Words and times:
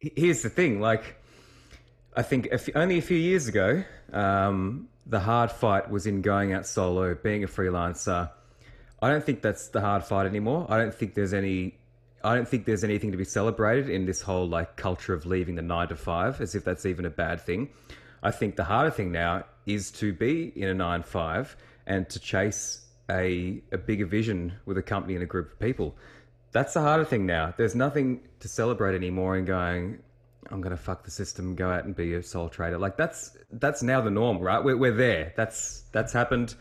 here's 0.00 0.42
the 0.42 0.50
thing 0.50 0.80
like 0.80 1.20
i 2.16 2.22
think 2.22 2.46
a 2.46 2.54
f- 2.54 2.68
only 2.74 2.98
a 2.98 3.02
few 3.02 3.16
years 3.16 3.48
ago 3.48 3.82
um, 4.12 4.88
the 5.08 5.20
hard 5.20 5.50
fight 5.50 5.90
was 5.90 6.06
in 6.06 6.20
going 6.22 6.52
out 6.52 6.66
solo 6.66 7.14
being 7.14 7.42
a 7.42 7.46
freelancer. 7.46 8.30
I 9.00 9.10
don't 9.10 9.24
think 9.24 9.42
that's 9.42 9.68
the 9.68 9.80
hard 9.80 10.04
fight 10.04 10.26
anymore. 10.26 10.66
I 10.68 10.76
don't 10.76 10.94
think 10.94 11.14
there's 11.14 11.34
any 11.34 11.74
i 12.24 12.34
don't 12.34 12.48
think 12.48 12.64
there's 12.66 12.82
anything 12.82 13.12
to 13.12 13.16
be 13.16 13.24
celebrated 13.24 13.88
in 13.88 14.04
this 14.04 14.20
whole 14.20 14.48
like 14.48 14.76
culture 14.76 15.14
of 15.14 15.24
leaving 15.24 15.54
the 15.54 15.62
nine 15.62 15.86
to 15.86 15.94
five 15.94 16.40
as 16.40 16.56
if 16.56 16.64
that's 16.64 16.84
even 16.84 17.06
a 17.06 17.10
bad 17.10 17.40
thing. 17.40 17.70
I 18.22 18.32
think 18.32 18.56
the 18.56 18.64
harder 18.64 18.90
thing 18.90 19.12
now 19.12 19.44
is 19.66 19.92
to 19.92 20.12
be 20.12 20.52
in 20.56 20.68
a 20.68 20.74
nine 20.74 21.02
five 21.02 21.56
and 21.86 22.08
to 22.10 22.18
chase 22.18 22.84
a, 23.10 23.62
a 23.72 23.78
bigger 23.78 24.04
vision 24.04 24.52
with 24.66 24.76
a 24.76 24.82
company 24.82 25.14
and 25.14 25.22
a 25.22 25.26
group 25.26 25.52
of 25.52 25.58
people 25.58 25.96
that's 26.52 26.74
the 26.74 26.80
harder 26.80 27.04
thing 27.04 27.26
now. 27.26 27.54
There's 27.56 27.74
nothing 27.74 28.20
to 28.40 28.48
celebrate 28.48 28.94
anymore 28.94 29.36
in 29.36 29.44
going, 29.44 29.98
I'm 30.50 30.60
going 30.60 30.76
to 30.76 30.82
fuck 30.82 31.04
the 31.04 31.10
system, 31.10 31.54
go 31.54 31.70
out 31.70 31.84
and 31.84 31.94
be 31.94 32.14
a 32.14 32.22
sole 32.22 32.48
trader. 32.48 32.78
Like 32.78 32.96
that's 32.96 33.36
that's 33.52 33.82
now 33.82 34.00
the 34.00 34.10
norm, 34.10 34.38
right? 34.38 34.62
We're, 34.62 34.76
we're 34.76 34.94
there. 34.94 35.32
That's 35.36 35.82
that's 35.92 36.12
happened. 36.12 36.54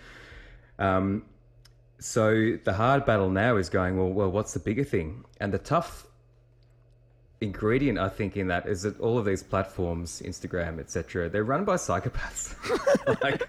Um, 0.80 1.24
so 2.00 2.58
the 2.64 2.74
hard 2.74 3.06
battle 3.06 3.30
now 3.30 3.58
is 3.58 3.70
going, 3.70 3.98
well, 3.98 4.10
well, 4.10 4.30
what's 4.30 4.54
the 4.54 4.60
bigger 4.60 4.84
thing? 4.84 5.24
And 5.40 5.54
the 5.54 5.58
tough 5.58 6.06
ingredient, 7.42 7.98
I 7.98 8.10
think, 8.10 8.38
in 8.38 8.48
that 8.50 8.68
is 8.68 8.84
that 8.84 9.00
all 9.00 9.18
of 9.18 9.26
these 9.26 9.42
platforms, 9.42 10.22
Instagram, 10.24 10.80
etc., 10.80 11.30
they're 11.30 11.44
run 11.44 11.66
by 11.66 11.76
psychopaths. 11.76 12.54
like, 13.24 13.42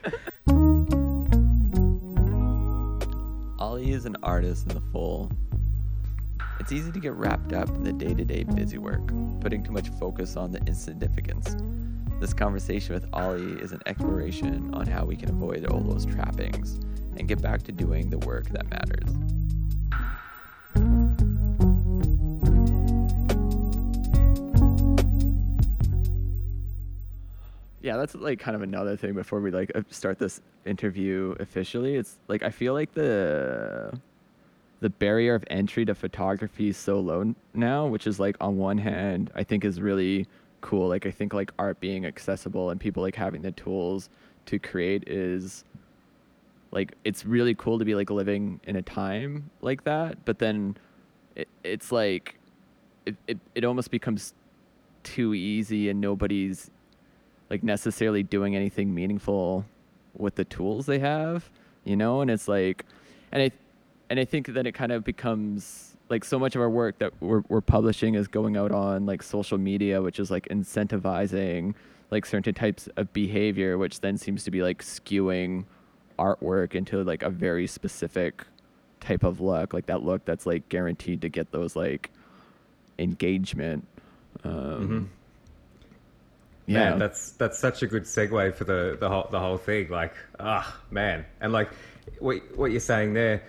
Oli 3.58 3.90
is 3.90 4.06
an 4.06 4.16
artist 4.22 4.68
in 4.68 4.74
the 4.74 4.82
full 4.92 5.30
it's 6.60 6.72
easy 6.72 6.90
to 6.90 7.00
get 7.00 7.12
wrapped 7.14 7.52
up 7.52 7.68
in 7.68 7.82
the 7.82 7.92
day 7.92 8.14
to 8.14 8.24
day 8.24 8.44
busy 8.44 8.78
work, 8.78 9.06
putting 9.40 9.62
too 9.62 9.72
much 9.72 9.88
focus 9.90 10.36
on 10.36 10.50
the 10.50 10.58
insignificance. 10.66 11.56
This 12.20 12.34
conversation 12.34 12.94
with 12.94 13.06
Oli 13.12 13.60
is 13.62 13.72
an 13.72 13.80
exploration 13.86 14.74
on 14.74 14.86
how 14.86 15.04
we 15.04 15.14
can 15.14 15.30
avoid 15.30 15.66
all 15.66 15.80
those 15.80 16.04
trappings 16.04 16.80
and 17.16 17.28
get 17.28 17.40
back 17.40 17.62
to 17.62 17.72
doing 17.72 18.10
the 18.10 18.18
work 18.18 18.48
that 18.48 18.68
matters. 18.68 19.14
Yeah, 27.80 27.96
that's 27.96 28.14
like 28.16 28.40
kind 28.40 28.56
of 28.56 28.62
another 28.62 28.96
thing 28.96 29.14
before 29.14 29.40
we 29.40 29.52
like 29.52 29.70
uh, 29.74 29.82
start 29.90 30.18
this 30.18 30.40
interview 30.66 31.34
officially. 31.38 31.94
It's 31.94 32.18
like 32.26 32.42
I 32.42 32.50
feel 32.50 32.74
like 32.74 32.92
the 32.92 33.98
the 34.80 34.90
barrier 34.90 35.34
of 35.34 35.44
entry 35.50 35.84
to 35.84 35.94
photography 35.94 36.68
is 36.68 36.76
so 36.76 37.00
low 37.00 37.34
now, 37.54 37.86
which 37.86 38.06
is 38.06 38.20
like 38.20 38.36
on 38.40 38.56
one 38.56 38.78
hand, 38.78 39.30
I 39.34 39.42
think 39.42 39.64
is 39.64 39.80
really 39.80 40.26
cool. 40.60 40.88
Like 40.88 41.06
I 41.06 41.10
think 41.10 41.34
like 41.34 41.52
art 41.58 41.80
being 41.80 42.06
accessible 42.06 42.70
and 42.70 42.80
people 42.80 43.02
like 43.02 43.16
having 43.16 43.42
the 43.42 43.52
tools 43.52 44.08
to 44.46 44.58
create 44.58 45.08
is 45.08 45.64
like 46.70 46.94
it's 47.04 47.24
really 47.24 47.54
cool 47.54 47.78
to 47.78 47.84
be 47.84 47.94
like 47.94 48.10
living 48.10 48.60
in 48.64 48.76
a 48.76 48.82
time 48.82 49.50
like 49.62 49.84
that. 49.84 50.24
But 50.24 50.38
then 50.38 50.76
it, 51.34 51.48
it's 51.64 51.90
like 51.90 52.38
it, 53.06 53.16
it 53.26 53.38
it 53.54 53.64
almost 53.64 53.90
becomes 53.90 54.34
too 55.02 55.34
easy 55.34 55.88
and 55.88 56.00
nobody's 56.00 56.70
like 57.50 57.62
necessarily 57.62 58.22
doing 58.22 58.54
anything 58.54 58.94
meaningful 58.94 59.64
with 60.16 60.34
the 60.34 60.44
tools 60.44 60.86
they 60.86 60.98
have, 60.98 61.50
you 61.84 61.96
know? 61.96 62.20
And 62.20 62.30
it's 62.30 62.46
like 62.46 62.84
and 63.32 63.42
I 63.42 63.50
and 64.10 64.18
I 64.18 64.24
think 64.24 64.48
that 64.54 64.66
it 64.66 64.72
kind 64.72 64.92
of 64.92 65.04
becomes 65.04 65.96
like 66.08 66.24
so 66.24 66.38
much 66.38 66.54
of 66.54 66.62
our 66.62 66.70
work 66.70 66.98
that 66.98 67.12
we're, 67.20 67.42
we're 67.48 67.60
publishing 67.60 68.14
is 68.14 68.28
going 68.28 68.56
out 68.56 68.72
on 68.72 69.06
like 69.06 69.22
social 69.22 69.58
media, 69.58 70.00
which 70.00 70.18
is 70.18 70.30
like 70.30 70.48
incentivizing 70.48 71.74
like 72.10 72.24
certain 72.24 72.54
types 72.54 72.88
of 72.96 73.12
behavior, 73.12 73.76
which 73.76 74.00
then 74.00 74.16
seems 74.16 74.44
to 74.44 74.50
be 74.50 74.62
like 74.62 74.82
skewing 74.82 75.64
artwork 76.18 76.74
into 76.74 77.02
like 77.04 77.22
a 77.22 77.30
very 77.30 77.66
specific 77.66 78.42
type 79.00 79.22
of 79.22 79.40
look, 79.40 79.74
like 79.74 79.86
that 79.86 80.02
look 80.02 80.24
that's 80.24 80.46
like 80.46 80.68
guaranteed 80.68 81.20
to 81.20 81.28
get 81.28 81.50
those 81.52 81.76
like 81.76 82.10
engagement. 82.98 83.86
Um, 84.44 84.52
mm-hmm. 84.52 85.04
Yeah, 86.66 86.90
man, 86.90 86.98
that's 86.98 87.32
that's 87.32 87.58
such 87.58 87.82
a 87.82 87.86
good 87.86 88.04
segue 88.04 88.54
for 88.54 88.64
the 88.64 88.96
the 88.98 89.08
whole 89.08 89.28
the 89.30 89.40
whole 89.40 89.56
thing. 89.56 89.88
Like, 89.88 90.14
ah, 90.38 90.78
man, 90.90 91.24
and 91.40 91.52
like 91.52 91.70
what 92.18 92.38
what 92.56 92.70
you're 92.70 92.80
saying 92.80 93.14
there 93.14 93.42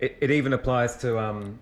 it, 0.00 0.16
it 0.20 0.30
even 0.30 0.52
applies 0.52 0.96
to 0.98 1.18
um, 1.18 1.58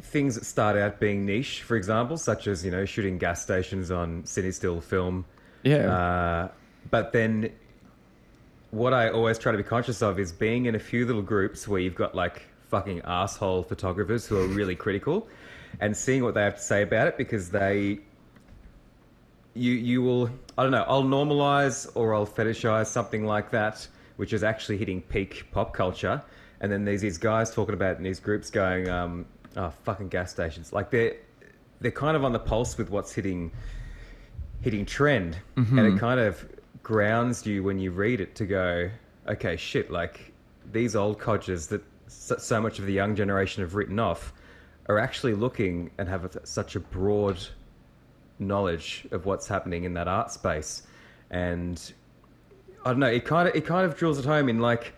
things 0.00 0.36
that 0.36 0.44
start 0.44 0.76
out 0.76 1.00
being 1.00 1.26
niche, 1.26 1.62
for 1.62 1.76
example, 1.76 2.16
such 2.16 2.46
as 2.46 2.64
you 2.64 2.70
know 2.70 2.84
shooting 2.84 3.18
gas 3.18 3.42
stations 3.42 3.90
on 3.90 4.22
Cinestill 4.22 4.82
film. 4.82 5.24
Yeah. 5.62 5.92
Uh, 5.92 6.48
but 6.90 7.12
then, 7.12 7.50
what 8.70 8.94
I 8.94 9.10
always 9.10 9.38
try 9.38 9.52
to 9.52 9.58
be 9.58 9.64
conscious 9.64 10.02
of 10.02 10.18
is 10.18 10.32
being 10.32 10.66
in 10.66 10.74
a 10.74 10.78
few 10.78 11.04
little 11.06 11.22
groups 11.22 11.66
where 11.66 11.80
you've 11.80 11.94
got 11.94 12.14
like 12.14 12.42
fucking 12.68 13.02
asshole 13.04 13.62
photographers 13.64 14.26
who 14.26 14.38
are 14.38 14.46
really 14.46 14.76
critical, 14.76 15.28
and 15.80 15.96
seeing 15.96 16.22
what 16.22 16.34
they 16.34 16.42
have 16.42 16.56
to 16.56 16.62
say 16.62 16.82
about 16.82 17.08
it 17.08 17.16
because 17.16 17.50
they. 17.50 17.98
You 19.56 19.70
you 19.70 20.02
will 20.02 20.30
I 20.58 20.64
don't 20.64 20.72
know 20.72 20.84
I'll 20.88 21.04
normalize 21.04 21.88
or 21.94 22.12
I'll 22.12 22.26
fetishize 22.26 22.86
something 22.86 23.24
like 23.24 23.52
that, 23.52 23.86
which 24.16 24.32
is 24.32 24.42
actually 24.42 24.78
hitting 24.78 25.00
peak 25.00 25.46
pop 25.52 25.72
culture 25.72 26.20
and 26.64 26.72
then 26.72 26.86
there's 26.86 27.02
these 27.02 27.18
guys 27.18 27.54
talking 27.54 27.74
about 27.74 27.98
in 27.98 28.02
these 28.02 28.18
groups 28.18 28.50
going, 28.50 28.88
um, 28.88 29.26
"Oh, 29.54 29.70
fucking 29.82 30.08
gas 30.08 30.30
stations!" 30.30 30.72
Like 30.72 30.90
they're 30.90 31.16
they're 31.80 31.90
kind 31.90 32.16
of 32.16 32.24
on 32.24 32.32
the 32.32 32.38
pulse 32.38 32.78
with 32.78 32.88
what's 32.88 33.12
hitting 33.12 33.52
hitting 34.62 34.86
trend, 34.86 35.36
mm-hmm. 35.56 35.78
and 35.78 35.94
it 35.94 36.00
kind 36.00 36.18
of 36.18 36.48
grounds 36.82 37.44
you 37.44 37.62
when 37.62 37.78
you 37.78 37.90
read 37.90 38.22
it 38.22 38.34
to 38.36 38.46
go, 38.46 38.90
"Okay, 39.28 39.58
shit!" 39.58 39.90
Like 39.90 40.32
these 40.72 40.96
old 40.96 41.18
codgers 41.18 41.66
that 41.66 41.82
so 42.08 42.62
much 42.62 42.78
of 42.78 42.86
the 42.86 42.94
young 42.94 43.14
generation 43.14 43.62
have 43.62 43.74
written 43.74 43.98
off 43.98 44.32
are 44.86 44.98
actually 44.98 45.34
looking 45.34 45.90
and 45.98 46.08
have 46.08 46.24
a, 46.24 46.46
such 46.46 46.76
a 46.76 46.80
broad 46.80 47.38
knowledge 48.38 49.06
of 49.10 49.26
what's 49.26 49.46
happening 49.46 49.84
in 49.84 49.92
that 49.92 50.08
art 50.08 50.30
space, 50.30 50.84
and 51.28 51.92
I 52.86 52.88
don't 52.88 53.00
know. 53.00 53.06
It 53.08 53.26
kind 53.26 53.50
of 53.50 53.54
it 53.54 53.66
kind 53.66 53.84
of 53.84 53.98
drills 53.98 54.18
it 54.18 54.24
home 54.24 54.48
in 54.48 54.60
like 54.60 54.94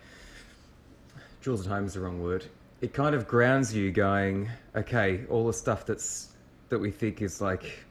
drills 1.47 1.65
at 1.65 1.73
home 1.73 1.87
is 1.87 1.95
the 1.95 2.01
wrong 2.01 2.21
word. 2.21 2.45
It 2.81 2.93
kind 2.93 3.15
of 3.15 3.29
grounds 3.29 3.73
you, 3.73 3.93
going, 3.93 4.51
okay, 4.75 5.21
all 5.31 5.47
the 5.47 5.53
stuff 5.53 5.87
that's 5.87 6.33
that 6.71 6.81
we 6.81 6.91
think 6.91 7.23
is 7.23 7.41
like 7.41 7.85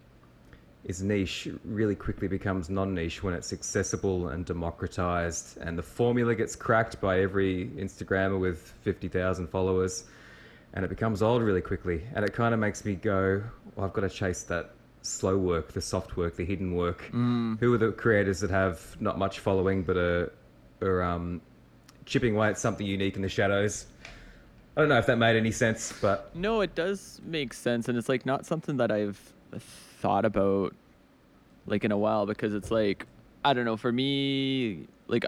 is 0.83 1.01
niche 1.01 1.47
really 1.63 1.95
quickly 1.95 2.27
becomes 2.27 2.69
non-niche 2.69 3.23
when 3.23 3.33
it's 3.33 3.53
accessible 3.53 4.27
and 4.27 4.45
democratized, 4.45 5.57
and 5.61 5.77
the 5.77 5.81
formula 5.81 6.35
gets 6.35 6.53
cracked 6.53 6.99
by 6.99 7.21
every 7.21 7.67
Instagrammer 7.77 8.37
with 8.37 8.59
fifty 8.83 9.07
thousand 9.07 9.47
followers, 9.47 10.03
and 10.73 10.83
it 10.83 10.89
becomes 10.89 11.21
old 11.21 11.41
really 11.41 11.61
quickly. 11.61 12.01
And 12.13 12.25
it 12.25 12.33
kind 12.33 12.53
of 12.53 12.59
makes 12.59 12.83
me 12.83 12.95
go, 12.95 13.41
well, 13.75 13.85
I've 13.85 13.93
got 13.93 14.01
to 14.01 14.09
chase 14.09 14.43
that 14.43 14.71
slow 15.01 15.37
work, 15.37 15.71
the 15.71 15.81
soft 15.81 16.17
work, 16.17 16.35
the 16.35 16.43
hidden 16.43 16.75
work. 16.75 17.09
Mm. 17.13 17.57
Who 17.61 17.73
are 17.73 17.77
the 17.77 17.93
creators 17.93 18.41
that 18.41 18.49
have 18.49 18.97
not 18.99 19.17
much 19.17 19.39
following 19.39 19.83
but 19.83 19.95
are, 19.95 20.33
are 20.81 21.01
um, 21.01 21.39
chipping 22.05 22.35
away 22.35 22.49
at 22.49 22.57
something 22.57 22.85
unique 22.85 23.15
in 23.15 23.21
the 23.21 23.29
shadows. 23.29 23.87
I 24.77 24.81
don't 24.81 24.89
know 24.89 24.97
if 24.97 25.05
that 25.05 25.17
made 25.17 25.37
any 25.37 25.51
sense, 25.51 25.93
but 26.01 26.35
no, 26.35 26.61
it 26.61 26.75
does 26.75 27.21
make 27.23 27.53
sense, 27.53 27.87
and 27.87 27.97
it's 27.97 28.09
like 28.09 28.25
not 28.25 28.45
something 28.45 28.77
that 28.77 28.91
I've 28.91 29.19
thought 29.99 30.25
about 30.25 30.75
like 31.67 31.83
in 31.83 31.91
a 31.91 31.97
while 31.97 32.25
because 32.25 32.53
it's 32.53 32.71
like 32.71 33.05
I 33.43 33.53
don't 33.53 33.65
know. 33.65 33.77
For 33.77 33.91
me, 33.91 34.87
like 35.07 35.25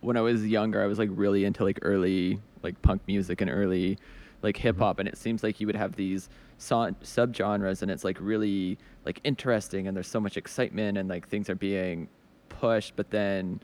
when 0.00 0.16
I 0.16 0.20
was 0.20 0.46
younger, 0.46 0.82
I 0.82 0.86
was 0.86 0.98
like 0.98 1.10
really 1.12 1.44
into 1.44 1.64
like 1.64 1.78
early 1.82 2.38
like 2.62 2.80
punk 2.82 3.02
music 3.06 3.40
and 3.40 3.50
early 3.50 3.98
like 4.42 4.56
hip 4.56 4.78
hop, 4.78 4.94
mm-hmm. 4.94 5.00
and 5.00 5.08
it 5.08 5.16
seems 5.16 5.42
like 5.42 5.60
you 5.60 5.66
would 5.66 5.76
have 5.76 5.96
these 5.96 6.28
so- 6.58 6.94
subgenres, 7.02 7.82
and 7.82 7.90
it's 7.90 8.04
like 8.04 8.18
really 8.20 8.78
like 9.04 9.20
interesting, 9.24 9.88
and 9.88 9.96
there's 9.96 10.08
so 10.08 10.20
much 10.20 10.36
excitement, 10.36 10.96
and 10.96 11.08
like 11.08 11.28
things 11.28 11.50
are 11.50 11.56
being 11.56 12.08
pushed, 12.48 12.94
but 12.94 13.10
then 13.10 13.60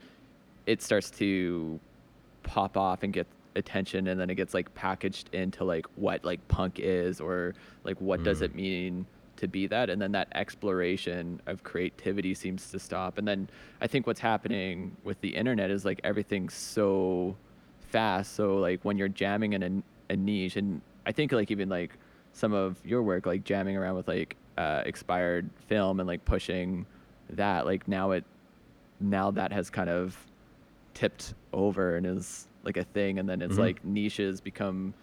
it 0.65 0.81
starts 0.81 1.09
to 1.11 1.79
pop 2.47 2.77
off 2.77 3.03
and 3.03 3.13
get 3.13 3.27
attention 3.55 4.07
and 4.07 4.19
then 4.19 4.29
it 4.29 4.35
gets 4.35 4.53
like 4.53 4.73
packaged 4.75 5.29
into 5.33 5.63
like 5.63 5.85
what 5.95 6.23
like 6.23 6.45
punk 6.47 6.79
is 6.79 7.19
or 7.19 7.53
like 7.83 7.99
what 7.99 8.19
mm. 8.19 8.23
does 8.23 8.41
it 8.41 8.55
mean 8.55 9.05
to 9.35 9.47
be 9.47 9.67
that? 9.67 9.89
And 9.91 10.01
then 10.01 10.11
that 10.13 10.29
exploration 10.33 11.39
of 11.45 11.63
creativity 11.63 12.33
seems 12.33 12.71
to 12.71 12.79
stop. 12.79 13.17
And 13.19 13.27
then 13.27 13.49
i 13.81 13.87
think 13.87 14.07
what's 14.07 14.19
happening 14.19 14.95
with 15.03 15.19
the 15.21 15.35
internet 15.35 15.69
is 15.69 15.85
like 15.85 16.01
everything's 16.03 16.53
so 16.53 17.35
fast. 17.91 18.33
So 18.33 18.57
like 18.57 18.83
when 18.83 18.97
you're 18.97 19.09
jamming 19.09 19.53
in 19.53 19.63
a, 19.63 20.13
a 20.13 20.15
niche 20.15 20.55
and 20.55 20.81
i 21.05 21.11
think 21.11 21.31
like 21.31 21.51
even 21.51 21.69
like 21.69 21.93
some 22.33 22.53
of 22.53 22.77
your 22.85 23.01
work 23.01 23.25
like 23.25 23.43
jamming 23.43 23.75
around 23.75 23.95
with 23.95 24.07
like 24.07 24.35
uh, 24.57 24.81
expired 24.85 25.49
film 25.67 25.99
and 25.99 26.07
like 26.07 26.23
pushing 26.25 26.85
that 27.31 27.65
like 27.65 27.87
now 27.87 28.11
it 28.11 28.23
now 28.99 29.31
that 29.31 29.51
has 29.51 29.69
kind 29.69 29.89
of 29.89 30.17
tipped 30.97 31.35
over 31.53 31.95
and 31.95 32.07
is 32.07 32.47
like 32.63 32.75
a 32.75 32.83
thing 32.83 33.19
and 33.19 33.29
then 33.29 33.39
it's 33.39 33.53
mm-hmm. 33.53 33.61
like 33.61 33.85
niches 33.85 34.41
become 34.41 34.95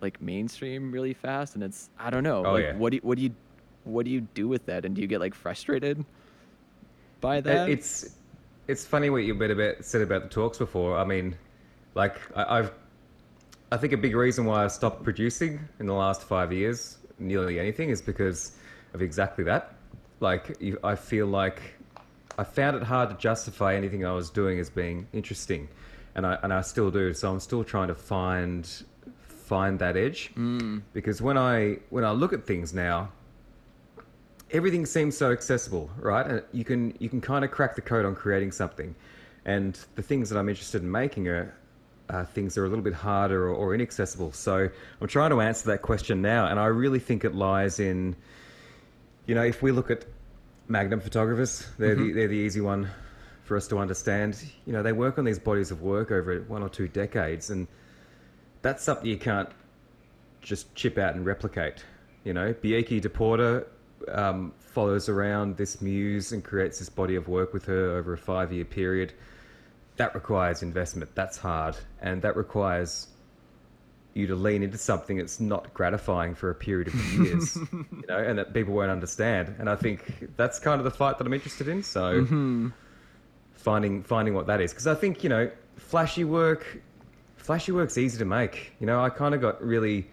like 0.00 0.20
mainstream 0.20 0.90
really 0.90 1.14
fast 1.14 1.54
and 1.54 1.62
it's 1.62 1.88
I 2.00 2.10
don't 2.10 2.24
know 2.24 2.44
oh, 2.44 2.54
like 2.54 2.64
yeah. 2.64 2.76
what 2.76 2.90
do 2.90 2.96
you, 2.96 3.00
what 3.04 3.16
do 3.16 3.22
you 3.22 3.34
what 3.84 4.04
do 4.04 4.10
you 4.10 4.22
do 4.22 4.48
with 4.48 4.66
that? 4.66 4.84
And 4.84 4.94
do 4.94 5.02
you 5.02 5.06
get 5.06 5.20
like 5.20 5.34
frustrated 5.34 6.04
by 7.20 7.40
that? 7.42 7.68
It's 7.68 8.16
it's 8.66 8.84
funny 8.84 9.10
what 9.10 9.18
you 9.18 9.34
bit 9.34 9.84
said 9.84 10.00
about 10.00 10.22
the 10.22 10.28
talks 10.28 10.58
before. 10.58 10.98
I 10.98 11.04
mean, 11.04 11.36
like 11.94 12.16
I, 12.34 12.58
I've 12.58 12.72
I 13.70 13.76
think 13.76 13.92
a 13.92 13.96
big 13.96 14.16
reason 14.16 14.44
why 14.46 14.64
I 14.64 14.68
stopped 14.68 15.04
producing 15.04 15.60
in 15.78 15.86
the 15.86 15.94
last 15.94 16.22
five 16.22 16.52
years, 16.52 16.98
nearly 17.18 17.60
anything, 17.60 17.90
is 17.90 18.02
because 18.02 18.52
of 18.94 19.02
exactly 19.02 19.44
that. 19.44 19.74
Like 20.20 20.56
you, 20.60 20.78
I 20.82 20.96
feel 20.96 21.26
like 21.26 21.60
I 22.38 22.44
found 22.44 22.76
it 22.76 22.82
hard 22.82 23.10
to 23.10 23.16
justify 23.16 23.74
anything 23.74 24.04
I 24.04 24.12
was 24.12 24.30
doing 24.30 24.58
as 24.58 24.70
being 24.70 25.06
interesting, 25.12 25.68
and 26.14 26.26
I 26.26 26.38
and 26.42 26.52
I 26.52 26.62
still 26.62 26.90
do. 26.90 27.14
So 27.14 27.30
I'm 27.30 27.40
still 27.40 27.64
trying 27.64 27.88
to 27.88 27.94
find 27.94 28.68
find 29.26 29.78
that 29.78 29.96
edge 29.96 30.32
because 30.92 31.20
when 31.20 31.36
I 31.36 31.78
when 31.90 32.04
I 32.04 32.10
look 32.10 32.32
at 32.32 32.46
things 32.46 32.72
now, 32.74 33.10
everything 34.50 34.86
seems 34.86 35.16
so 35.16 35.30
accessible, 35.32 35.90
right? 35.98 36.26
And 36.26 36.42
you 36.52 36.64
can 36.64 36.94
you 36.98 37.08
can 37.08 37.20
kind 37.20 37.44
of 37.44 37.50
crack 37.50 37.74
the 37.74 37.82
code 37.82 38.04
on 38.04 38.14
creating 38.14 38.52
something, 38.52 38.94
and 39.44 39.78
the 39.94 40.02
things 40.02 40.30
that 40.30 40.38
I'm 40.38 40.48
interested 40.48 40.82
in 40.82 40.90
making 40.90 41.28
are 41.28 41.54
uh, 42.10 42.24
things 42.24 42.54
that 42.54 42.60
are 42.60 42.66
a 42.66 42.68
little 42.68 42.84
bit 42.84 42.94
harder 42.94 43.48
or, 43.48 43.54
or 43.54 43.74
inaccessible. 43.74 44.32
So 44.32 44.68
I'm 45.00 45.08
trying 45.08 45.30
to 45.30 45.40
answer 45.40 45.66
that 45.68 45.82
question 45.82 46.22
now, 46.22 46.46
and 46.46 46.58
I 46.58 46.66
really 46.66 46.98
think 46.98 47.24
it 47.24 47.34
lies 47.34 47.80
in, 47.80 48.16
you 49.26 49.34
know, 49.34 49.42
if 49.42 49.62
we 49.62 49.72
look 49.72 49.90
at 49.90 50.04
Magnum 50.66 51.00
photographers, 51.00 51.66
they're 51.78 51.94
the, 51.94 52.12
they're 52.12 52.28
the 52.28 52.36
easy 52.36 52.60
one 52.60 52.88
for 53.44 53.56
us 53.56 53.68
to 53.68 53.78
understand. 53.78 54.42
You 54.66 54.72
know, 54.72 54.82
they 54.82 54.92
work 54.92 55.18
on 55.18 55.24
these 55.24 55.38
bodies 55.38 55.70
of 55.70 55.82
work 55.82 56.10
over 56.10 56.40
one 56.48 56.62
or 56.62 56.68
two 56.68 56.88
decades, 56.88 57.50
and 57.50 57.68
that's 58.62 58.82
something 58.82 59.06
you 59.06 59.18
can't 59.18 59.50
just 60.40 60.74
chip 60.74 60.98
out 60.98 61.14
and 61.14 61.26
replicate. 61.26 61.84
You 62.24 62.32
know, 62.32 62.54
Bieke 62.54 63.02
Depoorter 63.02 63.66
um, 64.08 64.52
follows 64.58 65.08
around 65.08 65.56
this 65.56 65.80
muse 65.80 66.32
and 66.32 66.42
creates 66.42 66.78
this 66.78 66.88
body 66.88 67.16
of 67.16 67.28
work 67.28 67.52
with 67.52 67.66
her 67.66 67.96
over 67.96 68.14
a 68.14 68.18
five 68.18 68.52
year 68.52 68.64
period. 68.64 69.12
That 69.96 70.14
requires 70.14 70.62
investment. 70.62 71.14
That's 71.14 71.36
hard. 71.36 71.76
And 72.00 72.22
that 72.22 72.36
requires 72.36 73.08
you 74.14 74.28
to 74.28 74.36
lean 74.36 74.62
into 74.62 74.78
something 74.78 75.16
that's 75.16 75.40
not 75.40 75.74
gratifying 75.74 76.34
for 76.34 76.50
a 76.50 76.54
period 76.54 76.88
of 76.88 76.94
years, 77.12 77.56
you 77.72 78.04
know, 78.08 78.16
and 78.16 78.38
that 78.38 78.54
people 78.54 78.72
won't 78.72 78.90
understand. 78.90 79.54
And 79.58 79.68
I 79.68 79.74
think 79.74 80.36
that's 80.36 80.58
kind 80.58 80.80
of 80.80 80.84
the 80.84 80.90
fight 80.90 81.18
that 81.18 81.26
I'm 81.26 81.32
interested 81.32 81.66
in. 81.68 81.82
So 81.82 82.22
mm-hmm. 82.22 82.68
finding 83.54 84.02
finding 84.04 84.34
what 84.34 84.46
that 84.46 84.60
is, 84.60 84.72
because 84.72 84.86
I 84.86 84.94
think 84.94 85.22
you 85.24 85.28
know, 85.28 85.50
flashy 85.76 86.24
work, 86.24 86.80
flashy 87.36 87.72
work's 87.72 87.98
easy 87.98 88.18
to 88.18 88.24
make. 88.24 88.72
You 88.78 88.86
know, 88.86 89.02
I 89.02 89.10
kind 89.10 89.34
of 89.34 89.40
got 89.40 89.62
really 89.62 90.06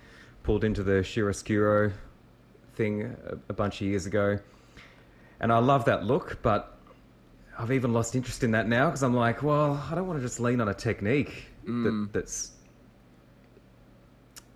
pulled 0.43 0.63
into 0.63 0.81
the 0.81 1.03
chiaroscuro 1.03 1.93
thing 2.73 3.03
a, 3.03 3.37
a 3.49 3.53
bunch 3.53 3.81
of 3.81 3.87
years 3.87 4.07
ago, 4.07 4.39
and 5.39 5.53
I 5.53 5.59
love 5.59 5.85
that 5.85 6.05
look, 6.05 6.39
but 6.41 6.75
I've 7.57 7.71
even 7.71 7.93
lost 7.93 8.15
interest 8.15 8.43
in 8.43 8.51
that 8.51 8.67
now 8.67 8.85
because 8.85 9.03
I'm 9.03 9.13
like, 9.13 9.43
well, 9.43 9.83
I 9.91 9.93
don't 9.93 10.07
want 10.07 10.19
to 10.19 10.25
just 10.25 10.39
lean 10.39 10.59
on 10.59 10.69
a 10.69 10.73
technique 10.73 11.45
that, 11.65 11.71
mm. 11.71 12.11
that's, 12.11 12.53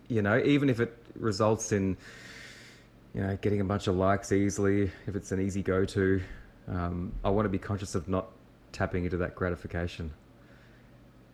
you 0.08 0.22
know, 0.22 0.40
even 0.44 0.68
if 0.68 0.80
it 0.80 0.96
results 1.16 1.72
in, 1.72 1.96
you 3.14 3.22
know, 3.22 3.38
getting 3.40 3.60
a 3.60 3.64
bunch 3.64 3.86
of 3.86 3.96
likes 3.96 4.32
easily, 4.32 4.90
if 5.06 5.16
it's 5.16 5.32
an 5.32 5.40
easy 5.40 5.62
go-to, 5.62 6.20
um, 6.68 7.12
I 7.24 7.30
want 7.30 7.46
to 7.46 7.50
be 7.50 7.58
conscious 7.58 7.94
of 7.94 8.08
not 8.08 8.28
tapping 8.72 9.04
into 9.04 9.16
that 9.18 9.34
gratification. 9.34 10.12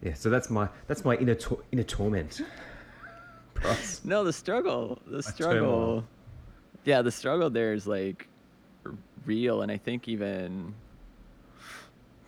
Yeah, 0.03 0.15
so 0.15 0.31
that's 0.31 0.51
my 0.51 0.69
that's 0.89 1.05
my 1.05 1.15
inner 1.17 1.35
tor- 1.37 1.63
inner 1.71 1.85
torment. 1.85 2.41
No, 4.05 4.25
the 4.25 4.33
struggle, 4.33 4.99
the 5.07 5.23
struggle. 5.23 6.05
Yeah, 6.85 7.03
the 7.03 7.13
struggle 7.13 7.49
there 7.49 7.73
is 7.75 7.87
like 7.87 8.27
real, 9.25 9.63
and 9.63 9.71
I 9.71 9.77
think 9.77 10.09
even 10.09 10.75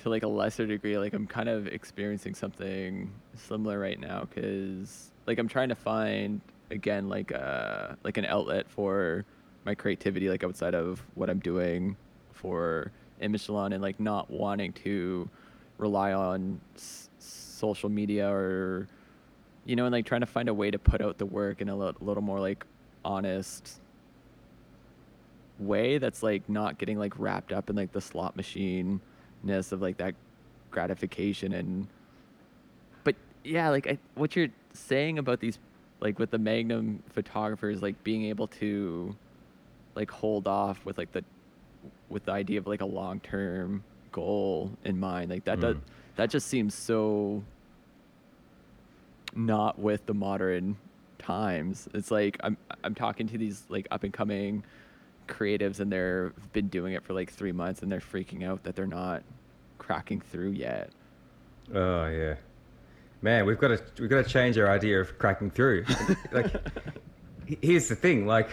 to 0.04 0.10
like 0.10 0.22
a 0.22 0.28
lesser 0.28 0.66
degree, 0.66 0.98
like 0.98 1.14
I'm 1.14 1.26
kind 1.26 1.48
of 1.48 1.66
experiencing 1.66 2.34
something 2.34 3.10
similar 3.36 3.78
right 3.78 3.98
now 3.98 4.28
because 4.28 5.10
like 5.26 5.38
I'm 5.38 5.48
trying 5.48 5.70
to 5.70 5.74
find 5.74 6.42
again 6.70 7.08
like 7.08 7.30
a 7.30 7.96
like 8.04 8.18
an 8.18 8.26
outlet 8.26 8.70
for 8.70 9.24
my 9.64 9.74
creativity, 9.74 10.28
like 10.28 10.44
outside 10.44 10.74
of 10.74 11.02
what 11.14 11.30
I'm 11.30 11.38
doing 11.38 11.96
for 12.32 12.92
Image 13.20 13.46
Salon, 13.46 13.72
and 13.72 13.82
like 13.82 13.98
not 13.98 14.30
wanting 14.30 14.74
to 14.84 15.28
rely 15.78 16.12
on 16.12 16.60
s- 16.76 17.08
social 17.18 17.88
media 17.88 18.30
or 18.30 18.86
you 19.64 19.74
know, 19.74 19.86
and 19.86 19.92
like 19.92 20.04
trying 20.04 20.20
to 20.20 20.26
find 20.26 20.50
a 20.50 20.54
way 20.54 20.70
to 20.70 20.78
put 20.78 21.00
out 21.00 21.16
the 21.16 21.24
work 21.26 21.62
in 21.62 21.70
a 21.70 21.76
li- 21.76 21.94
little 22.02 22.22
more 22.22 22.40
like 22.40 22.66
honest 23.06 23.80
way 25.58 25.96
that's 25.96 26.22
like 26.22 26.46
not 26.46 26.76
getting 26.76 26.98
like 26.98 27.18
wrapped 27.18 27.52
up 27.52 27.70
in 27.70 27.76
like 27.76 27.92
the 27.92 28.00
slot 28.02 28.36
machine 28.36 29.00
ness 29.44 29.72
of 29.72 29.80
like 29.82 29.96
that 29.98 30.14
gratification 30.70 31.52
and 31.52 31.86
but 33.04 33.14
yeah 33.44 33.68
like 33.68 33.86
I, 33.86 33.98
what 34.14 34.34
you're 34.34 34.48
saying 34.72 35.18
about 35.18 35.40
these 35.40 35.58
like 36.00 36.18
with 36.18 36.30
the 36.30 36.38
magnum 36.38 37.02
photographers 37.12 37.80
like 37.82 38.02
being 38.04 38.24
able 38.24 38.48
to 38.48 39.14
like 39.94 40.10
hold 40.10 40.48
off 40.48 40.84
with 40.84 40.98
like 40.98 41.12
the 41.12 41.24
with 42.08 42.24
the 42.24 42.32
idea 42.32 42.58
of 42.58 42.66
like 42.66 42.80
a 42.80 42.86
long-term 42.86 43.84
goal 44.10 44.70
in 44.84 44.98
mind 44.98 45.30
like 45.30 45.44
that 45.44 45.60
does 45.60 45.76
Mm. 45.76 45.80
that 46.16 46.30
just 46.30 46.46
seems 46.48 46.74
so 46.74 47.42
not 49.34 49.78
with 49.78 50.06
the 50.06 50.14
modern 50.14 50.76
times. 51.18 51.88
It's 51.94 52.10
like 52.10 52.38
I'm 52.42 52.56
I'm 52.84 52.94
talking 52.94 53.26
to 53.28 53.38
these 53.38 53.64
like 53.68 53.88
up 53.90 54.04
and 54.04 54.12
coming 54.12 54.62
creatives 55.26 55.80
and 55.80 55.90
they're 55.90 56.32
been 56.52 56.68
doing 56.68 56.92
it 56.92 57.02
for 57.02 57.14
like 57.14 57.32
three 57.32 57.52
months 57.52 57.82
and 57.82 57.90
they're 57.90 58.00
freaking 58.00 58.44
out 58.44 58.62
that 58.64 58.76
they're 58.76 58.86
not 58.86 59.22
cracking 59.84 60.20
through 60.20 60.50
yet. 60.50 60.90
Oh 61.74 62.06
yeah, 62.06 62.36
man, 63.20 63.44
we've 63.46 63.58
got 63.58 63.68
to 63.68 63.82
we've 64.00 64.10
got 64.10 64.24
to 64.24 64.30
change 64.30 64.58
our 64.58 64.68
idea 64.68 65.00
of 65.00 65.18
cracking 65.18 65.50
through. 65.50 65.84
like, 66.32 66.52
here's 67.60 67.88
the 67.88 67.94
thing. 67.94 68.26
Like, 68.26 68.48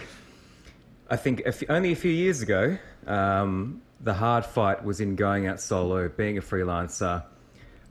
I 1.08 1.16
think 1.16 1.40
a 1.40 1.48
f- 1.48 1.62
only 1.68 1.92
a 1.92 1.96
few 1.96 2.10
years 2.10 2.42
ago, 2.42 2.76
um, 3.06 3.82
the 4.00 4.14
hard 4.14 4.44
fight 4.44 4.84
was 4.84 5.00
in 5.00 5.16
going 5.16 5.46
out 5.46 5.60
solo, 5.60 6.08
being 6.08 6.36
a 6.38 6.42
freelancer. 6.42 7.24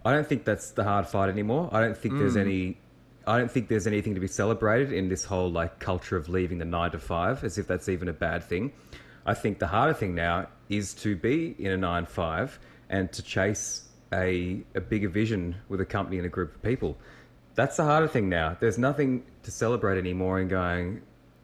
I 0.04 0.14
don't 0.14 0.28
think 0.28 0.46
that's 0.46 0.72
the 0.72 0.84
hard 0.84 1.08
fight 1.08 1.30
anymore. 1.30 1.70
I 1.72 1.82
don't 1.82 1.98
think 1.98 2.18
there's 2.18 2.38
any. 2.38 2.78
I 3.26 3.38
don't 3.38 3.52
think 3.52 3.68
there's 3.68 3.86
anything 3.86 4.16
to 4.16 4.20
be 4.20 4.28
celebrated 4.28 4.92
in 4.92 5.10
this 5.10 5.24
whole 5.24 5.52
like 5.52 5.80
culture 5.80 6.18
of 6.18 6.30
leaving 6.30 6.58
the 6.58 6.66
nine 6.66 6.92
to 6.92 7.00
five, 7.00 7.44
as 7.44 7.58
if 7.58 7.68
that's 7.68 7.90
even 7.90 8.08
a 8.08 8.14
bad 8.14 8.44
thing. 8.44 8.74
I 9.26 9.36
think 9.36 9.60
the 9.60 9.68
harder 9.68 9.94
thing 9.94 10.16
now 10.16 10.48
is 10.70 10.96
to 10.96 11.16
be 11.16 11.56
in 11.60 11.72
a 11.72 11.78
nine 11.78 12.06
five 12.06 12.60
and 12.92 13.12
to 13.14 13.24
chase 13.24 13.90
a 14.14 14.62
a 14.76 14.82
bigger 14.82 15.10
vision 15.10 15.56
with 15.70 15.82
a 15.82 15.86
company 15.86 16.18
and 16.18 16.26
a 16.28 16.30
group 16.30 16.54
of 16.54 16.62
people. 16.62 16.96
That's 17.56 17.78
the 17.78 17.84
harder 17.84 18.08
thing 18.08 18.30
now. 18.30 18.56
There's 18.60 18.78
nothing 18.78 19.24
to 19.44 19.52
celebrate 19.52 19.98
anymore 19.98 20.40
in 20.40 20.48
going. 20.48 21.02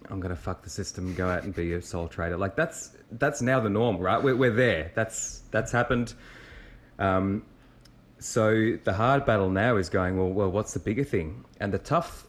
I'm 0.10 0.20
gonna 0.20 0.36
fuck 0.36 0.62
the 0.62 0.70
system, 0.70 1.16
go 1.16 1.28
out 1.28 1.44
and 1.44 1.56
be 1.56 1.74
a 1.74 1.82
sole 1.82 2.08
trader. 2.08 2.38
Like 2.38 2.56
that's 2.56 2.92
that's 3.14 3.42
now 3.42 3.60
the 3.60 3.70
norm, 3.70 3.98
right? 3.98 4.22
We're 4.22 4.36
we're 4.36 4.54
there. 4.54 4.92
That's 4.94 5.42
that's 5.50 5.72
happened. 5.72 6.14
Um, 7.00 7.44
so 8.20 8.78
the 8.84 8.94
hard 8.94 9.26
battle 9.26 9.50
now 9.50 9.78
is 9.78 9.90
going 9.90 10.18
well. 10.18 10.30
Well, 10.30 10.52
what's 10.52 10.74
the 10.74 10.80
bigger 10.80 11.04
thing? 11.04 11.46
And 11.60 11.74
the 11.74 11.80
tough 11.80 12.26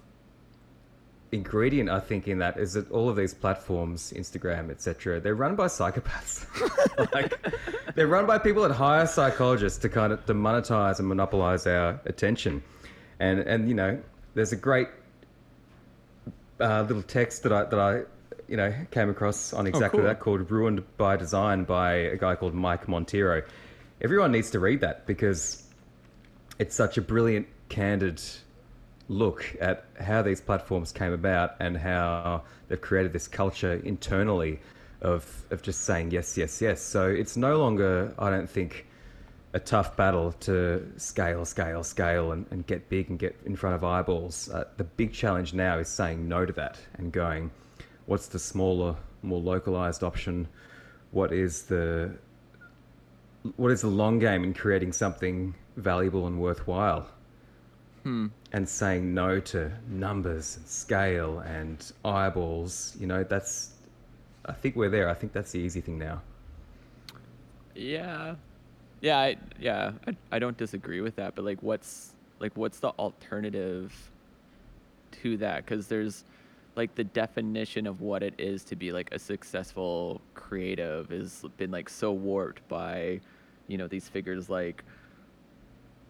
ingredient, 1.33 1.91
I 1.91 2.01
think, 2.01 2.29
in 2.29 2.39
that 2.39 2.59
is 2.59 2.75
that 2.75 2.91
all 2.91 3.09
of 3.09 3.17
these 3.17 3.35
platforms, 3.35 4.13
Instagram, 4.17 4.71
etc., 4.71 5.21
they're 5.21 5.35
run 5.35 5.57
by 5.57 5.67
psychopaths. 5.67 6.47
like 7.15 7.35
they're 7.95 8.07
run 8.07 8.27
by 8.27 8.39
people 8.39 8.63
that 8.63 8.73
hire 8.73 9.07
psychologists 9.07 9.79
to 9.81 9.89
kind 9.89 10.13
of 10.13 10.25
to 10.27 10.35
monetize 10.35 10.99
and 10.99 11.09
monopolize 11.09 11.67
our 11.67 12.01
attention. 12.05 12.63
And 13.21 13.41
and 13.41 13.69
you 13.69 13.75
know, 13.75 14.01
there's 14.35 14.53
a 14.53 14.57
great 14.57 14.89
uh, 16.61 16.83
little 16.83 17.03
text 17.03 17.43
that 17.43 17.53
I 17.53 17.65
that 17.65 17.79
I 17.79 18.03
you 18.49 18.57
know 18.57 18.75
came 18.91 19.11
across 19.11 19.53
on 19.53 19.67
exactly 19.67 19.99
cool. 19.99 20.07
that 20.07 20.21
called 20.21 20.51
"Ruined 20.51 20.85
by 20.97 21.17
Design" 21.17 21.65
by 21.65 21.95
a 21.95 22.17
guy 22.17 22.35
called 22.35 22.55
Mike 22.55 22.87
Monteiro. 22.87 23.43
Everyone 24.01 24.33
needs 24.33 24.51
to 24.51 24.61
read 24.61 24.81
that 24.81 25.07
because 25.07 25.65
it's 26.59 26.75
such 26.75 26.99
a 26.99 27.03
brilliant, 27.03 27.49
candid 27.69 28.23
look 29.09 29.57
at 29.61 29.85
how 30.01 30.23
these 30.23 30.41
platforms 30.41 30.93
came 30.93 31.13
about 31.13 31.57
and 31.61 31.77
how 31.77 32.43
they've 32.69 32.81
created 32.81 33.13
this 33.13 33.27
culture 33.27 33.81
internally 33.85 34.61
of 35.01 35.45
of 35.51 35.63
just 35.63 35.83
saying 35.83 36.11
yes, 36.11 36.37
yes, 36.37 36.61
yes. 36.61 36.83
So 36.83 37.09
it's 37.09 37.37
no 37.37 37.59
longer, 37.59 38.13
I 38.19 38.31
don't 38.31 38.51
think, 38.51 38.87
a 39.53 39.61
tough 39.61 39.97
battle 39.97 40.33
to 40.41 40.87
scale, 40.97 41.45
scale, 41.45 41.83
scale, 41.83 42.33
and, 42.33 42.47
and 42.51 42.67
get 42.67 42.89
big 42.89 43.09
and 43.09 43.19
get 43.19 43.39
in 43.47 43.57
front 43.57 43.77
of 43.77 43.85
eyeballs. 43.85 44.51
Uh, 44.51 44.65
the 44.77 44.85
big 44.85 45.13
challenge 45.13 45.55
now 45.55 45.79
is 45.79 45.89
saying 45.89 46.29
no 46.29 46.45
to 46.45 46.53
that 46.53 46.79
and 46.95 47.13
going, 47.13 47.51
what's 48.07 48.29
the 48.29 48.39
smaller, 48.39 48.97
more 49.23 49.41
localized 49.41 50.03
option? 50.03 50.49
What 51.13 51.33
is 51.33 51.63
the 51.63 52.13
what 53.57 53.71
is 53.71 53.81
the 53.81 53.89
long 53.89 54.19
game 54.19 54.45
in 54.45 54.53
creating 54.53 54.93
something 54.93 55.55
valuable 55.77 56.27
and 56.27 56.39
worthwhile? 56.39 57.09
Hmm. 58.03 58.27
And 58.53 58.69
saying 58.69 59.13
no 59.13 59.41
to 59.41 59.73
numbers 59.89 60.57
and 60.57 60.67
scale 60.67 61.41
and 61.41 61.93
eyeballs, 62.05 62.97
you 62.99 63.07
know, 63.07 63.25
that's 63.25 63.75
I 64.47 64.53
think 64.53 64.77
we're 64.77 64.89
there. 64.89 65.09
I 65.09 65.15
think 65.15 65.33
that's 65.33 65.53
the 65.53 65.59
easy 65.59 65.81
thing 65.81 65.99
now. 65.99 66.23
Yeah, 67.75 68.35
yeah, 69.01 69.19
I, 69.19 69.37
yeah. 69.61 69.93
I, 70.07 70.17
I 70.33 70.39
don't 70.39 70.57
disagree 70.57 71.01
with 71.01 71.17
that, 71.17 71.35
but 71.35 71.45
like, 71.45 71.63
what's 71.63 72.15
like 72.41 72.57
what's 72.57 72.81
the 72.81 72.91
alternative 72.91 73.93
to 75.23 75.37
that? 75.39 75.65
Because 75.65 75.87
there's 75.87 76.25
like 76.77 76.95
the 76.95 77.05
definition 77.05 77.87
of 77.87 78.01
what 78.01 78.23
it 78.23 78.35
is 78.39 78.65
to 78.65 78.77
be 78.77 78.93
like 78.93 79.13
a 79.13 79.19
successful 79.19 80.21
creative 80.35 81.11
has 81.11 81.45
been 81.57 81.71
like 81.71 81.89
so 81.89 82.13
warped 82.13 82.67
by, 82.69 83.21
you 83.67 83.77
know, 83.77 83.87
these 83.87 84.09
figures 84.09 84.49
like 84.49 84.85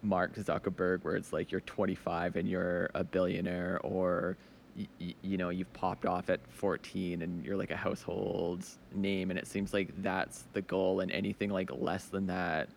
Mark 0.01 0.35
Zuckerberg, 0.35 1.03
where 1.03 1.15
it's 1.15 1.33
like 1.33 1.51
you're 1.51 1.61
25 1.61 2.35
and 2.35 2.47
you're 2.47 2.89
a 2.95 3.03
billionaire, 3.03 3.79
or 3.83 4.37
y- 4.77 5.15
you 5.21 5.37
know 5.37 5.49
you've 5.49 5.71
popped 5.73 6.05
off 6.05 6.29
at 6.29 6.39
14 6.49 7.21
and 7.21 7.45
you're 7.45 7.57
like 7.57 7.71
a 7.71 7.75
household 7.77 8.65
name, 8.95 9.29
and 9.29 9.39
it 9.39 9.47
seems 9.47 9.73
like 9.73 9.89
that's 10.01 10.45
the 10.53 10.61
goal, 10.61 11.01
and 11.01 11.11
anything 11.11 11.49
like 11.49 11.69
less 11.71 12.05
than 12.05 12.27
that 12.27 12.69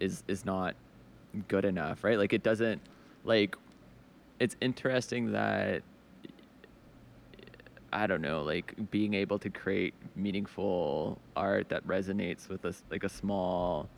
is 0.00 0.22
is 0.28 0.44
not 0.44 0.74
good 1.48 1.64
enough, 1.64 2.04
right? 2.04 2.18
Like 2.18 2.32
it 2.32 2.42
doesn't 2.42 2.80
like 3.24 3.56
it's 4.38 4.56
interesting 4.60 5.32
that 5.32 5.82
I 7.92 8.06
don't 8.06 8.22
know, 8.22 8.42
like 8.42 8.90
being 8.90 9.14
able 9.14 9.38
to 9.40 9.50
create 9.50 9.94
meaningful 10.16 11.18
art 11.36 11.68
that 11.70 11.86
resonates 11.86 12.48
with 12.48 12.64
a 12.64 12.74
like 12.90 13.04
a 13.04 13.08
small 13.08 13.88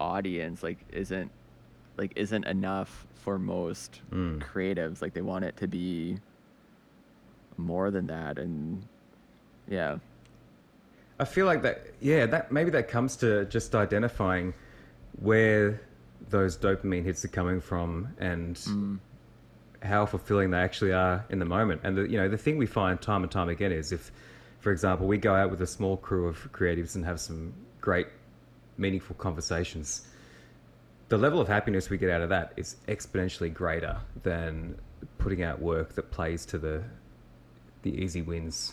audience 0.00 0.62
like 0.62 0.78
isn't 0.92 1.30
like 1.96 2.12
isn't 2.16 2.44
enough 2.44 3.06
for 3.14 3.38
most 3.38 4.00
Mm. 4.12 4.40
creatives. 4.42 5.00
Like 5.02 5.14
they 5.14 5.22
want 5.22 5.44
it 5.44 5.56
to 5.58 5.66
be 5.66 6.18
more 7.56 7.90
than 7.90 8.06
that 8.08 8.38
and 8.38 8.86
yeah. 9.68 9.98
I 11.18 11.24
feel 11.24 11.46
like 11.46 11.62
that, 11.62 11.86
yeah, 12.00 12.26
that 12.26 12.52
maybe 12.52 12.70
that 12.72 12.88
comes 12.88 13.16
to 13.16 13.46
just 13.46 13.74
identifying 13.74 14.52
where 15.18 15.80
those 16.28 16.58
dopamine 16.58 17.04
hits 17.04 17.24
are 17.24 17.28
coming 17.28 17.60
from 17.60 18.08
and 18.18 18.56
Mm. 18.56 18.98
how 19.82 20.04
fulfilling 20.04 20.50
they 20.50 20.58
actually 20.58 20.92
are 20.92 21.24
in 21.30 21.38
the 21.38 21.44
moment. 21.46 21.80
And 21.84 21.96
the, 21.96 22.02
you 22.02 22.18
know, 22.18 22.28
the 22.28 22.36
thing 22.36 22.58
we 22.58 22.66
find 22.66 23.00
time 23.00 23.22
and 23.22 23.32
time 23.32 23.48
again 23.48 23.72
is 23.72 23.92
if, 23.92 24.12
for 24.60 24.72
example, 24.72 25.06
we 25.06 25.16
go 25.16 25.34
out 25.34 25.50
with 25.50 25.62
a 25.62 25.66
small 25.66 25.96
crew 25.96 26.26
of 26.28 26.52
creatives 26.52 26.96
and 26.96 27.04
have 27.06 27.18
some 27.20 27.54
great, 27.80 28.08
meaningful 28.78 29.16
conversations, 29.16 30.06
the 31.08 31.16
level 31.18 31.40
of 31.40 31.48
happiness 31.48 31.88
we 31.90 31.98
get 31.98 32.10
out 32.10 32.20
of 32.20 32.28
that 32.30 32.52
is 32.56 32.76
exponentially 32.88 33.52
greater 33.52 33.98
than 34.22 34.76
putting 35.18 35.42
out 35.42 35.60
work 35.60 35.94
that 35.94 36.10
plays 36.10 36.44
to 36.46 36.58
the 36.58 36.82
the 37.82 37.90
easy 38.02 38.22
wins 38.22 38.72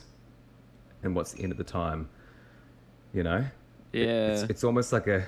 and 1.03 1.15
what's 1.15 1.33
in 1.35 1.51
at 1.51 1.57
the 1.57 1.63
time. 1.63 2.09
You 3.13 3.23
know, 3.23 3.45
Yeah. 3.91 4.01
it's, 4.31 4.41
it's 4.43 4.63
almost 4.63 4.91
like 4.91 5.05
a 5.07 5.23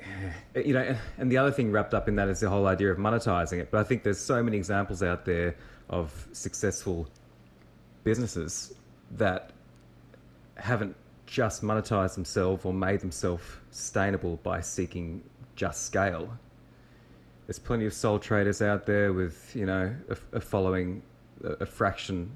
you 0.54 0.72
know 0.72 0.96
and 1.18 1.30
the 1.30 1.36
other 1.36 1.50
thing 1.52 1.70
wrapped 1.70 1.94
up 1.94 2.08
in 2.08 2.16
that 2.16 2.28
is 2.28 2.40
the 2.40 2.48
whole 2.48 2.66
idea 2.66 2.90
of 2.90 2.98
monetizing 2.98 3.58
it 3.60 3.70
but 3.70 3.78
i 3.80 3.84
think 3.84 4.02
there's 4.02 4.18
so 4.18 4.42
many 4.42 4.56
examples 4.56 5.02
out 5.02 5.24
there 5.24 5.54
of 5.90 6.26
successful 6.32 7.06
businesses 8.04 8.72
that 9.10 9.50
haven't 10.56 10.96
just 11.30 11.62
monetized 11.62 12.14
themselves 12.14 12.64
or 12.64 12.72
made 12.72 13.00
themselves 13.00 13.44
sustainable 13.70 14.36
by 14.42 14.60
seeking 14.60 15.22
just 15.54 15.84
scale 15.84 16.28
there's 17.46 17.58
plenty 17.58 17.86
of 17.86 17.92
sole 17.92 18.18
traders 18.18 18.62
out 18.62 18.86
there 18.86 19.12
with 19.12 19.54
you 19.54 19.66
know 19.66 19.94
a, 20.08 20.36
a 20.36 20.40
following 20.40 21.02
a, 21.44 21.50
a 21.60 21.66
fraction 21.66 22.30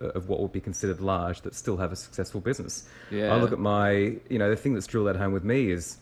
of 0.00 0.28
what 0.28 0.40
would 0.40 0.52
be 0.52 0.60
considered 0.60 1.00
large 1.00 1.40
that 1.42 1.54
still 1.54 1.76
have 1.76 1.92
a 1.92 1.96
successful 1.96 2.40
business. 2.40 2.88
Yeah. 3.10 3.34
I 3.34 3.38
look 3.38 3.52
at 3.52 3.58
my, 3.58 4.16
you 4.28 4.38
know, 4.38 4.50
the 4.50 4.56
thing 4.56 4.74
that's 4.74 4.86
drilled 4.86 5.08
at 5.08 5.16
home 5.16 5.32
with 5.32 5.44
me 5.44 5.70
is 5.70 5.98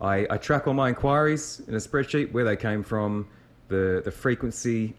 I, 0.00 0.26
I 0.28 0.36
track 0.36 0.66
all 0.66 0.74
my 0.74 0.90
inquiries 0.90 1.62
in 1.66 1.74
a 1.74 1.78
spreadsheet, 1.78 2.32
where 2.32 2.44
they 2.44 2.56
came 2.56 2.82
from, 2.82 3.28
the, 3.68 4.02
the 4.04 4.10
frequency, 4.10 4.94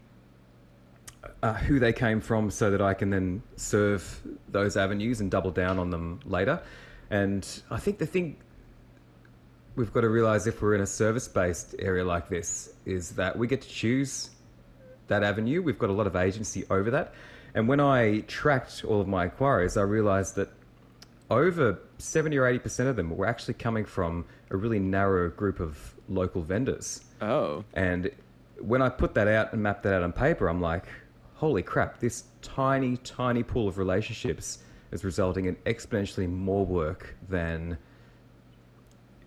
uh, 1.42 1.54
who 1.54 1.78
they 1.78 1.92
came 1.92 2.20
from, 2.20 2.50
so 2.50 2.70
that 2.70 2.80
I 2.80 2.94
can 2.94 3.10
then 3.10 3.42
serve 3.56 4.20
those 4.48 4.76
avenues 4.76 5.20
and 5.20 5.30
double 5.30 5.50
down 5.50 5.78
on 5.78 5.90
them 5.90 6.20
later. 6.24 6.60
And 7.10 7.46
I 7.70 7.78
think 7.78 7.98
the 7.98 8.06
thing 8.06 8.36
we've 9.76 9.92
got 9.92 10.02
to 10.02 10.08
realize 10.08 10.46
if 10.46 10.62
we're 10.62 10.74
in 10.74 10.80
a 10.80 10.86
service 10.86 11.28
based 11.28 11.74
area 11.78 12.04
like 12.04 12.28
this 12.28 12.72
is 12.86 13.10
that 13.12 13.36
we 13.36 13.46
get 13.46 13.62
to 13.62 13.68
choose 13.68 14.30
that 15.08 15.22
avenue. 15.22 15.62
We've 15.62 15.78
got 15.78 15.90
a 15.90 15.92
lot 15.92 16.06
of 16.06 16.16
agency 16.16 16.64
over 16.70 16.90
that. 16.92 17.14
And 17.54 17.68
when 17.68 17.80
I 17.80 18.20
tracked 18.20 18.84
all 18.84 19.00
of 19.00 19.08
my 19.08 19.24
inquiries, 19.24 19.76
I 19.76 19.82
realized 19.82 20.36
that 20.36 20.50
over 21.30 21.78
70 21.98 22.36
or 22.36 22.42
80% 22.42 22.86
of 22.88 22.96
them 22.96 23.16
were 23.16 23.26
actually 23.26 23.54
coming 23.54 23.84
from 23.84 24.24
a 24.50 24.56
really 24.56 24.78
narrow 24.78 25.30
group 25.30 25.60
of 25.60 25.94
local 26.08 26.42
vendors. 26.42 27.02
Oh. 27.20 27.64
And 27.74 28.10
when 28.60 28.82
I 28.82 28.88
put 28.88 29.14
that 29.14 29.28
out 29.28 29.52
and 29.52 29.62
mapped 29.62 29.84
that 29.84 29.94
out 29.94 30.02
on 30.02 30.12
paper, 30.12 30.48
I'm 30.48 30.60
like, 30.60 30.84
holy 31.34 31.62
crap, 31.62 32.00
this 32.00 32.24
tiny, 32.42 32.96
tiny 32.98 33.42
pool 33.42 33.68
of 33.68 33.78
relationships 33.78 34.58
is 34.92 35.04
resulting 35.04 35.46
in 35.46 35.56
exponentially 35.66 36.28
more 36.28 36.64
work 36.64 37.16
than 37.28 37.76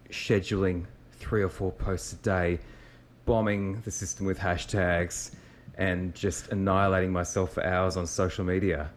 scheduling 0.10 0.86
three 1.12 1.44
or 1.44 1.50
four 1.50 1.72
posts 1.72 2.14
a 2.14 2.16
day, 2.18 2.60
bombing 3.26 3.82
the 3.82 3.92
system 3.92 4.26
with 4.26 4.40
hashtags, 4.40 5.32
and 5.78 6.16
just 6.16 6.48
annihilating 6.50 7.12
myself 7.12 7.54
for 7.54 7.66
hours 7.66 7.98
on 7.98 8.08
social 8.08 8.46
media. 8.46 8.90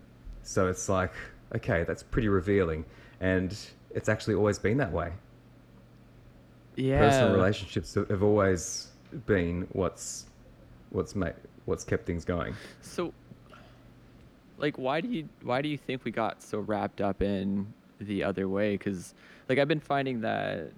So 0.43 0.69
it's 0.69 0.89
like, 0.89 1.13
okay, 1.55 1.85
that's 1.85 2.03
pretty 2.03 2.29
revealing. 2.29 2.85
And 3.21 3.57
it's 3.91 4.09
actually 4.09 4.35
always 4.35 4.59
been 4.59 4.79
that 4.79 4.93
way. 4.93 5.13
Yeah. 6.77 7.01
Personal 7.01 7.35
relationships 7.35 7.95
have 7.95 8.23
always 8.23 8.89
been 9.27 9.67
what's 9.73 10.27
what's 10.91 11.15
made, 11.15 11.35
what's 11.65 11.85
kept 11.85 12.07
things 12.07 12.25
going. 12.25 12.55
So, 12.81 13.13
like, 14.59 14.79
why 14.79 15.01
do 15.01 15.09
you 15.09 15.29
why 15.43 15.63
do 15.63 15.69
you 15.69 15.79
think 15.79 16.05
we 16.05 16.11
got 16.11 16.43
so 16.43 16.59
wrapped 16.59 17.01
up 17.01 17.23
in 17.23 17.73
the 18.01 18.25
other 18.25 18.49
way? 18.49 18.77
Because, 18.77 19.15
like, 19.49 19.59
I've 19.59 19.69
been 19.69 19.81
finding 19.81 20.21
that 20.23 20.73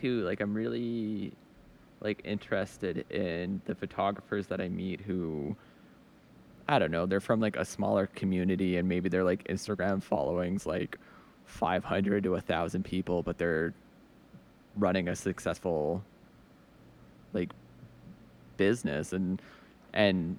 too. 0.00 0.22
Like, 0.22 0.40
I'm 0.40 0.54
really 0.54 1.32
like 2.00 2.20
interested 2.24 3.10
in 3.10 3.62
the 3.64 3.74
photographers 3.74 4.46
that 4.48 4.60
I 4.60 4.68
meet 4.68 5.00
who. 5.00 5.56
I 6.66 6.78
don't 6.78 6.90
know. 6.90 7.04
They're 7.04 7.20
from 7.20 7.40
like 7.40 7.56
a 7.56 7.64
smaller 7.64 8.06
community, 8.06 8.78
and 8.78 8.88
maybe 8.88 9.10
they're 9.10 9.24
like 9.24 9.44
Instagram 9.48 10.02
followings 10.02 10.64
like 10.64 10.96
500 11.44 12.24
to 12.24 12.36
a 12.36 12.40
thousand 12.40 12.84
people, 12.84 13.22
but 13.22 13.36
they're 13.36 13.74
running 14.76 15.08
a 15.08 15.14
successful 15.14 16.02
like 17.32 17.50
business 18.56 19.12
and 19.12 19.40
and 19.92 20.38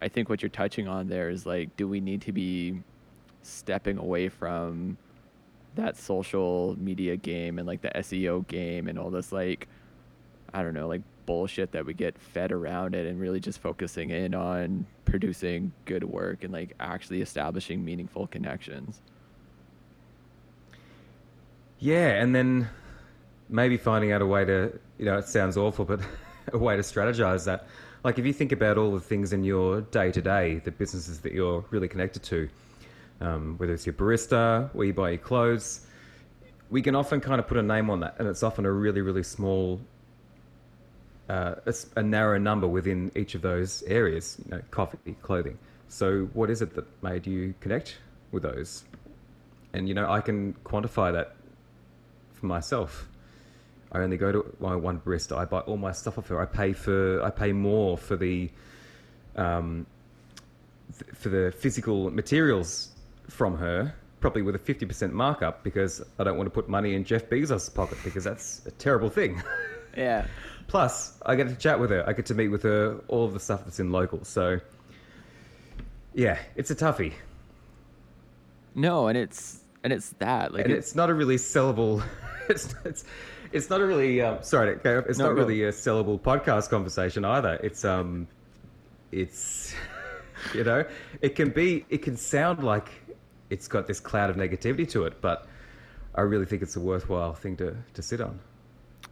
I 0.00 0.08
think 0.08 0.28
what 0.28 0.42
you're 0.42 0.48
touching 0.48 0.88
on 0.88 1.08
there 1.08 1.30
is 1.30 1.46
like 1.46 1.76
do 1.76 1.88
we 1.88 2.00
need 2.00 2.22
to 2.22 2.32
be 2.32 2.82
stepping 3.42 3.98
away 3.98 4.28
from 4.28 4.96
that 5.74 5.96
social 5.96 6.76
media 6.78 7.16
game 7.16 7.58
and 7.58 7.66
like 7.66 7.80
the 7.80 7.90
SEO 7.96 8.46
game 8.46 8.88
and 8.88 8.98
all 8.98 9.10
this 9.10 9.32
like 9.32 9.68
I 10.52 10.62
don't 10.62 10.74
know 10.74 10.88
like 10.88 11.02
bullshit 11.26 11.72
that 11.72 11.86
we 11.86 11.94
get 11.94 12.18
fed 12.18 12.52
around 12.52 12.94
it 12.94 13.06
and 13.06 13.20
really 13.20 13.40
just 13.40 13.60
focusing 13.60 14.10
in 14.10 14.34
on 14.34 14.86
producing 15.04 15.72
good 15.84 16.04
work 16.04 16.44
and 16.44 16.52
like 16.52 16.74
actually 16.80 17.22
establishing 17.22 17.84
meaningful 17.84 18.26
connections. 18.26 19.00
Yeah, 21.78 22.22
and 22.22 22.34
then 22.34 22.68
maybe 23.48 23.76
finding 23.76 24.12
out 24.12 24.22
a 24.22 24.26
way 24.26 24.44
to, 24.44 24.78
you 24.98 25.04
know, 25.04 25.18
it 25.18 25.26
sounds 25.26 25.56
awful, 25.56 25.84
but 25.84 26.00
a 26.52 26.58
way 26.58 26.76
to 26.76 26.82
strategize 26.82 27.44
that. 27.44 27.66
Like 28.04 28.18
if 28.18 28.26
you 28.26 28.32
think 28.32 28.52
about 28.52 28.78
all 28.78 28.92
the 28.92 29.00
things 29.00 29.32
in 29.32 29.44
your 29.44 29.82
day 29.82 30.10
to 30.10 30.20
day, 30.20 30.58
the 30.58 30.72
businesses 30.72 31.20
that 31.20 31.32
you're 31.32 31.64
really 31.70 31.88
connected 31.88 32.22
to, 32.24 32.48
um, 33.20 33.56
whether 33.58 33.72
it's 33.72 33.86
your 33.86 33.92
barista, 33.92 34.74
where 34.74 34.86
you 34.86 34.92
buy 34.92 35.10
your 35.10 35.18
clothes, 35.18 35.86
we 36.70 36.82
can 36.82 36.94
often 36.94 37.20
kind 37.20 37.38
of 37.38 37.46
put 37.46 37.58
a 37.58 37.62
name 37.62 37.90
on 37.90 38.00
that, 38.00 38.16
and 38.18 38.26
it's 38.26 38.42
often 38.42 38.64
a 38.64 38.72
really, 38.72 39.02
really 39.02 39.22
small, 39.22 39.78
uh, 41.28 41.54
a 41.96 42.02
narrow 42.02 42.38
number 42.38 42.66
within 42.66 43.12
each 43.14 43.34
of 43.34 43.42
those 43.42 43.82
areas. 43.82 44.38
You 44.44 44.52
know, 44.52 44.62
coffee, 44.70 45.14
clothing. 45.20 45.58
So, 45.88 46.30
what 46.32 46.48
is 46.48 46.62
it 46.62 46.74
that 46.74 46.86
made 47.02 47.26
you 47.26 47.52
connect 47.60 47.98
with 48.32 48.42
those? 48.42 48.84
And 49.74 49.86
you 49.86 49.94
know, 49.94 50.10
I 50.10 50.22
can 50.22 50.54
quantify 50.64 51.12
that 51.12 51.36
for 52.32 52.46
myself. 52.46 53.06
I 53.92 53.98
only 54.00 54.16
go 54.16 54.32
to 54.32 54.56
my 54.58 54.74
one 54.74 55.00
barista. 55.00 55.36
I 55.36 55.44
buy 55.44 55.60
all 55.60 55.76
my 55.76 55.92
stuff 55.92 56.16
off 56.18 56.28
her. 56.28 56.40
I 56.40 56.46
pay 56.46 56.72
for. 56.72 57.22
I 57.22 57.30
pay 57.30 57.52
more 57.52 57.98
for 57.98 58.16
the, 58.16 58.50
um, 59.36 59.86
th- 60.98 61.14
for 61.14 61.28
the 61.28 61.52
physical 61.52 62.10
materials 62.10 62.88
from 63.28 63.56
her, 63.58 63.94
probably 64.20 64.40
with 64.42 64.54
a 64.54 64.58
fifty 64.58 64.86
percent 64.86 65.12
markup 65.12 65.62
because 65.62 66.02
I 66.18 66.24
don't 66.24 66.36
want 66.38 66.46
to 66.46 66.50
put 66.50 66.68
money 66.70 66.94
in 66.94 67.04
Jeff 67.04 67.28
Bezos' 67.28 67.72
pocket 67.74 67.98
because 68.02 68.24
that's 68.24 68.64
a 68.66 68.70
terrible 68.72 69.10
thing. 69.10 69.42
Yeah. 69.94 70.26
Plus, 70.68 71.18
I 71.26 71.36
get 71.36 71.48
to 71.50 71.54
chat 71.54 71.78
with 71.78 71.90
her. 71.90 72.02
I 72.08 72.14
get 72.14 72.24
to 72.24 72.34
meet 72.34 72.48
with 72.48 72.62
her. 72.62 72.98
All 73.08 73.26
of 73.26 73.34
the 73.34 73.40
stuff 73.40 73.66
that's 73.66 73.78
in 73.78 73.92
local. 73.92 74.24
So, 74.24 74.58
yeah, 76.14 76.38
it's 76.56 76.70
a 76.70 76.74
toughie. 76.74 77.12
No, 78.74 79.08
and 79.08 79.18
it's 79.18 79.60
and 79.84 79.92
it's 79.92 80.08
that 80.18 80.54
like 80.54 80.64
and 80.64 80.72
it- 80.72 80.78
it's 80.78 80.94
not 80.94 81.10
a 81.10 81.14
really 81.14 81.36
sellable. 81.36 82.02
It's 82.48 82.74
it's, 82.84 83.04
it's 83.52 83.70
not 83.70 83.80
a 83.80 83.86
really 83.86 84.20
um, 84.20 84.42
sorry. 84.42 84.78
It's 84.84 85.18
No, 85.18 85.26
not 85.26 85.34
go. 85.34 85.40
really 85.42 85.64
a 85.64 85.72
sellable 85.72 86.20
podcast 86.20 86.68
conversation 86.70 87.24
either. 87.24 87.54
It's 87.62 87.84
um, 87.84 88.28
it's 89.10 89.74
you 90.54 90.64
know, 90.64 90.84
it 91.20 91.34
can 91.34 91.50
be. 91.50 91.84
It 91.90 92.02
can 92.02 92.16
sound 92.16 92.62
like 92.64 92.88
it's 93.50 93.68
got 93.68 93.86
this 93.86 94.00
cloud 94.00 94.30
of 94.30 94.36
negativity 94.36 94.88
to 94.90 95.04
it, 95.04 95.20
but 95.20 95.46
I 96.14 96.22
really 96.22 96.46
think 96.46 96.62
it's 96.62 96.76
a 96.76 96.80
worthwhile 96.80 97.34
thing 97.34 97.56
to 97.58 97.76
to 97.94 98.02
sit 98.02 98.20
on. 98.20 98.38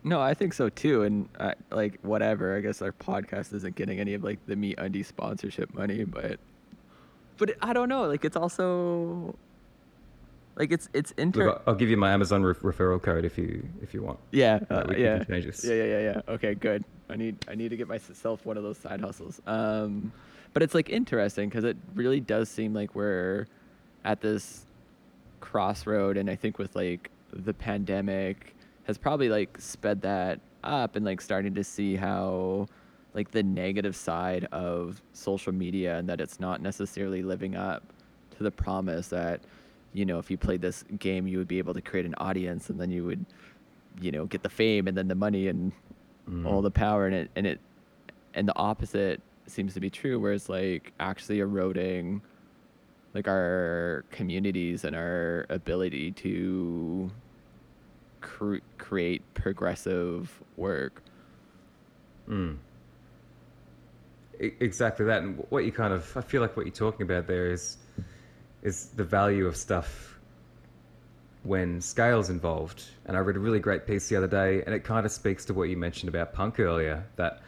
No, 0.03 0.21
I 0.21 0.33
think 0.33 0.55
so 0.55 0.69
too. 0.71 1.03
And 1.03 1.29
uh, 1.39 1.53
like 1.71 1.99
whatever, 2.03 2.57
I 2.57 2.61
guess 2.61 2.81
our 2.81 2.93
podcast 2.93 3.53
isn't 3.53 3.75
getting 3.77 4.01
any 4.01 4.15
of 4.15 4.25
like 4.25 4.39
the 4.47 4.57
Me 4.57 4.75
Undie 4.79 5.03
sponsorship 5.03 5.75
money, 5.75 6.05
but 6.05 6.41
but 7.37 7.57
I 7.61 7.73
don't 7.73 7.89
know. 7.89 8.07
Like 8.07 8.25
it's 8.25 8.37
also 8.37 9.35
like 10.57 10.73
it's 10.73 10.89
it's 10.93 11.13
inter. 11.13 11.47
Look, 11.47 11.63
I'll 11.67 11.75
give 11.75 11.89
you 11.89 11.97
my 11.97 12.11
Amazon 12.13 12.43
re- 12.43 12.55
referral 12.55 13.01
code 13.03 13.25
if 13.25 13.39
you 13.39 13.67
if 13.83 13.95
you 13.95 14.03
want. 14.03 14.19
yeah, 14.33 14.59
Uh, 14.71 14.75
uh, 14.75 14.95
yeah, 14.97 15.19
can 15.19 15.27
change 15.27 15.47
this. 15.47 15.65
yeah, 15.65 15.75
yeah, 15.75 15.85
yeah, 15.85 16.01
yeah. 16.01 16.21
Okay, 16.35 16.55
good. 16.55 16.85
I 17.09 17.17
need 17.17 17.37
I 17.49 17.55
need 17.55 17.71
to 17.71 17.77
get 17.77 17.89
myself 17.89 18.45
one 18.47 18.57
of 18.57 18.63
those 18.63 18.79
side 18.79 19.01
hustles. 19.01 19.41
Um, 19.47 20.13
but 20.53 20.63
it's 20.63 20.75
like 20.75 20.89
interesting 20.91 21.49
because 21.49 21.65
it 21.65 21.77
really 21.95 22.21
does 22.21 22.49
seem 22.49 22.75
like 22.75 22.95
we're 22.95 23.47
at 24.05 24.21
this 24.21 24.65
crossroad, 25.41 26.17
and 26.17 26.29
I 26.31 26.37
think 26.37 26.59
with 26.59 26.75
like 26.77 27.11
the 27.33 27.55
pandemic 27.55 28.55
has 28.85 28.99
probably 28.99 29.29
like 29.29 29.57
sped 29.61 30.03
that 30.03 30.41
up, 30.65 30.97
and 30.97 31.05
like 31.05 31.21
starting 31.21 31.55
to 31.55 31.65
see 31.65 31.97
how 31.97 32.67
like 33.15 33.31
the 33.33 33.43
negative 33.43 33.97
side 33.97 34.47
of 34.53 35.03
social 35.15 35.53
media 35.53 35.99
and 35.99 36.09
that 36.09 36.21
it's 36.21 36.39
not 36.39 36.63
necessarily 36.63 37.23
living 37.23 37.57
up 37.57 37.83
to 38.37 38.45
the 38.45 38.51
promise 38.53 39.09
that 39.09 39.41
you 39.93 40.05
know 40.05 40.19
if 40.19 40.31
you 40.31 40.37
played 40.39 40.61
this 40.61 40.85
game 40.99 41.27
you 41.27 41.39
would 41.39 41.49
be 41.49 41.59
able 41.59 41.75
to 41.75 41.81
create 41.81 42.07
an 42.07 42.15
audience 42.19 42.71
and 42.71 42.81
then 42.81 42.91
you 42.91 43.05
would 43.05 43.25
you 44.01 44.11
know 44.13 44.27
get 44.27 44.43
the 44.43 44.49
fame 44.49 44.87
and 44.87 44.97
then 44.97 45.09
the 45.09 45.15
money 45.15 45.49
and 45.49 45.73
all 46.47 46.63
the 46.63 46.71
power 46.71 47.07
and 47.07 47.15
it 47.15 47.31
and 47.35 47.47
it 47.47 47.61
and 48.35 48.47
the 48.47 48.57
opposite 48.57 49.21
seems 49.47 49.75
to 49.75 49.81
be 49.81 49.91
true 49.91 50.21
where 50.21 50.33
it's 50.33 50.49
like 50.49 50.93
actually 51.01 51.41
eroding 51.41 52.23
like 53.15 53.27
our 53.27 54.05
communities 54.13 54.85
and 54.85 54.95
our 54.95 55.45
ability 55.49 56.13
to 56.13 57.11
cre- 58.21 58.59
create 58.79 59.23
progressive 59.35 60.31
work 60.57 61.03
Mm. 62.31 62.57
Exactly 64.39 65.05
that, 65.05 65.23
and 65.23 65.45
what 65.51 65.65
you 65.67 65.73
kind 65.73 65.93
of 65.93 66.17
I 66.17 66.23
feel 66.23 66.41
like 66.41 66.57
what 66.57 66.65
you're 66.65 66.75
talking 66.75 67.03
about 67.03 67.27
there 67.27 67.51
is 67.51 67.77
is 68.63 68.87
the 68.89 69.05
value 69.05 69.47
of 69.47 69.57
stuff 69.57 70.19
when 71.43 71.81
scale's 71.81 72.31
involved. 72.31 72.85
And 73.07 73.17
I 73.17 73.21
read 73.21 73.37
a 73.37 73.41
really 73.41 73.61
great 73.61 73.87
piece 73.87 74.09
the 74.09 74.17
other 74.17 74.27
day, 74.27 74.63
and 74.65 74.75
it 74.75 74.85
kind 74.85 75.07
of 75.07 75.13
speaks 75.13 75.45
to 75.47 75.55
what 75.55 75.65
you 75.65 75.77
mentioned 75.77 76.09
about 76.09 76.33
punk 76.33 76.61
earlier. 76.61 77.05
That 77.17 77.43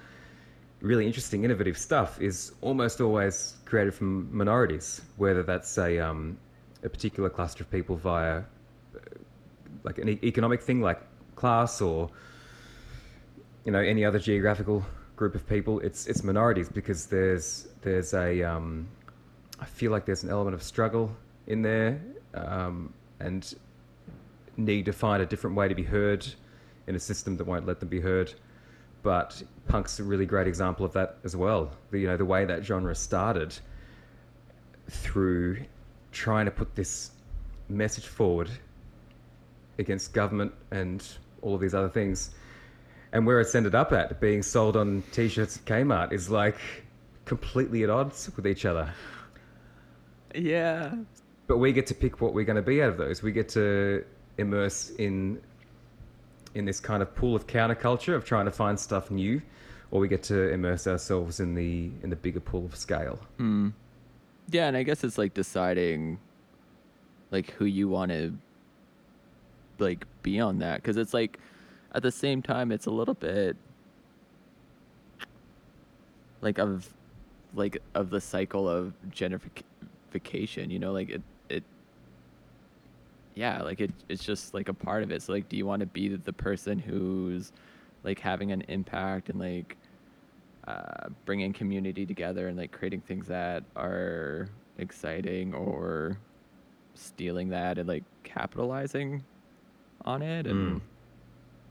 really 0.81 1.07
interesting, 1.07 1.45
innovative 1.45 1.78
stuff 1.78 2.21
is 2.21 2.52
almost 2.61 3.00
always 3.00 3.54
created 3.64 3.95
from 3.95 4.35
minorities, 4.37 5.02
whether 5.16 5.42
that's 5.42 5.78
a 5.78 5.99
um, 5.99 6.38
a 6.83 6.88
particular 6.88 7.31
cluster 7.31 7.64
of 7.64 7.71
people 7.71 7.97
via 7.97 8.38
uh, 8.38 8.42
like 9.85 9.99
an 9.99 10.09
economic 10.25 10.61
thing 10.62 10.81
like 10.81 11.00
class 11.37 11.81
or 11.81 12.11
you 13.64 13.73
know 13.73 13.78
any 13.78 14.04
other 14.04 14.19
geographical 14.19 14.85
group 15.16 15.35
of 15.35 15.49
people 15.49 15.78
it's 15.81 16.07
it's 16.07 16.25
minorities 16.25 16.69
because 16.69 17.07
there's 17.07 17.69
there's 17.83 18.12
a 18.14 18.42
um, 18.42 18.87
I 19.62 19.64
feel 19.64 19.90
like 19.90 20.04
there's 20.04 20.25
an 20.25 20.31
element 20.31 20.54
of 20.54 20.62
struggle 20.62 21.16
in 21.47 21.62
there 21.62 22.00
um, 22.35 22.92
and 23.21 23.54
need 24.59 24.85
to 24.85 24.92
find 24.92 25.23
a 25.23 25.26
different 25.26 25.57
way 25.57 25.69
to 25.69 25.75
be 25.75 25.83
heard 25.83 26.26
in 26.86 26.95
a 26.95 27.00
system 27.00 27.39
that 27.39 27.47
won't 27.47 27.67
let 27.67 27.80
them 27.80 27.89
be 27.89 28.00
heard 28.00 28.34
but 29.02 29.43
punk's 29.69 29.99
a 29.99 30.04
really 30.04 30.26
great 30.26 30.47
example 30.47 30.84
of 30.84 30.93
that 30.93 31.17
as 31.25 31.34
well 31.34 31.73
the, 31.91 31.99
you 31.99 32.06
know 32.06 32.17
the 32.17 32.25
way 32.25 32.45
that 32.45 32.63
genre 32.65 32.95
started 32.95 33.54
through 34.91 35.56
trying 36.13 36.45
to 36.45 36.50
put 36.50 36.75
this 36.75 37.13
message 37.69 38.06
forward 38.06 38.50
against 39.78 40.13
government 40.13 40.52
and 40.71 41.06
all 41.41 41.54
of 41.54 41.60
these 41.60 41.75
other 41.75 41.89
things. 41.89 42.30
And 43.13 43.26
where 43.26 43.41
it's 43.41 43.54
ended 43.54 43.75
up 43.75 43.93
at, 43.93 44.21
being 44.21 44.43
sold 44.43 44.76
on 44.76 45.02
t 45.13 45.28
shirts 45.28 45.56
at 45.56 45.65
Kmart, 45.65 46.13
is 46.13 46.30
like 46.30 46.56
completely 47.25 47.82
at 47.82 47.91
odds 47.91 48.30
with 48.36 48.47
each 48.47 48.65
other. 48.65 48.93
Yeah 50.34 50.95
But 51.47 51.58
we 51.58 51.73
get 51.73 51.86
to 51.88 51.95
pick 51.95 52.21
what 52.21 52.34
we're 52.34 52.45
going 52.45 52.56
to 52.56 52.62
be 52.62 52.82
out 52.82 52.88
of 52.88 52.97
those. 52.97 53.23
We 53.23 53.32
get 53.32 53.49
to 53.50 54.04
immerse 54.38 54.90
in 54.99 55.40
in 56.54 56.64
this 56.64 56.80
kind 56.80 57.02
of 57.02 57.14
pool 57.14 57.34
of 57.34 57.47
counterculture 57.47 58.14
of 58.14 58.25
trying 58.25 58.45
to 58.45 58.50
find 58.50 58.78
stuff 58.78 59.10
new, 59.10 59.40
or 59.90 60.00
we 60.00 60.08
get 60.08 60.23
to 60.25 60.50
immerse 60.50 60.86
ourselves 60.86 61.40
in 61.40 61.54
the 61.54 61.90
in 62.02 62.10
the 62.10 62.16
bigger 62.16 62.40
pool 62.40 62.64
of 62.64 62.76
scale. 62.76 63.18
Hmm. 63.38 63.71
Yeah, 64.50 64.68
and 64.68 64.76
I 64.76 64.82
guess 64.82 65.04
it's 65.04 65.18
like 65.18 65.34
deciding 65.34 66.18
like 67.30 67.50
who 67.52 67.64
you 67.64 67.88
want 67.88 68.10
to 68.12 68.32
like 69.78 70.04
be 70.23 70.38
on 70.38 70.58
that 70.58 70.82
because 70.82 70.97
it's 70.97 71.14
like 71.14 71.38
at 71.95 72.02
the 72.02 72.12
same 72.12 72.42
time 72.42 72.71
it's 72.71 72.86
a 72.86 72.90
little 72.90 73.14
bit 73.14 73.56
like 76.40 76.58
of 76.58 76.92
like 77.54 77.78
of 77.95 78.10
the 78.10 78.21
cycle 78.21 78.68
of 78.68 78.92
gentrification, 80.12 80.70
you 80.70 80.78
know, 80.78 80.92
like 80.92 81.10
it 81.10 81.22
it 81.48 81.64
yeah, 83.34 83.62
like 83.62 83.80
it 83.80 83.90
it's 84.08 84.25
just 84.25 84.54
like 84.54 84.68
a 84.68 84.75
part 84.75 85.02
of 85.02 85.10
it. 85.10 85.22
So 85.22 85.32
like 85.32 85.48
do 85.48 85.56
you 85.56 85.66
want 85.66 85.80
to 85.80 85.86
be 85.86 86.08
the 86.16 86.32
person 86.32 86.78
who's 86.78 87.52
like 88.04 88.18
having 88.18 88.52
an 88.52 88.62
impact 88.68 89.28
and 89.28 89.38
like 89.38 89.76
uh, 90.66 91.08
bringing 91.25 91.52
community 91.52 92.06
together 92.06 92.48
and 92.48 92.56
like 92.56 92.72
creating 92.72 93.00
things 93.00 93.26
that 93.28 93.64
are 93.76 94.48
exciting 94.78 95.54
or 95.54 96.18
stealing 96.94 97.48
that 97.50 97.78
and 97.78 97.88
like 97.88 98.04
capitalizing 98.25 99.25
on 100.04 100.22
it 100.22 100.46
and 100.46 100.76
Mm. 100.76 100.80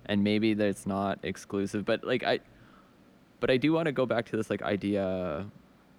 and 0.08 0.24
maybe 0.24 0.54
that 0.54 0.68
it's 0.68 0.88
not 0.88 1.20
exclusive 1.24 1.86
but 1.86 2.04
like 2.04 2.24
i 2.24 2.40
but 3.40 3.50
i 3.52 3.58
do 3.58 3.72
want 3.74 3.86
to 3.86 3.92
go 3.92 4.06
back 4.06 4.26
to 4.26 4.38
this 4.38 4.50
like 4.50 4.62
idea 4.62 5.46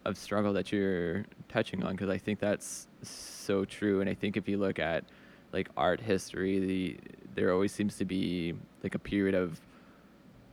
of 0.04 0.16
struggle 0.18 0.52
that 0.52 0.72
you're 0.72 1.24
touching 1.48 1.82
on 1.82 1.92
because 1.92 2.08
i 2.08 2.18
think 2.18 2.38
that's 2.40 2.88
so 3.02 3.64
true 3.64 4.00
and 4.00 4.10
i 4.10 4.14
think 4.14 4.36
if 4.36 4.48
you 4.48 4.56
look 4.58 4.78
at 4.78 5.04
like 5.52 5.68
art 5.76 6.00
history 6.00 6.58
the 6.58 6.96
there 7.34 7.52
always 7.52 7.72
seems 7.72 7.96
to 7.96 8.04
be 8.04 8.54
like 8.82 8.94
a 8.94 8.98
period 8.98 9.34
of 9.34 9.60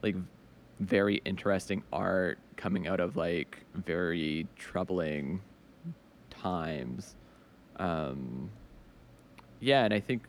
like 0.02 0.16
very 0.80 1.22
interesting 1.26 1.84
art 1.92 2.38
coming 2.58 2.88
out 2.88 3.00
of 3.00 3.16
like 3.18 3.66
very 3.74 4.48
troubling 4.56 5.42
times 6.30 7.16
um 7.78 8.50
yeah 9.60 9.84
and 9.86 9.94
i 9.94 10.00
think 10.00 10.24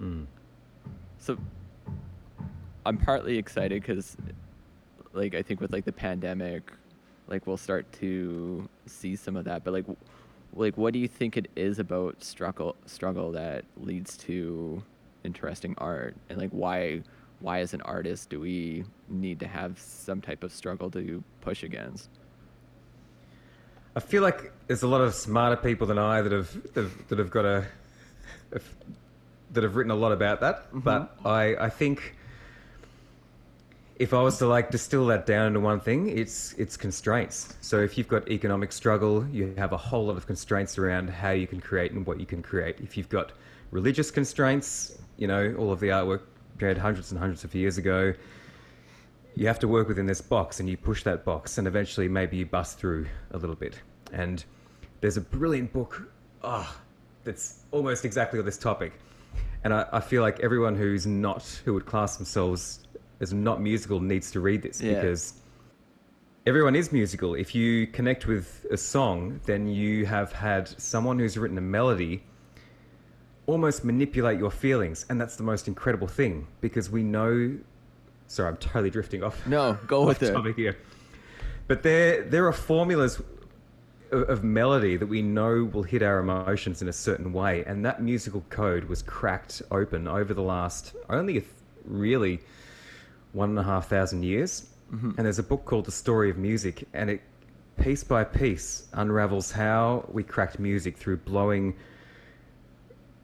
Mm. 0.00 0.26
so 1.16 1.38
i'm 2.84 2.98
partly 2.98 3.38
excited 3.38 3.80
because 3.80 4.14
like 5.14 5.34
i 5.34 5.40
think 5.40 5.58
with 5.62 5.72
like 5.72 5.86
the 5.86 5.92
pandemic 5.92 6.70
like 7.28 7.46
we'll 7.46 7.56
start 7.56 7.90
to 7.92 8.68
see 8.86 9.16
some 9.16 9.36
of 9.36 9.44
that 9.44 9.64
but 9.64 9.72
like 9.72 9.84
like 10.54 10.76
what 10.76 10.92
do 10.92 10.98
you 10.98 11.08
think 11.08 11.36
it 11.36 11.48
is 11.56 11.78
about 11.78 12.22
struggle 12.22 12.76
struggle 12.86 13.32
that 13.32 13.64
leads 13.76 14.16
to 14.16 14.82
interesting 15.24 15.74
art 15.78 16.14
and 16.28 16.38
like 16.38 16.50
why 16.50 17.02
why 17.40 17.60
as 17.60 17.74
an 17.74 17.82
artist 17.82 18.30
do 18.30 18.40
we 18.40 18.84
need 19.08 19.38
to 19.40 19.46
have 19.46 19.78
some 19.78 20.20
type 20.20 20.42
of 20.42 20.52
struggle 20.52 20.90
to 20.90 21.22
push 21.40 21.62
against 21.62 22.08
I 23.96 24.00
feel 24.00 24.22
like 24.22 24.52
there's 24.66 24.82
a 24.82 24.86
lot 24.86 25.00
of 25.00 25.14
smarter 25.14 25.56
people 25.56 25.86
than 25.86 25.98
I 25.98 26.20
that 26.20 26.30
have 26.30 26.52
that 26.74 26.82
have, 26.82 27.08
that 27.08 27.18
have 27.18 27.30
got 27.30 27.46
a 27.46 27.64
that 29.52 29.62
have 29.62 29.74
written 29.74 29.90
a 29.90 29.96
lot 29.96 30.12
about 30.12 30.40
that. 30.40 30.66
Mm-hmm. 30.66 30.80
But 30.80 31.16
I 31.24 31.56
I 31.56 31.70
think 31.70 32.14
if 33.98 34.12
I 34.12 34.20
was 34.20 34.38
to 34.38 34.46
like 34.46 34.70
distill 34.70 35.06
that 35.06 35.26
down 35.26 35.48
into 35.48 35.60
one 35.60 35.80
thing, 35.80 36.08
it's 36.08 36.52
it's 36.54 36.76
constraints. 36.76 37.54
So 37.60 37.80
if 37.80 37.96
you've 37.96 38.08
got 38.08 38.28
economic 38.28 38.72
struggle, 38.72 39.26
you 39.28 39.54
have 39.56 39.72
a 39.72 39.76
whole 39.76 40.06
lot 40.06 40.16
of 40.16 40.26
constraints 40.26 40.78
around 40.78 41.08
how 41.08 41.30
you 41.30 41.46
can 41.46 41.60
create 41.60 41.92
and 41.92 42.06
what 42.06 42.20
you 42.20 42.26
can 42.26 42.42
create. 42.42 42.80
If 42.80 42.96
you've 42.96 43.08
got 43.08 43.32
religious 43.70 44.10
constraints, 44.10 44.98
you 45.16 45.26
know, 45.26 45.54
all 45.58 45.72
of 45.72 45.80
the 45.80 45.88
artwork 45.88 46.22
created 46.58 46.80
hundreds 46.80 47.10
and 47.10 47.18
hundreds 47.18 47.44
of 47.44 47.54
years 47.54 47.78
ago, 47.78 48.12
you 49.34 49.46
have 49.46 49.58
to 49.60 49.68
work 49.68 49.88
within 49.88 50.06
this 50.06 50.20
box 50.20 50.60
and 50.60 50.68
you 50.68 50.76
push 50.76 51.02
that 51.04 51.24
box 51.24 51.58
and 51.58 51.66
eventually 51.66 52.08
maybe 52.08 52.36
you 52.36 52.46
bust 52.46 52.78
through 52.78 53.06
a 53.32 53.38
little 53.38 53.56
bit. 53.56 53.80
And 54.12 54.44
there's 55.00 55.16
a 55.16 55.20
brilliant 55.20 55.72
book 55.72 56.02
oh, 56.42 56.76
that's 57.24 57.60
almost 57.72 58.04
exactly 58.04 58.38
on 58.38 58.44
this 58.44 58.58
topic. 58.58 58.92
And 59.64 59.74
I, 59.74 59.86
I 59.92 60.00
feel 60.00 60.22
like 60.22 60.40
everyone 60.40 60.76
who's 60.76 61.06
not, 61.06 61.44
who 61.64 61.74
would 61.74 61.86
class 61.86 62.16
themselves 62.16 62.85
as 63.20 63.32
not 63.32 63.60
musical 63.60 64.00
needs 64.00 64.30
to 64.32 64.40
read 64.40 64.62
this 64.62 64.80
Yeah. 64.80 64.94
because 64.94 65.34
everyone 66.46 66.76
is 66.76 66.92
musical. 66.92 67.34
If 67.34 67.54
you 67.54 67.86
connect 67.88 68.26
with 68.26 68.66
a 68.70 68.76
song, 68.76 69.40
then 69.46 69.66
you 69.68 70.06
have 70.06 70.32
had 70.32 70.68
someone 70.80 71.18
who's 71.18 71.36
written 71.38 71.58
a 71.58 71.62
melody 71.62 72.22
almost 73.46 73.84
manipulate 73.84 74.38
your 74.38 74.50
feelings, 74.50 75.06
and 75.08 75.20
that's 75.20 75.36
the 75.36 75.42
most 75.42 75.68
incredible 75.68 76.08
thing 76.08 76.46
because 76.60 76.90
we 76.90 77.02
know. 77.02 77.56
Sorry, 78.28 78.48
I'm 78.48 78.56
totally 78.56 78.90
drifting 78.90 79.22
off. 79.22 79.46
No, 79.46 79.78
go 79.86 80.04
with 80.06 80.22
it. 80.22 80.32
topic 80.32 80.56
here. 80.56 80.76
But 81.68 81.82
there, 81.84 82.22
there 82.24 82.46
are 82.46 82.52
formulas 82.52 83.22
of, 84.10 84.28
of 84.28 84.42
melody 84.44 84.96
that 84.96 85.06
we 85.06 85.22
know 85.22 85.62
will 85.72 85.84
hit 85.84 86.02
our 86.02 86.18
emotions 86.18 86.82
in 86.82 86.88
a 86.88 86.92
certain 86.92 87.32
way, 87.32 87.64
and 87.66 87.84
that 87.84 88.02
musical 88.02 88.44
code 88.50 88.84
was 88.84 89.00
cracked 89.02 89.62
open 89.70 90.08
over 90.08 90.34
the 90.34 90.42
last 90.42 90.94
only 91.08 91.44
really 91.84 92.40
one 93.32 93.50
and 93.50 93.58
a 93.58 93.62
half 93.62 93.88
thousand 93.88 94.24
years. 94.24 94.66
Mm-hmm. 94.92 95.12
And 95.16 95.26
there's 95.26 95.38
a 95.38 95.42
book 95.42 95.64
called 95.64 95.84
The 95.84 95.92
Story 95.92 96.30
of 96.30 96.38
Music, 96.38 96.86
and 96.94 97.10
it 97.10 97.22
piece 97.78 98.04
by 98.04 98.24
piece 98.24 98.86
unravels 98.92 99.52
how 99.52 100.08
we 100.10 100.22
cracked 100.22 100.58
music 100.58 100.96
through 100.96 101.18
blowing 101.18 101.74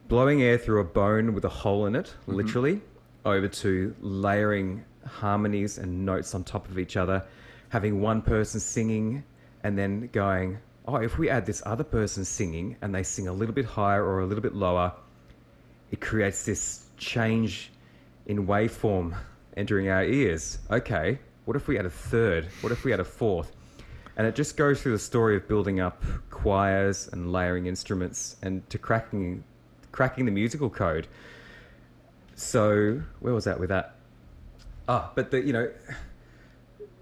blowing 0.07 0.43
air 0.43 0.57
through 0.57 0.79
a 0.79 0.83
bone 0.83 1.33
with 1.33 1.45
a 1.45 1.49
hole 1.49 1.85
in 1.85 1.95
it, 1.95 2.05
mm-hmm. 2.05 2.35
literally, 2.35 2.81
over 3.25 3.47
to 3.47 3.95
layering 4.01 4.83
harmonies 5.07 5.77
and 5.77 6.05
notes 6.05 6.35
on 6.35 6.43
top 6.43 6.67
of 6.69 6.77
each 6.77 6.97
other, 6.97 7.23
having 7.69 8.01
one 8.01 8.21
person 8.21 8.59
singing 8.59 9.23
and 9.63 9.77
then 9.77 10.09
going, 10.11 10.59
oh, 10.87 10.97
if 10.97 11.17
we 11.17 11.29
add 11.29 11.45
this 11.45 11.63
other 11.65 11.83
person 11.83 12.25
singing 12.25 12.75
and 12.81 12.93
they 12.93 13.01
sing 13.01 13.27
a 13.27 13.33
little 13.33 13.55
bit 13.55 13.65
higher 13.65 14.05
or 14.05 14.19
a 14.19 14.25
little 14.25 14.41
bit 14.43 14.53
lower, 14.53 14.91
it 15.89 16.01
creates 16.01 16.45
this 16.45 16.85
change 16.97 17.71
in 18.25 18.45
waveform 18.45 19.15
entering 19.57 19.89
our 19.89 20.03
ears. 20.03 20.59
Okay, 20.71 21.19
what 21.45 21.57
if 21.57 21.67
we 21.67 21.75
had 21.75 21.85
a 21.85 21.89
third? 21.89 22.47
What 22.61 22.71
if 22.71 22.83
we 22.83 22.91
had 22.91 22.99
a 22.99 23.05
fourth? 23.05 23.51
And 24.15 24.27
it 24.27 24.35
just 24.35 24.57
goes 24.57 24.81
through 24.81 24.91
the 24.91 24.99
story 24.99 25.35
of 25.35 25.47
building 25.47 25.79
up 25.79 26.03
choirs 26.29 27.09
and 27.11 27.31
layering 27.31 27.65
instruments 27.65 28.35
and 28.41 28.67
to 28.69 28.77
cracking 28.77 29.43
cracking 29.91 30.25
the 30.25 30.31
musical 30.31 30.69
code. 30.69 31.07
So 32.35 33.01
where 33.19 33.33
was 33.33 33.45
that 33.45 33.59
with 33.59 33.69
that? 33.69 33.95
Ah, 34.87 35.11
but 35.15 35.31
the 35.31 35.41
you 35.41 35.53
know 35.53 35.71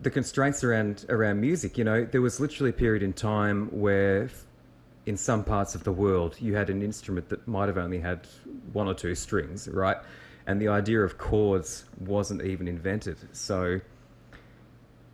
the 0.01 0.09
constraints 0.09 0.63
around 0.63 1.05
around 1.09 1.39
music. 1.41 1.77
You 1.77 1.83
know, 1.83 2.05
there 2.05 2.21
was 2.21 2.39
literally 2.39 2.71
a 2.71 2.73
period 2.73 3.03
in 3.03 3.13
time 3.13 3.67
where, 3.67 4.29
in 5.05 5.17
some 5.17 5.43
parts 5.43 5.75
of 5.75 5.83
the 5.83 5.91
world, 5.91 6.35
you 6.39 6.55
had 6.55 6.69
an 6.69 6.81
instrument 6.81 7.29
that 7.29 7.47
might 7.47 7.67
have 7.67 7.77
only 7.77 7.99
had 7.99 8.27
one 8.73 8.87
or 8.87 8.93
two 8.93 9.15
strings, 9.15 9.67
right? 9.67 9.97
And 10.51 10.61
the 10.61 10.67
idea 10.67 10.99
of 10.99 11.17
chords 11.17 11.85
wasn't 11.97 12.41
even 12.41 12.67
invented. 12.67 13.15
So 13.31 13.79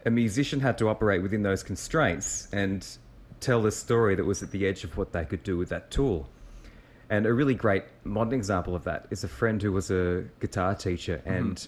a 0.03 0.09
musician 0.09 0.59
had 0.59 0.79
to 0.79 0.89
operate 0.89 1.21
within 1.21 1.43
those 1.43 1.61
constraints 1.61 2.47
and 2.51 2.83
tell 3.39 3.61
the 3.61 3.69
story 3.69 4.15
that 4.15 4.25
was 4.25 4.41
at 4.41 4.49
the 4.49 4.65
edge 4.65 4.83
of 4.83 4.97
what 4.97 5.13
they 5.13 5.25
could 5.25 5.43
do 5.43 5.55
with 5.55 5.69
that 5.69 5.91
tool. 5.91 6.27
And 7.11 7.27
a 7.27 7.33
really 7.35 7.53
great 7.53 7.83
modern 8.03 8.33
example 8.33 8.75
of 8.75 8.85
that 8.85 9.05
is 9.11 9.23
a 9.23 9.27
friend 9.27 9.61
who 9.61 9.71
was 9.71 9.91
a 9.91 10.25
guitar 10.39 10.73
teacher, 10.73 11.17
mm-hmm. 11.19 11.31
and 11.31 11.67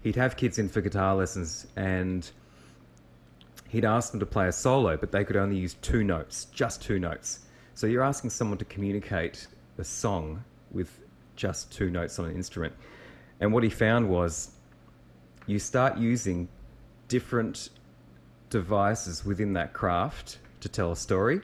he'd 0.00 0.16
have 0.16 0.38
kids 0.38 0.58
in 0.58 0.70
for 0.70 0.80
guitar 0.80 1.14
lessons, 1.14 1.66
and 1.76 2.30
he'd 3.68 3.84
ask 3.84 4.12
them 4.12 4.20
to 4.20 4.26
play 4.26 4.48
a 4.48 4.52
solo, 4.52 4.96
but 4.96 5.12
they 5.12 5.24
could 5.26 5.36
only 5.36 5.56
use 5.56 5.74
two 5.82 6.04
notes, 6.04 6.46
just 6.54 6.80
two 6.80 6.98
notes. 6.98 7.40
So 7.74 7.86
you're 7.86 8.02
asking 8.02 8.30
someone 8.30 8.56
to 8.56 8.64
communicate 8.64 9.46
a 9.76 9.84
song 9.84 10.42
with 10.70 11.00
just 11.38 11.72
two 11.72 11.88
notes 11.88 12.18
on 12.18 12.26
an 12.26 12.36
instrument. 12.36 12.74
And 13.40 13.52
what 13.54 13.62
he 13.62 13.70
found 13.70 14.10
was 14.10 14.50
you 15.46 15.58
start 15.58 15.96
using 15.96 16.48
different 17.06 17.70
devices 18.50 19.24
within 19.24 19.52
that 19.54 19.72
craft 19.72 20.38
to 20.60 20.68
tell 20.68 20.92
a 20.92 20.96
story. 20.96 21.40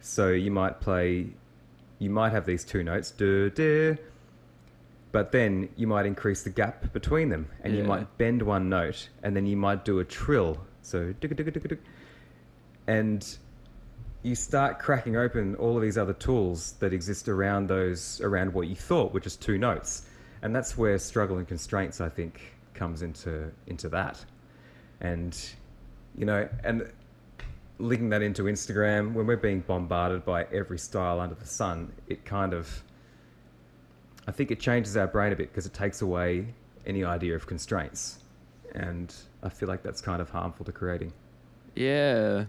So 0.00 0.28
you 0.28 0.50
might 0.50 0.80
play, 0.80 1.26
you 1.98 2.08
might 2.08 2.30
have 2.30 2.46
these 2.46 2.64
two 2.64 2.82
notes, 2.84 3.10
duh, 3.10 3.48
duh, 3.48 3.96
but 5.10 5.32
then 5.32 5.68
you 5.76 5.86
might 5.86 6.06
increase 6.06 6.42
the 6.42 6.50
gap 6.50 6.92
between 6.92 7.28
them 7.28 7.48
and 7.62 7.76
you 7.76 7.84
might 7.84 8.16
bend 8.18 8.40
one 8.42 8.68
note 8.68 9.08
and 9.22 9.36
then 9.36 9.46
you 9.46 9.56
might 9.56 9.84
do 9.84 9.98
a 9.98 10.04
trill. 10.04 10.58
So, 10.82 11.14
and 12.86 13.36
you 14.22 14.34
start 14.34 14.78
cracking 14.78 15.16
open 15.16 15.54
all 15.56 15.76
of 15.76 15.82
these 15.82 15.98
other 15.98 16.12
tools 16.12 16.72
that 16.80 16.92
exist 16.92 17.28
around 17.28 17.68
those, 17.68 18.20
around 18.20 18.54
what 18.54 18.68
you 18.68 18.76
thought 18.76 19.12
were 19.12 19.20
just 19.20 19.42
two 19.42 19.58
notes. 19.58 20.02
And 20.42 20.54
that's 20.54 20.76
where 20.76 20.98
struggle 20.98 21.38
and 21.38 21.46
constraints, 21.46 22.00
I 22.00 22.08
think, 22.08 22.40
comes 22.74 23.02
into, 23.02 23.50
into 23.66 23.88
that 23.90 24.24
and 25.02 25.50
you 26.16 26.24
know 26.24 26.48
and 26.64 26.90
linking 27.78 28.08
that 28.08 28.22
into 28.22 28.44
instagram 28.44 29.12
when 29.12 29.26
we're 29.26 29.36
being 29.36 29.60
bombarded 29.60 30.24
by 30.24 30.44
every 30.52 30.78
style 30.78 31.20
under 31.20 31.34
the 31.34 31.46
sun 31.46 31.92
it 32.06 32.24
kind 32.24 32.54
of 32.54 32.82
i 34.26 34.30
think 34.30 34.50
it 34.50 34.60
changes 34.60 34.96
our 34.96 35.08
brain 35.08 35.32
a 35.32 35.36
bit 35.36 35.50
because 35.50 35.66
it 35.66 35.74
takes 35.74 36.00
away 36.00 36.46
any 36.86 37.04
idea 37.04 37.34
of 37.34 37.46
constraints 37.46 38.20
and 38.74 39.14
i 39.42 39.48
feel 39.48 39.68
like 39.68 39.82
that's 39.82 40.00
kind 40.00 40.22
of 40.22 40.30
harmful 40.30 40.64
to 40.64 40.72
creating 40.72 41.12
Yeah. 41.74 42.44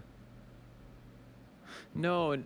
No, 1.96 2.38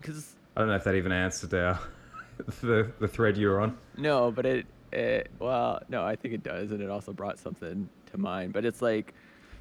because 0.00 0.34
i 0.56 0.60
don't 0.60 0.68
know 0.68 0.76
if 0.76 0.84
that 0.84 0.94
even 0.94 1.12
answered 1.12 1.54
our 1.54 1.80
the, 2.60 2.90
the 3.00 3.08
thread 3.08 3.36
you 3.36 3.48
were 3.48 3.60
on 3.60 3.76
no, 3.96 4.30
but 4.30 4.44
it, 4.44 4.66
it, 4.92 5.30
well, 5.38 5.80
no, 5.88 6.04
I 6.04 6.16
think 6.16 6.34
it 6.34 6.42
does, 6.42 6.72
and 6.72 6.82
it 6.82 6.90
also 6.90 7.12
brought 7.12 7.38
something 7.38 7.88
to 8.10 8.18
mind. 8.18 8.52
But 8.52 8.64
it's 8.64 8.82
like 8.82 9.14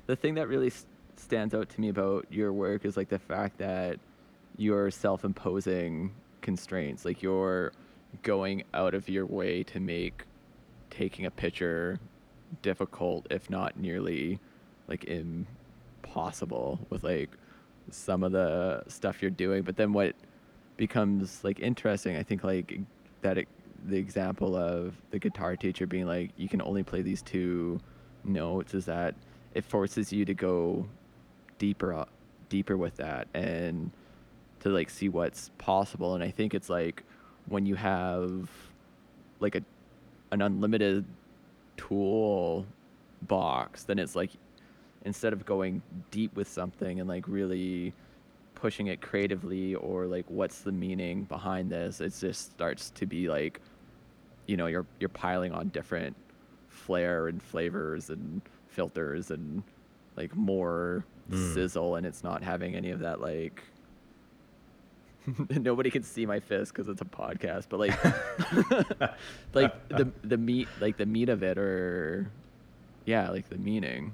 the 0.07 0.15
thing 0.15 0.35
that 0.35 0.47
really 0.47 0.67
s- 0.67 0.85
stands 1.17 1.53
out 1.53 1.69
to 1.69 1.81
me 1.81 1.89
about 1.89 2.25
your 2.31 2.51
work 2.51 2.83
is 2.85 2.97
like 2.97 3.09
the 3.09 3.19
fact 3.19 3.59
that 3.59 3.99
you're 4.57 4.89
self-imposing 4.89 6.13
constraints, 6.41 7.05
like 7.05 7.21
you're 7.21 7.73
going 8.23 8.63
out 8.73 8.93
of 8.95 9.07
your 9.07 9.25
way 9.25 9.63
to 9.63 9.79
make 9.79 10.23
taking 10.89 11.25
a 11.25 11.31
picture 11.31 11.99
difficult, 12.61 13.27
if 13.29 13.49
not 13.49 13.77
nearly 13.77 14.39
like 14.87 15.05
impossible, 15.05 16.79
with 16.89 17.03
like 17.03 17.29
some 17.91 18.23
of 18.23 18.31
the 18.31 18.83
stuff 18.87 19.21
you're 19.21 19.31
doing. 19.31 19.63
But 19.63 19.77
then 19.77 19.93
what 19.93 20.15
becomes 20.77 21.43
like 21.43 21.59
interesting, 21.59 22.17
I 22.17 22.23
think, 22.23 22.43
like 22.43 22.79
that 23.21 23.37
it, 23.37 23.47
the 23.85 23.97
example 23.97 24.55
of 24.55 24.95
the 25.11 25.19
guitar 25.19 25.55
teacher 25.55 25.85
being 25.85 26.05
like, 26.05 26.31
you 26.37 26.49
can 26.49 26.61
only 26.61 26.83
play 26.83 27.01
these 27.01 27.21
two 27.21 27.79
notes, 28.23 28.73
is 28.73 28.85
that 28.85 29.15
it 29.53 29.63
forces 29.65 30.11
you 30.11 30.25
to 30.25 30.33
go 30.33 30.87
deeper, 31.57 31.93
uh, 31.93 32.05
deeper 32.49 32.77
with 32.77 32.95
that 32.97 33.27
and 33.33 33.91
to 34.59 34.69
like 34.69 34.89
see 34.89 35.09
what's 35.09 35.51
possible. 35.57 36.15
And 36.15 36.23
I 36.23 36.31
think 36.31 36.53
it's 36.53 36.69
like 36.69 37.03
when 37.47 37.65
you 37.65 37.75
have 37.75 38.49
like 39.39 39.55
a 39.55 39.63
an 40.31 40.41
unlimited 40.41 41.05
tool 41.77 42.65
box, 43.27 43.83
then 43.83 43.99
it's 43.99 44.15
like 44.15 44.31
instead 45.03 45.33
of 45.33 45.45
going 45.45 45.81
deep 46.11 46.35
with 46.35 46.47
something 46.47 46.99
and 46.99 47.07
like 47.09 47.27
really 47.27 47.93
pushing 48.55 48.87
it 48.87 49.01
creatively 49.01 49.75
or 49.75 50.05
like 50.05 50.25
what's 50.29 50.61
the 50.61 50.71
meaning 50.71 51.23
behind 51.23 51.69
this, 51.69 51.99
it 52.01 52.13
just 52.19 52.51
starts 52.51 52.89
to 52.91 53.05
be 53.05 53.29
like 53.29 53.59
you 54.47 54.57
know, 54.57 54.65
you're 54.67 54.85
you're 54.99 55.09
piling 55.09 55.51
on 55.53 55.69
different 55.69 56.15
flair 56.69 57.27
and 57.27 57.41
flavors 57.41 58.09
and 58.09 58.41
filters 58.67 59.31
and 59.31 59.63
like 60.17 60.35
more 60.35 61.05
Mm. 61.31 61.53
sizzle 61.53 61.95
and 61.95 62.05
it's 62.05 62.21
not 62.21 62.43
having 62.43 62.75
any 62.75 62.89
of 62.89 62.99
that 62.99 63.21
like 63.21 63.63
nobody 65.49 65.89
can 65.89 66.03
see 66.03 66.25
my 66.25 66.41
fist 66.41 66.73
because 66.73 66.89
it's 66.89 67.01
a 67.01 67.05
podcast 67.05 67.67
but 67.69 67.79
like 67.79 67.93
like 69.53 69.87
the 69.87 70.11
the 70.25 70.37
meat 70.37 70.67
like 70.81 70.97
the 70.97 71.05
meat 71.05 71.29
of 71.29 71.41
it 71.41 71.57
or 71.57 72.29
yeah 73.05 73.29
like 73.29 73.47
the 73.47 73.57
meaning 73.57 74.11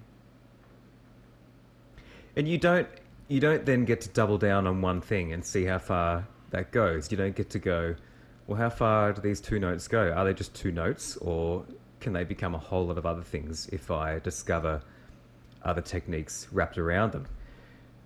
and 2.40 2.48
you 2.48 2.58
don't 2.58 2.88
you 3.28 3.42
don't 3.42 3.66
then 3.66 3.84
get 3.84 4.00
to 4.00 4.10
double 4.10 4.38
down 4.38 4.66
on 4.66 4.82
one 4.82 5.02
thing 5.02 5.34
and 5.34 5.44
see 5.46 5.66
how 5.66 5.78
far 5.78 6.26
that 6.52 6.72
goes. 6.72 7.12
You 7.12 7.18
don't 7.18 7.36
get 7.36 7.50
to 7.50 7.60
go 7.60 7.96
well 8.48 8.58
how 8.58 8.70
far 8.70 9.12
do 9.12 9.22
these 9.22 9.42
two 9.42 9.60
notes 9.60 9.90
go? 9.90 10.14
Are 10.14 10.24
they 10.24 10.34
just 10.34 10.56
two 10.56 10.72
notes 10.72 11.18
or 11.18 11.66
can 12.00 12.14
they 12.14 12.24
become 12.24 12.56
a 12.56 12.58
whole 12.58 12.88
lot 12.88 12.98
of 12.98 13.06
other 13.06 13.22
things 13.22 13.68
if 13.74 13.92
i 13.92 14.20
discover 14.20 14.82
other 15.64 15.82
techniques 15.82 16.48
wrapped 16.54 16.78
around 16.78 17.12
them? 17.12 17.28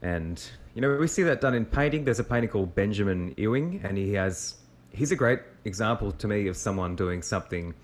And 0.01 0.43
you 0.73 0.81
know 0.81 0.97
we 0.97 1.07
see 1.07 1.21
that 1.23 1.39
done 1.39 1.53
in 1.53 1.63
painting. 1.63 2.03
There's 2.03 2.19
a 2.19 2.23
painter 2.23 2.47
called 2.47 2.73
benjamin 2.73 3.35
ewing 3.37 3.81
and 3.83 3.95
he 3.95 4.13
has 4.13 4.55
he's 4.91 5.11
a 5.11 5.15
great 5.15 5.41
example 5.63 6.11
to 6.11 6.27
me 6.27 6.47
of 6.47 6.57
someone 6.57 6.95
doing 6.95 7.21
something 7.21 7.75